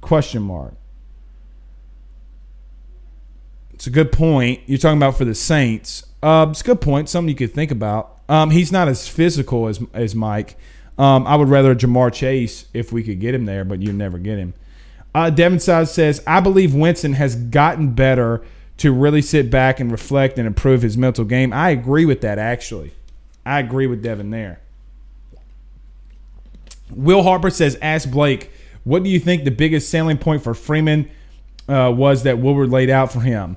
Question 0.00 0.42
mark. 0.42 0.74
It's 3.72 3.86
a 3.86 3.90
good 3.90 4.12
point. 4.12 4.60
You're 4.66 4.78
talking 4.78 4.98
about 4.98 5.16
for 5.16 5.24
the 5.24 5.34
Saints. 5.34 6.04
Uh, 6.22 6.46
it's 6.50 6.60
a 6.60 6.64
good 6.64 6.80
point. 6.80 7.08
Something 7.08 7.28
you 7.28 7.34
could 7.34 7.54
think 7.54 7.70
about. 7.70 8.20
Um, 8.28 8.50
he's 8.50 8.72
not 8.72 8.88
as 8.88 9.06
physical 9.06 9.68
as 9.68 9.80
as 9.94 10.14
Mike. 10.14 10.56
Um, 10.98 11.26
I 11.26 11.36
would 11.36 11.48
rather 11.48 11.74
Ja'Marr 11.74 12.12
Chase 12.12 12.66
if 12.72 12.90
we 12.90 13.02
could 13.02 13.20
get 13.20 13.34
him 13.34 13.44
there, 13.44 13.64
but 13.64 13.82
you 13.82 13.92
never 13.92 14.18
get 14.18 14.38
him. 14.38 14.54
Uh, 15.14 15.30
Devin 15.30 15.60
Sides 15.60 15.90
says, 15.90 16.22
I 16.26 16.40
believe 16.40 16.74
Winston 16.74 17.14
has 17.14 17.36
gotten 17.36 17.92
better 17.92 18.42
to 18.78 18.92
really 18.92 19.22
sit 19.22 19.50
back 19.50 19.80
and 19.80 19.90
reflect 19.90 20.38
and 20.38 20.46
improve 20.46 20.82
his 20.82 20.96
mental 20.96 21.24
game. 21.24 21.52
I 21.52 21.70
agree 21.70 22.04
with 22.04 22.20
that, 22.22 22.38
actually. 22.38 22.92
I 23.46 23.60
agree 23.60 23.86
with 23.86 24.02
Devin 24.02 24.30
there. 24.30 24.60
Will 26.90 27.22
Harper 27.22 27.50
says, 27.50 27.78
Ask 27.80 28.10
Blake, 28.10 28.50
what 28.84 29.02
do 29.02 29.08
you 29.08 29.20
think 29.20 29.44
the 29.44 29.50
biggest 29.50 29.88
selling 29.88 30.18
point 30.18 30.42
for 30.42 30.52
Freeman 30.52 31.08
uh, 31.68 31.92
was 31.94 32.24
that 32.24 32.38
Woodward 32.38 32.70
laid 32.70 32.90
out 32.90 33.12
for 33.12 33.20
him? 33.20 33.56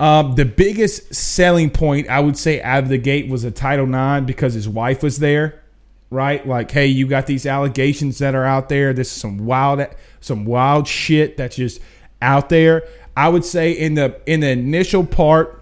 Um, 0.00 0.34
the 0.34 0.44
biggest 0.44 1.14
selling 1.14 1.70
point, 1.70 2.08
I 2.08 2.20
would 2.20 2.36
say, 2.36 2.60
out 2.62 2.84
of 2.84 2.88
the 2.88 2.98
gate 2.98 3.28
was 3.28 3.44
a 3.44 3.50
Title 3.50 3.86
IX 3.86 4.26
because 4.26 4.54
his 4.54 4.68
wife 4.68 5.02
was 5.02 5.18
there, 5.18 5.62
right? 6.10 6.46
Like, 6.46 6.70
hey, 6.70 6.86
you 6.86 7.08
got 7.08 7.26
these 7.26 7.46
allegations 7.46 8.18
that 8.18 8.34
are 8.34 8.44
out 8.44 8.68
there. 8.68 8.92
This 8.92 9.10
is 9.12 9.20
some 9.20 9.44
wild, 9.44 9.84
some 10.20 10.44
wild 10.44 10.86
shit 10.86 11.36
that's 11.36 11.56
just 11.56 11.80
out 12.22 12.48
there. 12.48 12.86
I 13.16 13.28
would 13.28 13.44
say 13.44 13.72
in 13.72 13.94
the 13.94 14.20
in 14.26 14.40
the 14.40 14.50
initial 14.50 15.04
part, 15.04 15.57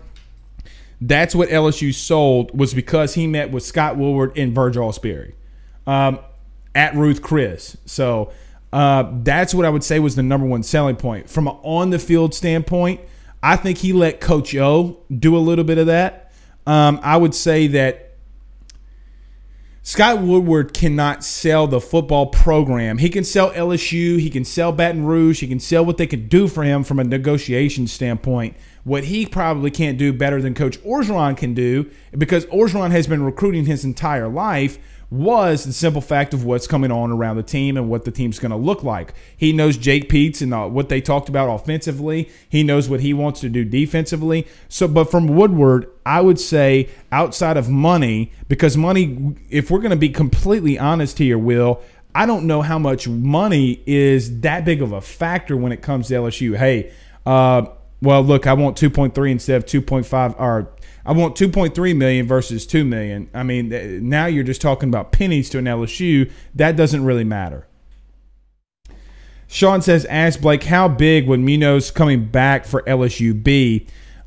that's 1.00 1.34
what 1.34 1.48
LSU 1.48 1.94
sold 1.94 2.56
was 2.58 2.72
because 2.72 3.14
he 3.14 3.26
met 3.26 3.50
with 3.50 3.62
Scott 3.62 3.96
Woodward 3.96 4.36
and 4.36 4.54
Verge 4.54 4.76
Ausberry 4.76 5.34
um, 5.86 6.18
at 6.74 6.94
Ruth's 6.94 7.20
Chris. 7.20 7.76
So 7.84 8.32
uh, 8.72 9.10
that's 9.22 9.54
what 9.54 9.64
I 9.66 9.70
would 9.70 9.84
say 9.84 9.98
was 10.00 10.16
the 10.16 10.22
number 10.22 10.46
one 10.46 10.62
selling 10.62 10.96
point 10.96 11.28
from 11.28 11.48
an 11.48 11.56
on 11.62 11.90
the 11.90 11.98
field 11.98 12.34
standpoint. 12.34 13.00
I 13.42 13.56
think 13.56 13.78
he 13.78 13.92
let 13.92 14.20
Coach 14.20 14.54
O 14.56 14.98
do 15.16 15.36
a 15.36 15.38
little 15.38 15.64
bit 15.64 15.78
of 15.78 15.86
that. 15.86 16.32
Um, 16.66 16.98
I 17.02 17.16
would 17.16 17.34
say 17.34 17.68
that 17.68 18.06
Scott 19.82 20.20
Woodward 20.20 20.74
cannot 20.74 21.22
sell 21.22 21.68
the 21.68 21.80
football 21.80 22.26
program. 22.26 22.98
He 22.98 23.08
can 23.08 23.22
sell 23.22 23.52
LSU, 23.52 24.18
he 24.18 24.30
can 24.30 24.44
sell 24.44 24.72
Baton 24.72 25.04
Rouge, 25.04 25.38
he 25.38 25.46
can 25.46 25.60
sell 25.60 25.84
what 25.84 25.96
they 25.96 26.08
could 26.08 26.28
do 26.28 26.48
for 26.48 26.64
him 26.64 26.82
from 26.82 26.98
a 26.98 27.04
negotiation 27.04 27.86
standpoint. 27.86 28.56
What 28.86 29.02
he 29.02 29.26
probably 29.26 29.72
can't 29.72 29.98
do 29.98 30.12
better 30.12 30.40
than 30.40 30.54
Coach 30.54 30.80
Orgeron 30.84 31.36
can 31.36 31.54
do, 31.54 31.90
because 32.16 32.46
Orgeron 32.46 32.92
has 32.92 33.08
been 33.08 33.20
recruiting 33.24 33.66
his 33.66 33.84
entire 33.84 34.28
life, 34.28 34.78
was 35.10 35.64
the 35.64 35.72
simple 35.72 36.00
fact 36.00 36.32
of 36.32 36.44
what's 36.44 36.68
coming 36.68 36.92
on 36.92 37.10
around 37.10 37.36
the 37.36 37.42
team 37.42 37.76
and 37.76 37.90
what 37.90 38.04
the 38.04 38.12
team's 38.12 38.38
going 38.38 38.52
to 38.52 38.56
look 38.56 38.84
like. 38.84 39.12
He 39.36 39.52
knows 39.52 39.76
Jake 39.76 40.08
Peetz 40.08 40.40
and 40.40 40.54
uh, 40.54 40.68
what 40.68 40.88
they 40.88 41.00
talked 41.00 41.28
about 41.28 41.52
offensively. 41.52 42.30
He 42.48 42.62
knows 42.62 42.88
what 42.88 43.00
he 43.00 43.12
wants 43.12 43.40
to 43.40 43.48
do 43.48 43.64
defensively. 43.64 44.46
So, 44.68 44.86
but 44.86 45.10
from 45.10 45.26
Woodward, 45.26 45.90
I 46.04 46.20
would 46.20 46.38
say 46.38 46.88
outside 47.10 47.56
of 47.56 47.68
money, 47.68 48.30
because 48.46 48.76
money, 48.76 49.34
if 49.50 49.68
we're 49.68 49.80
going 49.80 49.90
to 49.90 49.96
be 49.96 50.10
completely 50.10 50.78
honest 50.78 51.18
here, 51.18 51.38
Will, 51.38 51.82
I 52.14 52.24
don't 52.24 52.46
know 52.46 52.62
how 52.62 52.78
much 52.78 53.08
money 53.08 53.82
is 53.84 54.42
that 54.42 54.64
big 54.64 54.80
of 54.80 54.92
a 54.92 55.00
factor 55.00 55.56
when 55.56 55.72
it 55.72 55.82
comes 55.82 56.06
to 56.06 56.14
LSU. 56.14 56.56
Hey, 56.56 56.92
uh, 57.26 57.66
well, 58.02 58.22
look, 58.22 58.46
I 58.46 58.52
want 58.52 58.76
2.3 58.76 59.30
instead 59.30 59.56
of 59.56 59.66
2.5 59.66 60.38
or 60.38 60.72
I 61.04 61.12
want 61.12 61.36
2.3 61.36 61.96
million 61.96 62.26
versus 62.26 62.66
2 62.66 62.84
million. 62.84 63.30
I 63.32 63.42
mean, 63.42 64.08
now 64.08 64.26
you're 64.26 64.44
just 64.44 64.60
talking 64.60 64.88
about 64.88 65.12
pennies 65.12 65.48
to 65.50 65.58
an 65.58 65.64
LSU. 65.64 66.30
That 66.54 66.76
doesn't 66.76 67.04
really 67.04 67.24
matter. 67.24 67.66
Sean 69.48 69.80
says, 69.80 70.04
ask 70.06 70.40
Blake, 70.40 70.64
how 70.64 70.88
big 70.88 71.28
would 71.28 71.40
Minos 71.40 71.90
coming 71.92 72.26
back 72.26 72.64
for 72.64 72.82
LSU 72.82 73.40
be? 73.40 73.86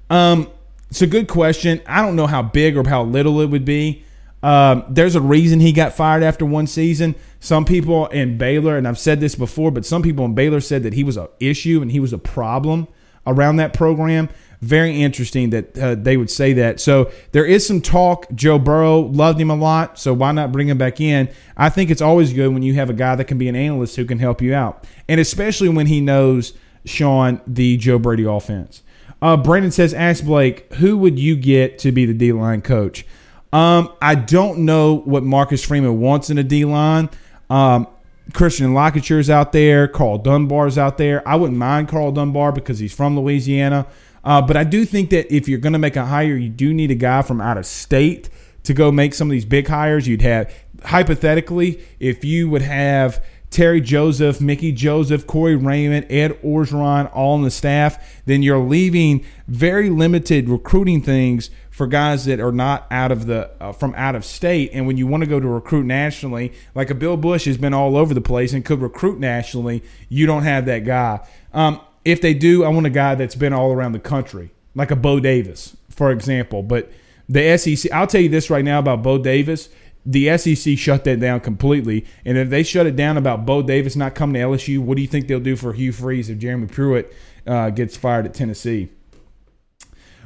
Um, 0.10 0.50
it's 0.90 1.02
a 1.02 1.08
good 1.08 1.28
question. 1.28 1.82
I 1.86 2.02
don't 2.02 2.16
know 2.16 2.28
how 2.28 2.42
big 2.42 2.78
or 2.78 2.88
how 2.88 3.04
little 3.04 3.42
it 3.42 3.48
would 3.48 3.66
be. 3.66 4.04
Um, 4.42 4.86
there's 4.90 5.16
a 5.16 5.22
reason 5.22 5.60
he 5.60 5.74
got 5.74 5.94
fired 5.94 6.24
after 6.24 6.46
one 6.46 6.66
season. 6.66 7.14
Some 7.42 7.66
people 7.66 8.08
in 8.08 8.38
Baylor, 8.38 8.78
and 8.78 8.88
I've 8.88 8.98
said 8.98 9.20
this 9.20 9.36
before, 9.36 9.70
but 9.70 9.86
some 9.86 10.02
people 10.02 10.24
in 10.24 10.34
Baylor 10.34 10.62
said 10.62 10.84
that 10.84 10.94
he 10.94 11.04
was 11.04 11.18
an 11.18 11.28
issue 11.42 11.82
and 11.82 11.92
he 11.92 12.00
was 12.00 12.14
a 12.14 12.18
problem 12.18 12.88
around 13.30 13.58
that 13.58 13.74
program. 13.74 14.30
Very 14.62 15.02
interesting 15.02 15.52
that 15.52 15.78
uh, 15.78 15.96
they 15.96 16.18
would 16.18 16.30
say 16.30 16.52
that. 16.54 16.82
So 16.82 17.12
there 17.32 17.46
is 17.46 17.66
some 17.66 17.80
talk. 17.80 18.28
Joe 18.36 18.60
Burrow 18.60 19.00
loved 19.00 19.40
him 19.40 19.50
a 19.50 19.56
lot, 19.56 19.98
so 19.98 20.14
why 20.14 20.34
not 20.34 20.52
bring 20.52 20.68
him 20.68 20.78
back 20.78 21.00
in? 21.00 21.30
I 21.56 21.70
think 21.70 21.90
it's 21.90 22.02
always 22.02 22.34
good 22.34 22.54
when 22.54 22.62
you 22.62 22.74
have 22.74 22.90
a 22.90 22.94
guy 22.94 23.16
that 23.16 23.26
can 23.26 23.38
be 23.38 23.48
an 23.48 23.56
analyst 23.56 23.96
who 23.96 24.04
can 24.04 24.20
help 24.20 24.42
you 24.42 24.54
out, 24.54 24.86
and 25.08 25.20
especially 25.22 25.70
when 25.70 25.88
he 25.88 26.02
knows 26.02 26.54
Sean 26.86 27.40
the 27.48 27.78
Joe 27.78 28.00
Brady 28.00 28.26
offense. 28.26 28.84
Uh, 29.22 29.38
Brandon 29.38 29.72
says, 29.72 29.94
"Ask 29.94 30.26
Blake, 30.26 30.74
who 30.76 30.98
would 30.98 31.18
you 31.18 31.38
get 31.38 31.80
to 31.80 31.92
be 31.94 32.06
the 32.06 32.14
D 32.14 32.34
line 32.34 32.62
coach?" 32.62 33.06
Um, 33.52 33.94
I 34.02 34.16
don't 34.16 34.60
know 34.60 34.96
what 34.96 35.24
Marcus 35.24 35.64
Freeman 35.64 36.00
wants 36.00 36.30
in 36.30 36.38
a 36.38 36.44
D 36.44 36.66
line. 36.66 37.10
Um, 37.50 37.88
Christian 38.34 38.74
Locketure's 38.74 39.30
out 39.30 39.52
there. 39.52 39.88
Karl 39.88 40.18
Dunbar's 40.18 40.78
out 40.78 40.98
there. 40.98 41.28
I 41.28 41.36
wouldn't 41.36 41.58
mind 41.58 41.88
Karl 41.88 42.12
Dunbar 42.12 42.52
because 42.52 42.80
he's 42.80 42.94
from 42.94 43.18
Louisiana. 43.18 43.88
Uh, 44.24 44.42
but 44.42 44.58
I 44.58 44.64
do 44.64 44.86
think 44.86 45.10
that 45.12 45.34
if 45.34 45.48
you're 45.48 45.60
going 45.60 45.74
to 45.74 45.80
make 45.80 45.96
a 45.96 46.06
hire, 46.06 46.36
you 46.36 46.50
do 46.50 46.74
need 46.74 46.92
a 46.92 46.96
guy 46.96 47.22
from 47.22 47.42
out 47.42 47.58
of 47.58 47.66
state 47.66 48.30
to 48.64 48.74
go 48.74 48.92
make 48.92 49.14
some 49.14 49.30
of 49.30 49.32
these 49.32 49.46
big 49.46 49.68
hires. 49.68 50.08
You'd 50.08 50.22
have, 50.22 50.54
hypothetically, 50.84 51.84
if 52.00 52.26
you 52.26 52.50
would 52.50 52.62
have 52.62 53.24
Terry 53.50 53.82
Joseph, 53.82 54.40
Mickey 54.42 54.72
Joseph, 54.72 55.26
Corey 55.26 55.56
Raymond, 55.56 56.06
Ed 56.10 56.40
Orgeron 56.44 57.10
all 57.16 57.34
on 57.34 57.44
the 57.44 57.50
staff, 57.50 58.22
then 58.26 58.44
you're 58.44 58.60
leaving 58.60 59.26
very 59.48 59.90
limited 59.90 60.50
recruiting 60.50 61.02
things 61.02 61.50
for 61.80 61.88
guys 61.88 62.26
that 62.26 62.42
are 62.42 62.52
not 62.52 62.86
out 62.92 63.10
of 63.10 63.26
the 63.26 63.50
uh, 63.62 63.72
from 63.72 63.96
out 63.96 64.14
of 64.14 64.26
state. 64.26 64.72
And 64.74 64.86
when 64.86 64.98
you 64.98 65.08
want 65.08 65.24
to 65.24 65.30
go 65.30 65.40
to 65.40 65.48
recruit 65.48 65.86
nationally, 65.86 66.52
like 66.76 66.90
a 66.90 66.94
Bill 66.94 67.16
Busch 67.16 67.46
has 67.46 67.58
been 67.58 67.74
all 67.74 67.96
over 67.96 68.14
the 68.14 68.20
place 68.20 68.52
and 68.52 68.66
could 68.66 68.82
recruit 68.82 69.18
nationally, 69.18 69.82
you 70.10 70.26
don't 70.26 70.44
have 70.44 70.66
that 70.66 70.80
guy. 70.80 71.26
Um, 71.54 71.80
if 72.04 72.20
they 72.20 72.34
do, 72.34 72.66
I 72.66 72.68
want 72.68 72.86
a 72.86 72.90
guy 72.90 73.16
that's 73.16 73.34
been 73.34 73.54
all 73.54 73.72
around 73.72 73.94
the 73.94 74.00
country, 74.00 74.52
like 74.76 74.92
a 74.92 74.98
Bo 74.98 75.22
Davis, 75.22 75.78
for 75.90 76.12
example. 76.12 76.64
But 76.64 76.92
the 77.30 77.58
SEC, 77.58 77.90
I'll 77.94 78.08
tell 78.08 78.20
you 78.20 78.28
this 78.28 78.50
right 78.50 78.66
now 78.66 78.80
about 78.80 79.02
Bo 79.02 79.18
Davis. 79.18 79.70
The 80.06 80.38
SEC 80.38 80.78
shut 80.78 81.06
that 81.06 81.22
down 81.22 81.40
completely. 81.40 82.06
And 82.26 82.38
if 82.38 82.50
they 82.50 82.64
shut 82.64 82.88
it 82.88 82.98
down 82.98 83.16
about 83.16 83.46
Bo 83.46 83.62
Davis 83.62 83.96
not 83.96 84.16
coming 84.16 84.34
to 84.34 84.42
LSU, 84.42 84.80
what 84.80 84.98
do 84.98 85.02
you 85.02 85.08
think 85.08 85.30
they'll 85.30 85.40
do 85.40 85.56
for 85.56 85.72
Hugh 85.72 85.94
Freeze 85.94 86.30
if 86.30 86.40
Jeremy 86.40 86.68
Pruitt 86.68 87.14
uh, 87.48 87.70
gets 87.70 87.96
fired 87.96 88.26
at 88.26 88.34
Tennessee? 88.34 88.90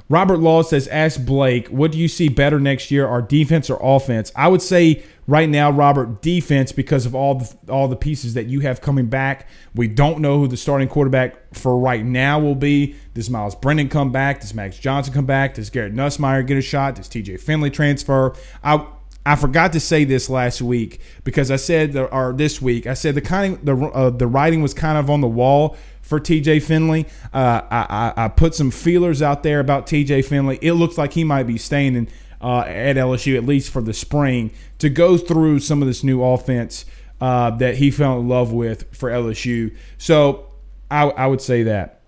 Robert 0.10 0.38
Law 0.38 0.62
says, 0.62 0.88
Ask 0.90 1.24
Blake, 1.24 1.68
what 1.68 1.92
do 1.92 1.98
you 1.98 2.08
see 2.08 2.30
better 2.30 2.60
next 2.60 2.92
year, 2.92 3.08
our 3.08 3.22
defense 3.22 3.70
or 3.70 3.80
offense? 3.82 4.32
I 4.36 4.48
would 4.48 4.62
say 4.62 5.04
right 5.28 5.50
now, 5.50 5.72
Robert, 5.72 6.22
defense 6.22 6.72
because 6.72 7.06
of 7.06 7.16
all 7.16 7.36
the 7.36 7.56
all 7.70 7.88
the 7.88 7.96
pieces 7.96 8.34
that 8.34 8.48
you 8.48 8.60
have 8.62 8.82
coming 8.82 9.08
back. 9.08 9.48
We 9.76 9.88
don't 9.88 10.20
know 10.20 10.40
who 10.40 10.48
the 10.48 10.58
starting 10.58 10.88
quarterback 10.88 11.56
for 11.56 11.78
right 11.78 12.04
now 12.04 12.40
will 12.40 12.56
be. 12.56 12.96
Does 13.14 13.30
Myles 13.30 13.56
Brennan 13.56 13.90
come 13.90 14.12
back? 14.12 14.42
Does 14.42 14.54
Max 14.54 14.78
Johnson 14.78 15.14
come 15.14 15.26
back? 15.26 15.56
Does 15.56 15.70
Garrett 15.70 15.96
Nussmeier 15.96 16.46
get 16.46 16.58
a 16.58 16.62
shot? 16.62 16.96
Does 16.96 17.08
TJ 17.08 17.40
Finley 17.40 17.70
transfer? 17.70 18.36
I 18.64 18.86
I 19.26 19.38
forgot 19.38 19.72
to 19.74 19.80
say 19.80 20.04
this 20.04 20.30
last 20.30 20.62
week 20.62 21.00
because 21.24 21.50
I 21.50 21.56
said 21.56 21.96
or 21.96 22.34
this 22.34 22.62
week 22.62 22.88
I 22.88 22.94
said 22.94 23.16
the 23.16 23.22
kind 23.22 23.54
of 23.56 23.66
the 23.66 23.86
uh, 23.88 24.10
the 24.10 24.28
writing 24.28 24.62
was 24.62 24.74
kind 24.74 24.98
of 24.98 25.10
on 25.10 25.22
the 25.22 25.28
wall 25.28 25.78
for 26.14 26.20
TJ 26.20 26.62
Finley. 26.62 27.08
Uh, 27.34 27.62
I, 27.72 28.14
I, 28.16 28.26
I, 28.26 28.28
put 28.28 28.54
some 28.54 28.70
feelers 28.70 29.24
out 29.24 29.42
there 29.42 29.60
about 29.60 29.88
TJ 29.88 30.24
Finley. 30.26 30.60
It 30.62 30.74
looks 30.74 30.96
like 30.96 31.12
he 31.12 31.24
might 31.24 31.44
be 31.44 31.58
staying 31.58 31.96
in, 31.96 32.08
uh, 32.40 32.60
at 32.60 32.98
LSU 32.98 33.36
at 33.36 33.48
least 33.48 33.72
for 33.72 33.82
the 33.82 33.96
spring 33.96 34.52
to 34.78 34.90
go 34.90 35.18
through 35.18 35.60
some 35.60 35.82
of 35.82 35.88
this 35.88 36.04
new 36.04 36.24
offense 36.24 36.86
uh, 37.20 37.50
that 37.58 37.78
he 37.78 37.90
fell 37.90 38.20
in 38.20 38.28
love 38.28 38.54
with 38.54 38.96
for 38.96 39.10
LSU. 39.10 39.76
So 39.98 40.52
I, 40.92 41.06
I 41.06 41.26
would 41.26 41.42
say 41.42 41.64
that. 41.64 42.02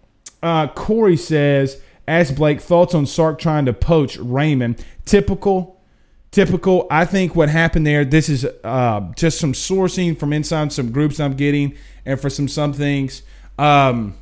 Uh, 0.43 0.68
Corey 0.68 1.18
says, 1.18 1.82
"Ask 2.08 2.36
Blake 2.36 2.62
thoughts 2.62 2.93
on 2.93 3.08
Sark 3.08 3.39
trying 3.39 3.66
to 3.66 3.74
poach 3.74 4.18
Raymond. 4.18 4.86
Typical." 5.06 5.82
Typical. 6.30 6.86
I 6.91 7.06
think 7.06 7.34
what 7.34 7.47
happened 7.47 7.88
there. 7.88 8.03
This 8.03 8.28
is 8.28 8.45
uh, 8.66 8.99
just 9.16 9.39
some 9.39 9.53
sourcing 9.53 10.20
from 10.20 10.34
inside 10.34 10.74
some 10.74 10.91
groups 10.91 11.18
I'm 11.18 11.34
getting, 11.34 11.78
and 12.06 12.20
for 12.20 12.30
some 12.30 12.49
some 12.49 12.74
things. 12.74 13.24
Um, 13.58 14.16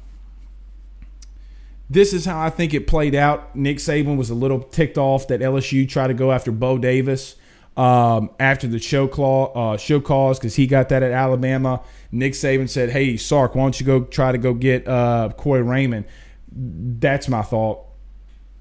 this 1.90 2.14
is 2.14 2.26
how 2.26 2.42
I 2.42 2.50
think 2.50 2.74
it 2.74 2.88
played 2.88 3.16
out. 3.16 3.56
Nick 3.56 3.78
Saban 3.78 4.18
was 4.18 4.30
a 4.30 4.36
little 4.36 4.60
ticked 4.60 4.98
off 4.98 5.28
that 5.28 5.42
LSU 5.42 5.88
tried 5.88 6.08
to 6.08 6.14
go 6.14 6.32
after 6.32 6.52
Bo 6.52 6.78
Davis 6.78 7.36
um, 7.76 8.30
after 8.40 8.68
the 8.68 8.80
show 8.80 9.08
claw 9.08 9.74
uh, 9.74 9.78
show 9.78 10.00
cause 10.00 10.40
because 10.40 10.56
he 10.56 10.68
got 10.68 10.90
that 10.90 11.04
at 11.04 11.12
Alabama. 11.12 11.82
Nick 12.12 12.34
Saban 12.34 12.70
said, 12.70 12.90
"Hey 12.90 13.18
Sark, 13.18 13.56
why 13.56 13.64
don't 13.64 13.80
you 13.80 13.86
go 13.86 14.04
try 14.04 14.32
to 14.32 14.38
go 14.38 14.54
get 14.54 14.88
uh, 14.88 15.30
Corey 15.36 15.64
Raymond?" 15.64 16.06
That's 16.52 17.28
my 17.28 17.42
thought. 17.42 17.86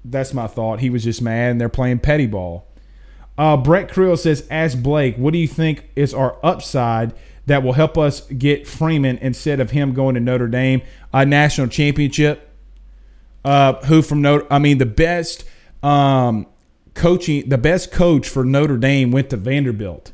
That's 0.03 0.33
my 0.33 0.47
thought. 0.47 0.79
He 0.79 0.89
was 0.89 1.03
just 1.03 1.21
mad, 1.21 1.51
and 1.51 1.61
they're 1.61 1.69
playing 1.69 1.99
petty 1.99 2.27
ball. 2.27 2.67
Uh, 3.37 3.57
Brett 3.57 3.91
Creel 3.91 4.17
says, 4.17 4.47
"Ask 4.51 4.77
Blake, 4.81 5.17
what 5.17 5.33
do 5.33 5.39
you 5.39 5.47
think 5.47 5.89
is 5.95 6.13
our 6.13 6.37
upside?" 6.43 7.13
that 7.45 7.63
will 7.63 7.73
help 7.73 7.97
us 7.97 8.21
get 8.21 8.67
Freeman 8.67 9.17
instead 9.17 9.59
of 9.59 9.71
him 9.71 9.93
going 9.93 10.15
to 10.15 10.21
Notre 10.21 10.47
Dame, 10.47 10.81
a 11.13 11.25
national 11.25 11.67
championship. 11.67 12.49
Uh, 13.43 13.73
who 13.85 14.01
from 14.01 14.21
Notre? 14.21 14.47
I 14.49 14.59
mean, 14.59 14.77
the 14.77 14.85
best 14.85 15.43
um, 15.81 16.47
coaching, 16.93 17.49
the 17.49 17.57
best 17.57 17.91
coach 17.91 18.27
for 18.29 18.45
Notre 18.45 18.77
Dame 18.77 19.11
went 19.11 19.29
to 19.31 19.37
Vanderbilt. 19.37 20.13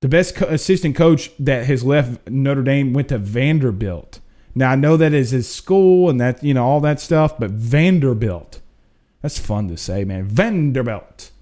The 0.00 0.08
best 0.08 0.36
co- 0.36 0.46
assistant 0.46 0.94
coach 0.94 1.32
that 1.40 1.66
has 1.66 1.82
left 1.82 2.28
Notre 2.28 2.62
Dame 2.62 2.92
went 2.92 3.08
to 3.08 3.18
Vanderbilt. 3.18 4.20
Now 4.54 4.70
I 4.70 4.76
know 4.76 4.96
that 4.96 5.12
is 5.12 5.30
his 5.30 5.52
school 5.52 6.08
and 6.08 6.20
that 6.20 6.44
you 6.44 6.54
know 6.54 6.64
all 6.64 6.80
that 6.80 7.00
stuff, 7.00 7.36
but 7.38 7.50
Vanderbilt. 7.50 8.60
That's 9.22 9.38
fun 9.38 9.68
to 9.68 9.76
say, 9.76 10.04
man. 10.04 10.26
Vanderbilt. 10.26 11.32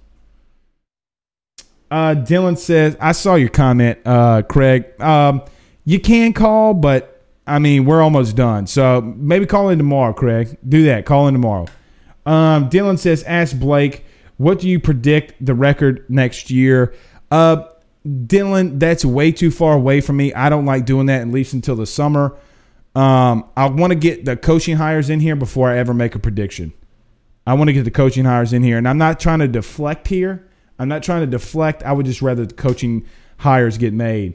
Uh, 1.92 2.14
Dylan 2.14 2.56
says, 2.56 2.96
I 3.02 3.12
saw 3.12 3.34
your 3.34 3.50
comment, 3.50 3.98
uh, 4.06 4.40
Craig. 4.48 4.98
Um, 4.98 5.42
you 5.84 6.00
can 6.00 6.32
call, 6.32 6.72
but 6.72 7.22
I 7.46 7.58
mean, 7.58 7.84
we're 7.84 8.00
almost 8.00 8.34
done. 8.34 8.66
So 8.66 9.02
maybe 9.02 9.44
call 9.44 9.68
in 9.68 9.76
tomorrow, 9.76 10.14
Craig. 10.14 10.56
Do 10.66 10.84
that. 10.84 11.04
Call 11.04 11.28
in 11.28 11.34
tomorrow. 11.34 11.66
Um, 12.24 12.70
Dylan 12.70 12.98
says, 12.98 13.22
ask 13.24 13.58
Blake, 13.58 14.06
what 14.38 14.58
do 14.58 14.70
you 14.70 14.80
predict 14.80 15.44
the 15.44 15.52
record 15.52 16.06
next 16.08 16.50
year? 16.50 16.94
Uh, 17.30 17.66
Dylan, 18.06 18.80
that's 18.80 19.04
way 19.04 19.30
too 19.30 19.50
far 19.50 19.74
away 19.74 20.00
from 20.00 20.16
me. 20.16 20.32
I 20.32 20.48
don't 20.48 20.64
like 20.64 20.86
doing 20.86 21.06
that 21.06 21.20
at 21.20 21.28
least 21.28 21.52
until 21.52 21.76
the 21.76 21.84
summer. 21.84 22.34
Um, 22.94 23.44
I 23.54 23.68
want 23.68 23.90
to 23.90 23.98
get 23.98 24.24
the 24.24 24.34
coaching 24.34 24.78
hires 24.78 25.10
in 25.10 25.20
here 25.20 25.36
before 25.36 25.68
I 25.68 25.76
ever 25.76 25.92
make 25.92 26.14
a 26.14 26.18
prediction. 26.18 26.72
I 27.46 27.52
want 27.52 27.68
to 27.68 27.74
get 27.74 27.84
the 27.84 27.90
coaching 27.90 28.24
hires 28.24 28.54
in 28.54 28.62
here, 28.62 28.78
and 28.78 28.88
I'm 28.88 28.96
not 28.96 29.20
trying 29.20 29.40
to 29.40 29.48
deflect 29.48 30.08
here. 30.08 30.48
I'm 30.78 30.88
not 30.88 31.02
trying 31.02 31.20
to 31.20 31.26
deflect. 31.26 31.82
I 31.82 31.92
would 31.92 32.06
just 32.06 32.22
rather 32.22 32.46
the 32.46 32.54
coaching 32.54 33.06
hires 33.38 33.78
get 33.78 33.92
made. 33.92 34.34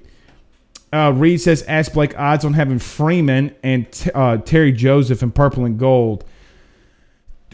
Uh, 0.94 1.12
Reed 1.16 1.42
says, 1.42 1.64
ask 1.64 1.94
Blake 1.94 2.18
odds 2.18 2.46
on 2.46 2.54
having 2.54 2.80
Freeman 2.80 3.54
and 3.62 3.86
uh, 4.16 4.38
Terry 4.38 4.72
Joseph 4.72 5.22
in 5.22 5.32
purple 5.32 5.66
and 5.66 5.78
gold. 5.78 6.24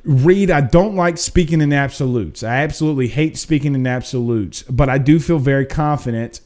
Reed, 0.04 0.52
I 0.52 0.62
don't 0.62 0.96
like 0.96 1.18
speaking 1.18 1.62
in 1.62 1.72
absolutes. 1.72 2.44
I 2.44 2.58
absolutely 2.58 3.08
hate 3.08 3.38
speaking 3.38 3.74
in 3.74 3.88
absolutes, 3.88 4.64
but 4.64 4.90
I 4.90 4.98
do 4.98 5.20
feel 5.20 5.40
very 5.40 5.66
confident. 5.66 6.42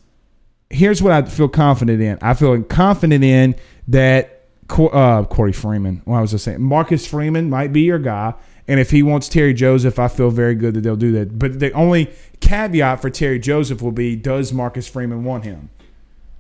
Here's 0.70 1.02
what 1.02 1.12
I 1.12 1.24
feel 1.24 1.50
confident 1.50 2.02
in. 2.02 2.20
I 2.22 2.34
feel 2.36 2.62
confident 2.64 3.24
in 3.24 3.56
that 3.88 4.46
uh, 4.70 5.24
Corey 5.24 5.54
Freeman. 5.54 6.02
What 6.06 6.22
was 6.22 6.34
I 6.34 6.38
saying? 6.38 6.62
Marcus 6.62 7.08
Freeman 7.08 7.50
might 7.50 7.74
be 7.74 7.82
your 7.82 8.00
guy. 8.00 8.34
And 8.68 8.80
if 8.80 8.92
he 8.92 9.02
wants 9.02 9.30
Terry 9.30 9.54
Joseph, 9.54 9.98
I 9.98 10.08
feel 10.08 10.30
very 10.30 10.56
good 10.56 10.74
that 10.74 10.82
they'll 10.82 10.96
do 10.96 11.12
that. 11.14 11.40
But 11.40 11.60
the 11.60 11.72
only 11.72 12.12
caveat 12.42 13.02
for 13.02 13.10
Terry 13.10 13.40
Joseph 13.40 13.82
will 13.82 13.92
be 13.92 14.16
does 14.16 14.52
Marcus 14.52 14.88
Freeman 14.88 15.24
want 15.24 15.46
him? 15.46 15.70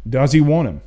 Does 0.07 0.33
he 0.33 0.41
want 0.41 0.67
him? 0.67 0.81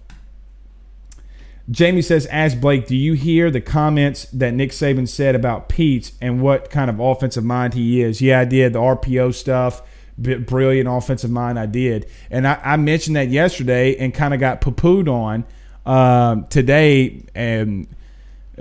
Jamie 1.70 2.02
says, 2.02 2.26
Ask 2.26 2.60
Blake, 2.60 2.86
do 2.86 2.96
you 2.96 3.12
hear 3.12 3.50
the 3.50 3.60
comments 3.60 4.24
that 4.32 4.54
Nick 4.54 4.70
Saban 4.70 5.08
said 5.08 5.34
about 5.34 5.68
Peetz 5.68 6.12
and 6.20 6.42
what 6.42 6.68
kind 6.68 6.90
of 6.90 6.98
offensive 6.98 7.44
mind 7.44 7.74
he 7.74 8.02
is? 8.02 8.20
Yeah, 8.20 8.40
I 8.40 8.44
did. 8.44 8.72
The 8.72 8.80
RPO 8.80 9.34
stuff, 9.34 9.82
brilliant 10.18 10.88
offensive 10.88 11.30
mind, 11.30 11.58
I 11.58 11.66
did. 11.66 12.10
And 12.30 12.46
I, 12.46 12.60
I 12.62 12.76
mentioned 12.76 13.16
that 13.16 13.28
yesterday 13.28 13.96
and 13.96 14.12
kind 14.12 14.34
of 14.34 14.40
got 14.40 14.60
poo 14.60 14.72
pooed 14.72 15.08
on 15.08 15.44
um, 15.86 16.46
today. 16.48 17.22
And 17.36 17.86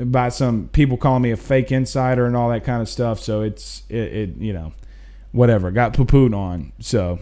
by 0.05 0.29
some 0.29 0.69
people 0.69 0.97
calling 0.97 1.21
me 1.21 1.31
a 1.31 1.37
fake 1.37 1.71
insider 1.71 2.25
and 2.25 2.35
all 2.35 2.49
that 2.49 2.63
kind 2.63 2.81
of 2.81 2.89
stuff. 2.89 3.19
So 3.19 3.41
it's 3.41 3.83
it, 3.89 3.97
it 3.97 4.37
you 4.37 4.53
know 4.53 4.73
whatever 5.31 5.71
got 5.71 5.93
poo 5.93 6.05
pooed 6.05 6.35
on. 6.35 6.71
So 6.79 7.19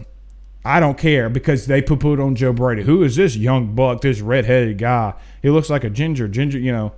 I 0.64 0.80
don't 0.80 0.98
care 0.98 1.28
because 1.28 1.66
they 1.66 1.82
poo 1.82 1.96
pooed 1.96 2.24
on 2.24 2.34
Joe 2.34 2.52
Brady. 2.52 2.82
Who 2.82 3.02
is 3.02 3.16
this 3.16 3.36
young 3.36 3.74
buck? 3.74 4.00
This 4.00 4.20
redheaded 4.20 4.78
guy? 4.78 5.14
He 5.42 5.50
looks 5.50 5.70
like 5.70 5.84
a 5.84 5.90
ginger, 5.90 6.28
ginger. 6.28 6.58
You 6.58 6.72
know. 6.72 6.92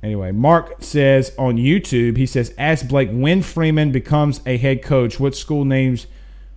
Anyway, 0.00 0.30
Mark 0.30 0.76
says 0.78 1.32
on 1.38 1.56
YouTube, 1.56 2.16
he 2.16 2.24
says, 2.24 2.54
ask 2.56 2.86
Blake 2.86 3.10
when 3.10 3.42
Freeman 3.42 3.90
becomes 3.90 4.40
a 4.46 4.56
head 4.56 4.80
coach, 4.80 5.18
what 5.18 5.34
school 5.34 5.64
names 5.64 6.06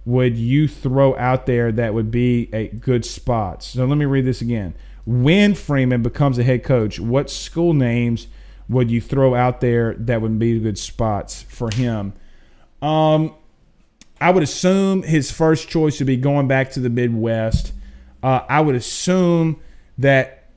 would 0.06 0.38
you 0.38 0.68
throw 0.68 1.16
out 1.18 1.48
there 1.48 1.72
that 1.72 1.94
would 1.96 2.12
be 2.12 2.50
a 2.54 2.68
good 2.68 3.04
spots? 3.04 3.66
So 3.68 3.86
let 3.86 3.98
me 3.98 4.06
read 4.06 4.26
this 4.26 4.42
again. 4.42 4.76
When 5.06 5.56
Freeman 5.56 6.04
becomes 6.04 6.38
a 6.38 6.44
head 6.44 6.64
coach, 6.64 7.00
what 7.00 7.30
school 7.30 7.74
names 7.74 8.28
would 8.70 8.90
you 8.90 9.02
throw 9.02 9.36
out 9.36 9.62
there 9.62 9.96
that 9.96 10.22
would 10.22 10.40
be 10.40 10.60
good 10.60 10.78
spots 10.78 11.42
for 11.44 11.70
him? 11.74 12.14
Um, 12.82 13.36
I 14.20 14.32
would 14.32 14.44
assume 14.44 15.04
his 15.04 15.32
first 15.32 15.68
choice 15.68 16.00
would 16.00 16.08
be 16.08 16.18
going 16.18 16.48
back 16.48 16.72
to 16.72 16.80
the 16.80 16.90
Midwest. 16.90 17.74
Uh, 18.22 18.42
I 18.48 18.62
would 18.62 18.76
assume 18.76 19.60
that 19.98 20.50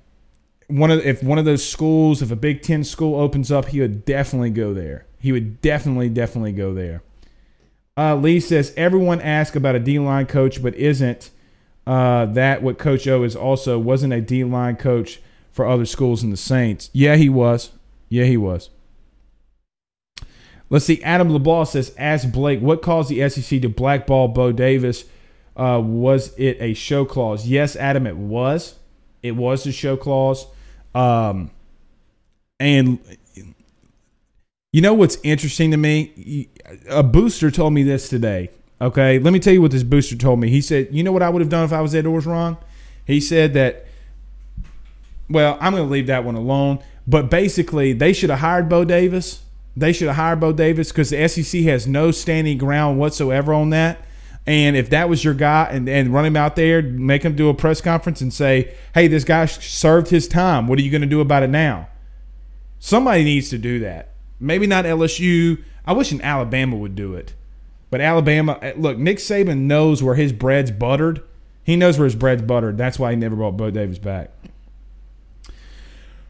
one 0.68 0.90
of 0.90 1.04
if 1.04 1.22
one 1.22 1.38
of 1.38 1.44
those 1.44 1.66
schools, 1.66 2.22
if 2.22 2.30
a 2.30 2.36
Big 2.36 2.62
Ten 2.62 2.84
school 2.84 3.18
opens 3.18 3.50
up, 3.50 3.66
he 3.66 3.80
would 3.80 4.04
definitely 4.04 4.50
go 4.50 4.74
there. 4.74 5.06
He 5.18 5.32
would 5.32 5.60
definitely, 5.62 6.10
definitely 6.10 6.52
go 6.52 6.74
there. 6.74 7.02
Uh, 7.96 8.16
Lee 8.16 8.40
says 8.40 8.74
everyone 8.76 9.20
asks 9.20 9.56
about 9.56 9.74
a 9.74 9.80
D 9.80 9.98
line 9.98 10.26
coach, 10.26 10.62
but 10.62 10.74
isn't 10.74 11.30
uh, 11.86 12.26
that 12.26 12.62
what 12.62 12.78
Coach 12.78 13.06
O 13.06 13.22
is 13.22 13.36
also? 13.36 13.78
Wasn't 13.78 14.12
a 14.12 14.20
D 14.20 14.44
line 14.44 14.76
coach 14.76 15.20
for 15.50 15.66
other 15.66 15.86
schools 15.86 16.22
in 16.22 16.30
the 16.30 16.36
Saints? 16.36 16.90
Yeah, 16.92 17.16
he 17.16 17.28
was. 17.28 17.70
Yeah, 18.08 18.24
he 18.24 18.36
was. 18.36 18.70
Let's 20.70 20.86
see. 20.86 21.02
Adam 21.02 21.30
LeBlanc 21.30 21.68
says, 21.68 21.94
ask 21.98 22.30
Blake, 22.32 22.60
what 22.60 22.82
caused 22.82 23.10
the 23.10 23.28
SEC 23.28 23.60
to 23.62 23.68
blackball 23.68 24.28
Bo 24.28 24.50
Davis? 24.50 25.04
Uh, 25.56 25.80
was 25.82 26.32
it 26.36 26.56
a 26.60 26.74
show 26.74 27.04
clause? 27.04 27.46
Yes, 27.46 27.76
Adam, 27.76 28.06
it 28.06 28.16
was. 28.16 28.74
It 29.22 29.32
was 29.32 29.66
a 29.66 29.72
show 29.72 29.96
clause. 29.96 30.46
Um, 30.94 31.50
and 32.58 32.98
you 34.72 34.80
know 34.80 34.94
what's 34.94 35.18
interesting 35.22 35.70
to 35.70 35.76
me? 35.76 36.48
A 36.88 37.02
booster 37.02 37.50
told 37.50 37.72
me 37.72 37.82
this 37.82 38.08
today. 38.08 38.50
Okay, 38.80 39.18
let 39.18 39.32
me 39.32 39.38
tell 39.38 39.52
you 39.52 39.62
what 39.62 39.70
this 39.70 39.82
booster 39.82 40.16
told 40.16 40.40
me. 40.40 40.50
He 40.50 40.60
said, 40.60 40.88
"You 40.90 41.02
know 41.02 41.12
what 41.12 41.22
I 41.22 41.28
would 41.28 41.40
have 41.40 41.48
done 41.48 41.64
if 41.64 41.72
I 41.72 41.80
was 41.80 41.94
Ed 41.94 42.04
Orgeron?" 42.04 42.58
He 43.04 43.20
said 43.20 43.54
that. 43.54 43.86
Well, 45.30 45.56
I'm 45.60 45.72
going 45.72 45.84
to 45.84 45.90
leave 45.90 46.08
that 46.08 46.24
one 46.24 46.34
alone. 46.34 46.80
But 47.06 47.30
basically, 47.30 47.92
they 47.92 48.12
should 48.12 48.30
have 48.30 48.40
hired 48.40 48.68
Bo 48.68 48.84
Davis. 48.84 49.42
They 49.76 49.92
should 49.92 50.08
have 50.08 50.16
hired 50.16 50.40
Bo 50.40 50.52
Davis 50.52 50.90
because 50.90 51.10
the 51.10 51.28
SEC 51.28 51.62
has 51.62 51.86
no 51.86 52.10
standing 52.10 52.58
ground 52.58 52.98
whatsoever 52.98 53.52
on 53.52 53.70
that. 53.70 54.04
And 54.46 54.76
if 54.76 54.90
that 54.90 55.08
was 55.08 55.24
your 55.24 55.34
guy 55.34 55.68
and, 55.70 55.88
and 55.88 56.12
run 56.12 56.26
him 56.26 56.36
out 56.36 56.54
there, 56.54 56.82
make 56.82 57.22
him 57.22 57.34
do 57.34 57.48
a 57.48 57.54
press 57.54 57.80
conference 57.80 58.20
and 58.20 58.32
say, 58.32 58.74
hey, 58.94 59.08
this 59.08 59.24
guy 59.24 59.46
served 59.46 60.08
his 60.08 60.28
time. 60.28 60.68
What 60.68 60.78
are 60.78 60.82
you 60.82 60.90
going 60.90 61.00
to 61.00 61.06
do 61.06 61.20
about 61.20 61.42
it 61.42 61.50
now? 61.50 61.88
Somebody 62.78 63.24
needs 63.24 63.48
to 63.50 63.58
do 63.58 63.78
that. 63.80 64.10
Maybe 64.38 64.66
not 64.66 64.84
LSU. 64.84 65.64
I 65.86 65.94
wish 65.94 66.12
an 66.12 66.20
Alabama 66.20 66.76
would 66.76 66.94
do 66.94 67.14
it. 67.14 67.32
But 67.94 68.00
Alabama, 68.00 68.58
eh, 68.60 68.72
look, 68.76 68.98
Nick 68.98 69.18
Saban 69.18 69.56
knows 69.68 70.02
where 70.02 70.16
his 70.16 70.32
bread's 70.32 70.72
buttered. 70.72 71.22
He 71.62 71.76
knows 71.76 71.96
where 71.96 72.06
his 72.06 72.16
bread's 72.16 72.42
buttered. 72.42 72.76
That's 72.76 72.98
why 72.98 73.12
he 73.12 73.16
never 73.16 73.36
brought 73.36 73.56
Bo 73.56 73.70
Davis 73.70 74.00
back. 74.00 74.32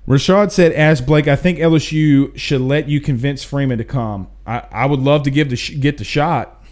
Rashad 0.06 0.50
said, 0.50 0.74
"Ask 0.74 1.06
Blake. 1.06 1.26
I 1.26 1.36
think 1.36 1.58
LSU 1.58 2.36
should 2.36 2.60
let 2.60 2.86
you 2.90 3.00
convince 3.00 3.44
Freeman 3.44 3.78
to 3.78 3.84
come. 3.84 4.28
I, 4.46 4.64
I 4.70 4.84
would 4.84 5.00
love 5.00 5.22
to 5.22 5.30
give 5.30 5.48
the 5.48 5.56
sh- 5.56 5.80
get 5.80 5.96
the 5.96 6.04
shot. 6.04 6.62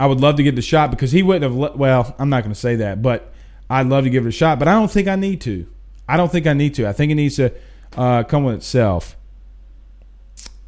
I 0.00 0.06
would 0.06 0.20
love 0.20 0.34
to 0.38 0.42
get 0.42 0.56
the 0.56 0.60
shot 0.60 0.90
because 0.90 1.12
he 1.12 1.22
wouldn't 1.22 1.44
have. 1.44 1.54
Le- 1.54 1.76
well, 1.76 2.16
I'm 2.18 2.30
not 2.30 2.42
going 2.42 2.52
to 2.52 2.58
say 2.58 2.74
that, 2.74 3.02
but 3.02 3.32
I'd 3.70 3.86
love 3.86 4.02
to 4.02 4.10
give 4.10 4.26
it 4.26 4.30
a 4.30 4.32
shot. 4.32 4.58
But 4.58 4.66
I 4.66 4.72
don't 4.72 4.90
think 4.90 5.06
I 5.06 5.14
need 5.14 5.40
to. 5.42 5.64
I 6.08 6.16
don't 6.16 6.32
think 6.32 6.48
I 6.48 6.54
need 6.54 6.74
to. 6.74 6.88
I 6.88 6.92
think 6.92 7.12
it 7.12 7.14
needs 7.14 7.36
to 7.36 7.52
uh, 7.96 8.24
come 8.24 8.42
with 8.42 8.56
itself." 8.56 9.16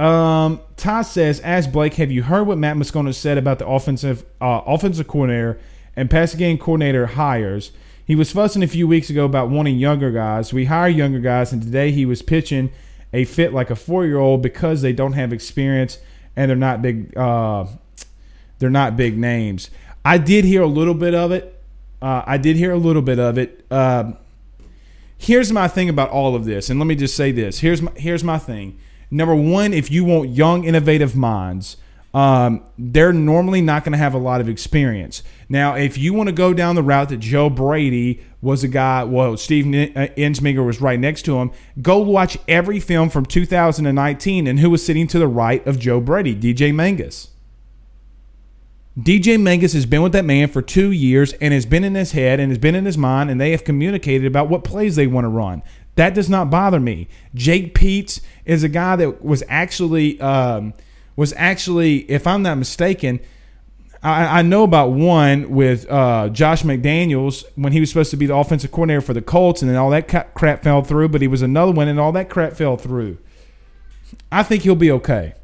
Um, 0.00 0.60
Todd 0.76 1.06
says, 1.06 1.40
"Ask 1.40 1.70
Blake. 1.70 1.94
Have 1.94 2.10
you 2.10 2.22
heard 2.22 2.46
what 2.46 2.58
Matt 2.58 2.76
Moscona 2.76 3.14
said 3.14 3.36
about 3.36 3.58
the 3.58 3.66
offensive 3.66 4.24
uh, 4.40 4.62
offensive 4.66 5.06
coordinator 5.06 5.60
and 5.94 6.08
passing 6.08 6.38
game 6.38 6.58
coordinator 6.58 7.06
hires?" 7.06 7.72
He 8.06 8.16
was 8.16 8.32
fussing 8.32 8.62
a 8.62 8.66
few 8.66 8.88
weeks 8.88 9.10
ago 9.10 9.24
about 9.24 9.50
wanting 9.50 9.78
younger 9.78 10.10
guys. 10.10 10.52
We 10.52 10.64
hire 10.64 10.88
younger 10.88 11.20
guys, 11.20 11.52
and 11.52 11.62
today 11.62 11.92
he 11.92 12.06
was 12.06 12.22
pitching 12.22 12.70
a 13.12 13.24
fit 13.24 13.52
like 13.52 13.70
a 13.70 13.76
four 13.76 14.06
year 14.06 14.18
old 14.18 14.42
because 14.42 14.82
they 14.82 14.92
don't 14.92 15.12
have 15.12 15.32
experience 15.32 15.98
and 16.34 16.48
they're 16.48 16.56
not 16.56 16.80
big. 16.80 17.16
Uh, 17.16 17.66
they're 18.58 18.70
not 18.70 18.96
big 18.96 19.18
names. 19.18 19.70
I 20.04 20.18
did 20.18 20.44
hear 20.44 20.62
a 20.62 20.66
little 20.66 20.94
bit 20.94 21.14
of 21.14 21.30
it. 21.30 21.62
Uh, 22.00 22.22
I 22.26 22.38
did 22.38 22.56
hear 22.56 22.72
a 22.72 22.78
little 22.78 23.02
bit 23.02 23.18
of 23.18 23.36
it. 23.36 23.66
Uh, 23.70 24.12
here's 25.18 25.52
my 25.52 25.68
thing 25.68 25.88
about 25.90 26.08
all 26.10 26.34
of 26.34 26.46
this, 26.46 26.70
and 26.70 26.80
let 26.80 26.86
me 26.86 26.94
just 26.94 27.14
say 27.14 27.32
this. 27.32 27.60
Here's 27.60 27.82
my 27.82 27.92
here's 27.96 28.24
my 28.24 28.38
thing. 28.38 28.78
Number 29.10 29.34
one, 29.34 29.72
if 29.74 29.90
you 29.90 30.04
want 30.04 30.30
young, 30.30 30.64
innovative 30.64 31.16
minds, 31.16 31.76
um, 32.12 32.64
they're 32.76 33.12
normally 33.12 33.60
not 33.60 33.84
going 33.84 33.92
to 33.92 33.98
have 33.98 34.14
a 34.14 34.18
lot 34.18 34.40
of 34.40 34.48
experience. 34.48 35.22
Now, 35.48 35.74
if 35.74 35.96
you 35.96 36.12
want 36.12 36.28
to 36.28 36.32
go 36.32 36.52
down 36.52 36.74
the 36.74 36.82
route 36.82 37.08
that 37.10 37.18
Joe 37.18 37.48
Brady 37.48 38.20
was 38.40 38.64
a 38.64 38.68
guy, 38.68 39.04
well, 39.04 39.36
Steve 39.36 39.66
uh, 39.66 40.08
Ensminger 40.16 40.64
was 40.64 40.80
right 40.80 40.98
next 40.98 41.22
to 41.22 41.38
him, 41.38 41.52
go 41.80 41.98
watch 41.98 42.36
every 42.48 42.80
film 42.80 43.10
from 43.10 43.26
2019 43.26 44.46
and 44.46 44.58
who 44.58 44.70
was 44.70 44.84
sitting 44.84 45.06
to 45.08 45.18
the 45.18 45.28
right 45.28 45.64
of 45.66 45.78
Joe 45.78 46.00
Brady, 46.00 46.34
DJ 46.34 46.74
Mangas. 46.74 47.28
DJ 48.98 49.40
Mangas 49.40 49.72
has 49.72 49.86
been 49.86 50.02
with 50.02 50.12
that 50.12 50.24
man 50.24 50.48
for 50.48 50.60
two 50.60 50.90
years 50.90 51.32
and 51.34 51.54
has 51.54 51.64
been 51.64 51.84
in 51.84 51.94
his 51.94 52.12
head 52.12 52.40
and 52.40 52.50
has 52.50 52.58
been 52.58 52.74
in 52.74 52.84
his 52.84 52.98
mind, 52.98 53.30
and 53.30 53.40
they 53.40 53.52
have 53.52 53.62
communicated 53.62 54.26
about 54.26 54.48
what 54.48 54.64
plays 54.64 54.96
they 54.96 55.06
want 55.06 55.24
to 55.24 55.28
run. 55.28 55.62
That 55.96 56.14
does 56.14 56.30
not 56.30 56.50
bother 56.50 56.80
me. 56.80 57.08
Jake 57.34 57.74
Peetz 57.74 58.20
is 58.44 58.62
a 58.62 58.68
guy 58.68 58.96
that 58.96 59.24
was 59.24 59.42
actually. 59.48 60.20
Um, 60.20 60.74
was 61.16 61.34
actually, 61.36 62.10
if 62.10 62.26
I'm 62.26 62.42
not 62.42 62.56
mistaken, 62.56 63.20
I, 64.02 64.38
I 64.38 64.42
know 64.42 64.62
about 64.62 64.92
one 64.92 65.50
with 65.50 65.90
uh, 65.90 66.30
Josh 66.30 66.62
McDaniels 66.62 67.44
when 67.56 67.74
he 67.74 67.80
was 67.80 67.90
supposed 67.90 68.10
to 68.12 68.16
be 68.16 68.24
the 68.24 68.34
offensive 68.34 68.72
coordinator 68.72 69.02
for 69.02 69.12
the 69.12 69.20
Colts, 69.20 69.60
and 69.60 69.70
then 69.70 69.76
all 69.76 69.90
that 69.90 70.34
crap 70.34 70.62
fell 70.62 70.82
through. 70.82 71.10
But 71.10 71.20
he 71.20 71.28
was 71.28 71.42
another 71.42 71.72
one, 71.72 71.88
and 71.88 72.00
all 72.00 72.12
that 72.12 72.30
crap 72.30 72.54
fell 72.54 72.78
through. 72.78 73.18
I 74.32 74.42
think 74.42 74.62
he'll 74.62 74.74
be 74.74 74.90
okay. 74.92 75.34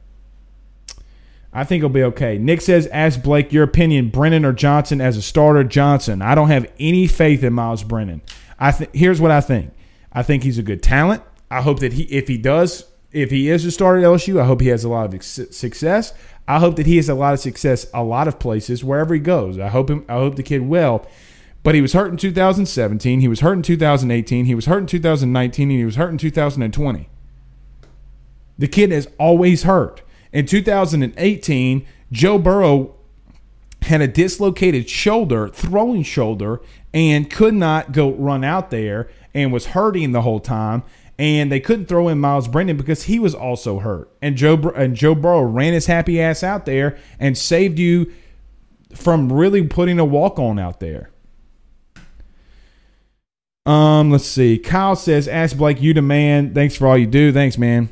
I 1.53 1.65
think 1.65 1.83
he'll 1.83 1.91
be 1.91 2.05
okay. 2.05 2.39
Nick 2.39 2.63
says, 2.63 2.87
ask 2.89 3.23
Blake 3.23 3.53
your 3.53 3.65
opinion, 3.65 4.09
Brennan 4.09 4.45
or 4.45 4.53
Johnson 4.53 5.01
as 5.03 5.19
a 5.19 5.23
starter. 5.23 5.63
Johnson. 5.65 6.23
I 6.23 6.35
don't 6.35 6.49
have 6.49 6.71
any 6.81 7.07
faith 7.07 7.45
in 7.45 7.53
Myles 7.53 7.83
Brennan. 7.83 8.23
I 8.59 8.73
think 8.73 8.95
here's 8.95 9.21
what 9.21 9.31
I 9.31 9.43
think. 9.43 9.73
I 10.17 10.23
think 10.23 10.43
he's 10.43 10.59
a 10.59 10.63
good 10.63 10.83
talent. 10.83 11.23
I 11.51 11.61
hope 11.61 11.79
that 11.81 11.93
he, 11.93 12.05
if 12.05 12.27
he 12.27 12.39
does 12.39 12.87
if 13.13 13.31
he 13.31 13.49
is 13.49 13.65
a 13.65 13.71
starter 13.71 14.01
at 14.01 14.05
LSU, 14.05 14.41
I 14.41 14.45
hope 14.45 14.61
he 14.61 14.69
has 14.69 14.83
a 14.83 14.89
lot 14.89 15.15
of 15.15 15.23
success. 15.23 16.13
I 16.49 16.59
hope 16.59 16.77
that 16.77 16.87
he 16.87 16.97
has 16.97 17.09
a 17.09 17.15
lot 17.15 17.35
of 17.35 17.41
success 17.41 17.87
a 17.95 18.03
lot 18.03 18.29
of 18.29 18.39
places 18.39 18.83
wherever 18.83 19.15
he 19.15 19.21
goes. 19.21 19.59
I 19.59 19.69
hope 19.69 19.91
him. 19.91 20.05
I 20.09 20.15
hope 20.15 20.37
the 20.37 20.43
kid 20.43 20.63
will. 20.63 21.07
But 21.63 21.75
he 21.75 21.81
was 21.81 21.93
hurt 21.93 22.11
in 22.11 22.17
2017. 22.17 23.21
He 23.21 23.29
was 23.29 23.41
hurt 23.41 23.55
in 23.55 23.63
2018. 23.63 24.45
He 24.45 24.55
was 24.55 24.67
hurt 24.67 24.79
in 24.79 24.87
2019, 24.87 25.71
and 25.71 25.79
he 25.79 25.85
was 25.85 25.97
hurt 25.97 26.11
in 26.11 26.19
2020. 26.19 27.09
The 28.59 28.69
kid 28.69 28.93
is 28.93 29.09
always 29.19 29.65
hurt. 29.65 30.03
In 30.33 30.47
2018, 30.47 31.87
Joe 32.13 32.39
Burrow 32.39 32.95
had 33.83 34.01
a 34.01 34.09
dislocated 34.09 34.89
shoulder, 34.89 35.49
throwing 35.49 36.03
shoulder, 36.03 36.61
and 36.95 37.31
could 37.31 37.55
not 37.55 37.93
go 37.93 38.13
run 38.13 38.45
out 38.45 38.71
there 38.71 39.09
and 39.37 39.53
was 39.53 39.67
hurting 39.67 40.11
the 40.11 40.23
whole 40.23 40.41
time 40.41 40.83
and 41.19 41.51
they 41.51 41.61
couldn't 41.61 41.87
throw 41.87 42.09
in 42.09 42.19
Myles 42.19 42.49
Brennan 42.49 42.77
because 42.77 43.05
he 43.05 43.19
was 43.19 43.35
also 43.35 43.79
hurt. 43.79 44.11
And 44.21 44.37
Joe 44.37 44.57
and 44.77 44.95
Joe 44.95 45.15
Burrow 45.15 45.43
ran 45.43 45.73
his 45.73 45.87
happy 45.87 46.21
ass 46.21 46.43
out 46.43 46.67
there 46.67 46.99
and 47.19 47.39
saved 47.39 47.79
you 47.79 48.13
from 48.95 49.33
really 49.33 49.67
putting 49.67 49.99
a 49.99 50.05
walk 50.05 50.39
on 50.39 50.59
out 50.59 50.81
there. 50.81 51.11
Um, 53.65 54.11
let's 54.11 54.27
see. 54.27 54.59
Kyle 54.59 54.95
says, 54.95 55.27
"Ask 55.27 55.57
Blake, 55.57 55.81
you 55.81 55.95
the 55.95 56.03
man. 56.03 56.55
Thanks 56.55 56.77
for 56.77 56.87
all 56.87 56.99
you 56.99 57.07
do. 57.07 57.33
Thanks, 57.33 57.57
man." 57.59 57.89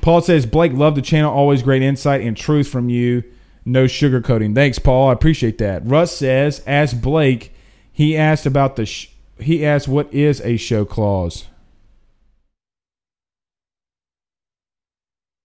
Paul 0.00 0.20
says, 0.20 0.46
"Blake, 0.46 0.72
love 0.72 0.96
the 0.96 1.02
channel. 1.02 1.32
Always 1.32 1.62
great 1.62 1.82
insight 1.82 2.22
and 2.22 2.36
truth 2.36 2.68
from 2.68 2.88
you. 2.88 3.22
No 3.64 3.84
sugarcoating. 3.84 4.54
Thanks, 4.54 4.78
Paul. 4.78 5.08
I 5.10 5.12
appreciate 5.12 5.58
that." 5.58 5.86
Russ 5.86 6.14
says, 6.16 6.62
"Ask 6.66 7.00
Blake. 7.00 7.54
He 7.92 8.16
asked 8.16 8.46
about 8.46 8.76
the. 8.76 8.84
Sh- 8.84 9.08
he 9.42 9.64
asked 9.64 9.88
what 9.88 10.12
is 10.12 10.40
a 10.42 10.56
show 10.56 10.84
clause." 10.84 11.46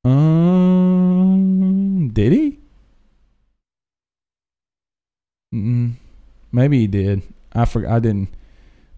Um, 0.06 1.40
did 2.14 2.32
he? 2.32 2.60
Mm, 5.54 5.94
maybe 6.52 6.80
he 6.80 6.88
did. 6.88 7.24
I 7.54 7.66
forgot. 7.66 7.92
I 7.92 8.00
didn't. 8.00 8.30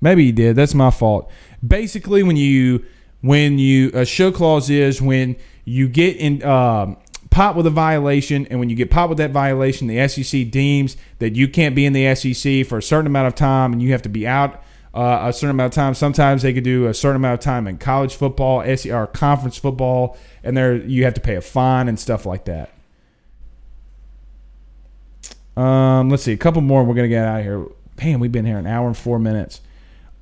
Maybe 0.01 0.25
he 0.25 0.31
did. 0.31 0.55
That's 0.55 0.73
my 0.73 0.91
fault. 0.91 1.31
Basically, 1.65 2.23
when 2.23 2.35
you 2.35 2.85
when 3.21 3.57
you 3.57 3.91
a 3.93 4.05
show 4.05 4.31
clause 4.31 4.69
is 4.69 5.01
when 5.01 5.37
you 5.65 5.87
get 5.87 6.17
in 6.17 6.43
uh, 6.43 6.95
pot 7.29 7.55
with 7.55 7.65
a 7.67 7.71
violation, 7.71 8.45
and 8.47 8.59
when 8.59 8.69
you 8.69 8.75
get 8.75 8.91
pot 8.91 9.09
with 9.09 9.17
that 9.19 9.31
violation, 9.31 9.87
the 9.87 10.07
SEC 10.07 10.51
deems 10.51 10.97
that 11.19 11.35
you 11.35 11.47
can't 11.47 11.75
be 11.75 11.85
in 11.85 11.93
the 11.93 12.13
SEC 12.15 12.65
for 12.65 12.77
a 12.79 12.83
certain 12.83 13.07
amount 13.07 13.27
of 13.27 13.35
time, 13.35 13.73
and 13.73 13.81
you 13.81 13.91
have 13.91 14.01
to 14.03 14.09
be 14.09 14.27
out 14.27 14.63
uh, 14.97 15.27
a 15.27 15.33
certain 15.33 15.51
amount 15.51 15.73
of 15.73 15.75
time. 15.75 15.93
Sometimes 15.93 16.41
they 16.41 16.53
could 16.53 16.63
do 16.63 16.87
a 16.87 16.93
certain 16.93 17.17
amount 17.17 17.35
of 17.35 17.39
time 17.41 17.67
in 17.67 17.77
college 17.77 18.15
football, 18.15 18.63
SER 18.75 19.05
conference 19.05 19.55
football, 19.55 20.17
and 20.43 20.57
there 20.57 20.75
you 20.75 21.03
have 21.03 21.13
to 21.13 21.21
pay 21.21 21.35
a 21.35 21.41
fine 21.41 21.87
and 21.87 21.99
stuff 21.99 22.25
like 22.25 22.45
that. 22.45 22.71
Um, 25.55 26.09
let's 26.09 26.23
see, 26.23 26.33
a 26.33 26.37
couple 26.37 26.61
more. 26.61 26.83
We're 26.83 26.95
gonna 26.95 27.09
get 27.09 27.25
out 27.27 27.39
of 27.39 27.45
here. 27.45 27.65
Man, 28.03 28.19
we've 28.19 28.31
been 28.31 28.45
here 28.45 28.57
an 28.57 28.65
hour 28.65 28.87
and 28.87 28.97
four 28.97 29.19
minutes. 29.19 29.61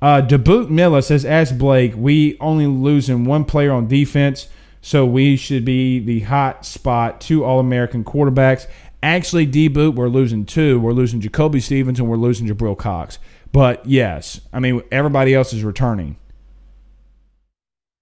Uh, 0.02 0.20
Debut 0.20 0.68
Miller 0.68 1.00
says, 1.00 1.24
"Ask 1.24 1.56
Blake, 1.56 1.94
we 1.96 2.36
only 2.38 2.66
losing 2.66 3.24
one 3.24 3.46
player 3.46 3.72
on 3.72 3.88
defense, 3.88 4.48
so 4.82 5.06
we 5.06 5.38
should 5.38 5.64
be 5.64 6.00
the 6.00 6.20
hot 6.20 6.66
spot. 6.66 7.22
Two 7.22 7.44
All 7.44 7.60
American 7.60 8.04
quarterbacks. 8.04 8.66
Actually, 9.02 9.46
Deboot, 9.46 9.94
we're 9.94 10.08
losing 10.08 10.44
two. 10.44 10.78
We're 10.80 10.92
losing 10.92 11.20
Jacoby 11.20 11.60
Stevens 11.60 11.98
and 11.98 12.08
we're 12.08 12.16
losing 12.16 12.46
Jabril 12.46 12.76
Cox. 12.76 13.18
But 13.52 13.86
yes, 13.86 14.40
I 14.52 14.60
mean 14.60 14.82
everybody 14.90 15.34
else 15.34 15.52
is 15.52 15.64
returning." 15.64 16.16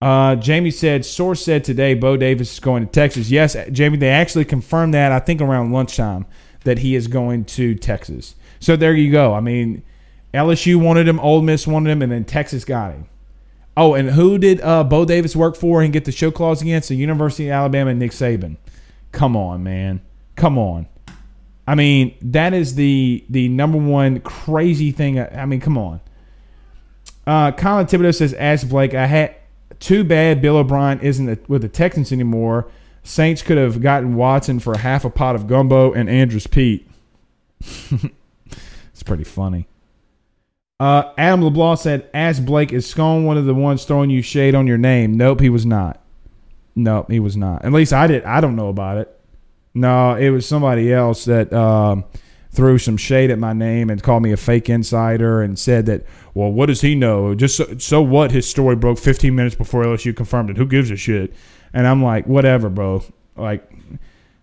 Uh, 0.04 0.36
Jamie 0.36 0.70
said, 0.70 1.02
source 1.02 1.42
said 1.42 1.64
today 1.64 1.94
Bo 1.94 2.18
Davis 2.18 2.52
is 2.52 2.60
going 2.60 2.84
to 2.84 2.92
Texas. 2.92 3.30
Yes, 3.30 3.56
Jamie, 3.72 3.96
they 3.96 4.10
actually 4.10 4.44
confirmed 4.44 4.92
that, 4.92 5.12
I 5.12 5.18
think 5.18 5.40
around 5.40 5.72
lunchtime, 5.72 6.26
that 6.64 6.78
he 6.78 6.94
is 6.94 7.08
going 7.08 7.46
to 7.46 7.74
Texas. 7.74 8.34
So 8.60 8.76
there 8.76 8.92
you 8.92 9.10
go. 9.10 9.32
I 9.32 9.40
mean, 9.40 9.82
LSU 10.34 10.76
wanted 10.76 11.08
him, 11.08 11.18
Ole 11.20 11.40
Miss 11.40 11.66
wanted 11.66 11.90
him, 11.90 12.02
and 12.02 12.12
then 12.12 12.24
Texas 12.24 12.66
got 12.66 12.92
him. 12.92 13.06
Oh, 13.78 13.94
and 13.94 14.10
who 14.10 14.36
did 14.36 14.60
uh, 14.60 14.84
Bo 14.84 15.06
Davis 15.06 15.34
work 15.34 15.56
for 15.56 15.80
and 15.80 15.92
get 15.92 16.04
the 16.04 16.12
show 16.12 16.30
clause 16.30 16.60
against? 16.60 16.90
The 16.90 16.96
University 16.96 17.48
of 17.48 17.54
Alabama 17.54 17.90
and 17.90 17.98
Nick 17.98 18.10
Saban. 18.10 18.58
Come 19.10 19.36
on, 19.36 19.64
man. 19.64 20.02
Come 20.36 20.58
on. 20.58 20.86
I 21.66 21.74
mean, 21.74 22.14
that 22.20 22.52
is 22.52 22.74
the 22.74 23.24
the 23.30 23.48
number 23.48 23.78
one 23.78 24.20
crazy 24.20 24.92
thing. 24.92 25.18
I 25.18 25.46
mean, 25.46 25.60
come 25.60 25.78
on. 25.78 26.00
Uh, 27.26 27.52
Colin 27.52 27.86
Thibodeau 27.86 28.14
says, 28.14 28.34
"Ask 28.34 28.68
Blake. 28.68 28.94
I 28.94 29.06
had 29.06 29.34
too 29.80 30.04
bad 30.04 30.42
Bill 30.42 30.56
O'Brien 30.56 31.00
isn't 31.00 31.48
with 31.48 31.62
the 31.62 31.68
Texans 31.68 32.12
anymore. 32.12 32.70
Saints 33.02 33.42
could 33.42 33.58
have 33.58 33.80
gotten 33.80 34.14
Watson 34.14 34.60
for 34.60 34.76
half 34.78 35.04
a 35.04 35.10
pot 35.10 35.34
of 35.34 35.46
gumbo 35.46 35.92
and 35.92 36.08
Andrews 36.08 36.46
Pete. 36.46 36.88
it's 37.60 39.02
pretty 39.04 39.24
funny. 39.24 39.66
Uh, 40.80 41.12
Adam 41.16 41.42
LeBlanc 41.42 41.78
said, 41.78 42.10
"Ask 42.12 42.44
Blake, 42.44 42.72
is 42.72 42.86
Scone 42.86 43.24
one 43.24 43.38
of 43.38 43.46
the 43.46 43.54
ones 43.54 43.84
throwing 43.84 44.10
you 44.10 44.20
shade 44.20 44.54
on 44.54 44.66
your 44.66 44.78
name?" 44.78 45.14
Nope, 45.14 45.40
he 45.40 45.48
was 45.48 45.64
not. 45.64 46.02
Nope, 46.74 47.10
he 47.10 47.20
was 47.20 47.36
not. 47.36 47.64
At 47.64 47.72
least 47.72 47.92
I 47.92 48.06
did. 48.06 48.24
I 48.24 48.40
don't 48.40 48.56
know 48.56 48.68
about 48.68 48.98
it. 48.98 49.20
No, 49.74 50.14
it 50.14 50.30
was 50.30 50.46
somebody 50.46 50.92
else 50.92 51.24
that 51.24 51.52
um, 51.52 52.04
threw 52.52 52.78
some 52.78 52.96
shade 52.96 53.30
at 53.30 53.38
my 53.38 53.52
name 53.52 53.90
and 53.90 54.02
called 54.02 54.22
me 54.22 54.30
a 54.32 54.36
fake 54.36 54.70
insider 54.70 55.42
and 55.42 55.58
said 55.58 55.86
that, 55.86 56.04
well, 56.34 56.50
what 56.50 56.66
does 56.66 56.80
he 56.80 56.94
know? 56.94 57.34
Just 57.34 57.56
so, 57.56 57.76
so 57.78 58.00
what? 58.00 58.30
His 58.30 58.48
story 58.48 58.76
broke 58.76 58.98
15 58.98 59.34
minutes 59.34 59.56
before 59.56 59.84
LSU 59.84 60.14
confirmed 60.14 60.50
it. 60.50 60.56
Who 60.56 60.66
gives 60.66 60.90
a 60.90 60.96
shit? 60.96 61.34
And 61.72 61.86
I'm 61.86 62.02
like, 62.02 62.26
whatever, 62.26 62.70
bro. 62.70 63.04
Like, 63.36 63.68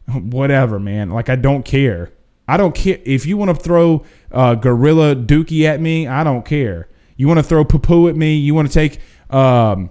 whatever, 0.07 0.79
man. 0.79 1.09
Like, 1.11 1.29
I 1.29 1.37
don't 1.37 1.63
care. 1.63 2.11
I 2.47 2.57
don't 2.57 2.75
care 2.75 2.99
if 3.05 3.25
you 3.25 3.37
want 3.37 3.55
to 3.55 3.63
throw 3.63 4.03
uh, 4.31 4.55
Gorilla 4.55 5.15
Dookie 5.15 5.63
at 5.63 5.79
me. 5.79 6.07
I 6.07 6.25
don't 6.25 6.43
care. 6.43 6.89
You 7.15 7.27
want 7.27 7.37
to 7.37 7.43
throw 7.43 7.63
Papu 7.63 8.09
at 8.09 8.15
me. 8.17 8.35
You 8.35 8.53
want 8.53 8.67
to 8.67 8.73
take. 8.73 8.99
Um, 9.29 9.89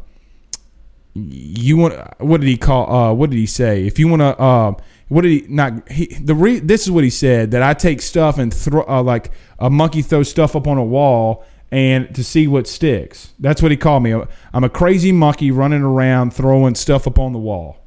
you 1.15 1.77
want 1.79 1.95
what 2.21 2.41
did 2.41 2.49
he 2.49 2.59
call? 2.59 2.93
Uh, 2.93 3.13
what 3.15 3.31
did 3.31 3.39
he 3.39 3.47
say? 3.47 3.87
If 3.87 3.99
you 3.99 4.09
want 4.09 4.21
to. 4.21 4.39
Uh, 4.39 4.73
what 5.11 5.23
did 5.23 5.31
he 5.31 5.45
not? 5.49 5.91
He 5.91 6.07
the 6.07 6.37
re, 6.37 6.61
this 6.61 6.83
is 6.83 6.91
what 6.91 7.03
he 7.03 7.11
said 7.11 7.51
that 7.51 7.65
I 7.65 7.75
take 7.75 8.01
stuff 8.01 8.39
and 8.39 8.55
throw 8.55 8.85
uh, 8.87 9.03
like 9.03 9.33
a 9.59 9.69
monkey 9.69 10.03
throws 10.03 10.31
stuff 10.31 10.55
up 10.55 10.69
on 10.69 10.79
a 10.79 10.85
wall 10.85 11.45
and 11.73 12.15
to 12.15 12.23
see 12.23 12.47
what 12.47 12.69
sticks. 12.69 13.33
That's 13.41 13.61
what 13.61 13.73
he 13.73 13.77
called 13.77 14.05
me. 14.05 14.15
I'm 14.53 14.63
a 14.63 14.69
crazy 14.69 15.11
monkey 15.11 15.51
running 15.51 15.83
around 15.83 16.33
throwing 16.33 16.77
stuff 16.77 17.09
up 17.09 17.19
on 17.19 17.33
the 17.33 17.41
wall. 17.41 17.79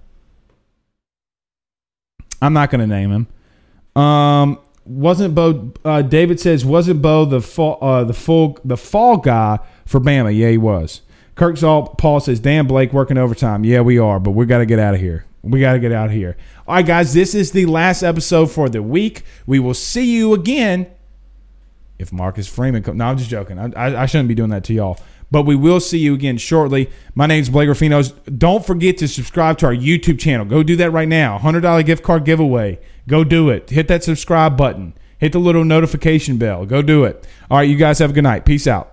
I'm 2.41 2.51
not 2.51 2.69
going 2.69 2.81
to 2.81 2.87
name 2.87 3.09
him. 3.09 4.01
Um, 4.01 4.59
wasn't 4.83 5.33
Bo? 5.33 5.71
Uh, 5.85 6.01
David 6.01 6.41
says 6.41 6.65
wasn't 6.65 7.01
Bo 7.01 7.23
the 7.23 7.39
fall, 7.39 7.77
uh, 7.81 8.03
the 8.03 8.13
full 8.13 8.59
the 8.65 8.75
fall 8.75 9.15
guy 9.15 9.59
for 9.85 10.01
Bama? 10.01 10.35
Yeah, 10.35 10.49
he 10.49 10.57
was. 10.57 11.03
Kirk's 11.35 11.63
all. 11.63 11.87
Paul 11.87 12.19
says, 12.19 12.41
Dan 12.41 12.67
Blake 12.67 12.91
working 12.91 13.17
overtime." 13.17 13.63
Yeah, 13.63 13.79
we 13.79 13.97
are, 13.97 14.19
but 14.19 14.31
we 14.31 14.45
got 14.45 14.57
to 14.57 14.65
get 14.65 14.77
out 14.77 14.93
of 14.93 14.99
here. 14.99 15.25
We 15.41 15.59
got 15.59 15.73
to 15.73 15.79
get 15.79 15.91
out 15.91 16.07
of 16.07 16.11
here. 16.11 16.37
All 16.65 16.75
right, 16.75 16.85
guys, 16.85 17.13
this 17.13 17.35
is 17.35 17.51
the 17.51 17.65
last 17.65 18.03
episode 18.03 18.49
for 18.49 18.69
the 18.69 18.81
week. 18.81 19.23
We 19.45 19.59
will 19.59 19.73
see 19.73 20.15
you 20.15 20.33
again 20.33 20.87
if 21.99 22.13
Marcus 22.13 22.47
Freeman 22.47 22.83
comes. 22.83 22.97
No, 22.97 23.05
I'm 23.05 23.17
just 23.17 23.29
joking. 23.29 23.59
I, 23.59 23.71
I, 23.75 24.03
I, 24.03 24.05
shouldn't 24.05 24.29
be 24.29 24.35
doing 24.35 24.51
that 24.51 24.63
to 24.65 24.73
y'all. 24.73 24.97
But 25.29 25.43
we 25.43 25.55
will 25.55 25.81
see 25.81 25.97
you 25.97 26.13
again 26.13 26.37
shortly. 26.37 26.89
My 27.15 27.25
name 27.25 27.41
is 27.41 27.49
Blake 27.49 27.67
Ruffinos. 27.67 28.13
Don't 28.37 28.65
forget 28.65 28.97
to 28.99 29.09
subscribe 29.09 29.57
to 29.57 29.65
our 29.65 29.75
YouTube 29.75 30.19
channel. 30.19 30.45
Go 30.45 30.63
do 30.63 30.77
that 30.77 30.91
right 30.91 31.07
now. 31.07 31.37
$100 31.37 31.85
gift 31.85 32.03
card 32.03 32.23
giveaway. 32.23 32.79
Go 33.09 33.25
do 33.25 33.49
it. 33.49 33.69
Hit 33.69 33.89
that 33.89 34.03
subscribe 34.03 34.55
button. 34.55 34.93
Hit 35.17 35.33
the 35.33 35.39
little 35.39 35.65
notification 35.65 36.37
bell. 36.37 36.65
Go 36.65 36.81
do 36.81 37.03
it. 37.03 37.27
All 37.51 37.57
right, 37.57 37.69
you 37.69 37.75
guys 37.75 37.99
have 37.99 38.11
a 38.11 38.13
good 38.13 38.23
night. 38.23 38.45
Peace 38.45 38.67
out. 38.67 38.92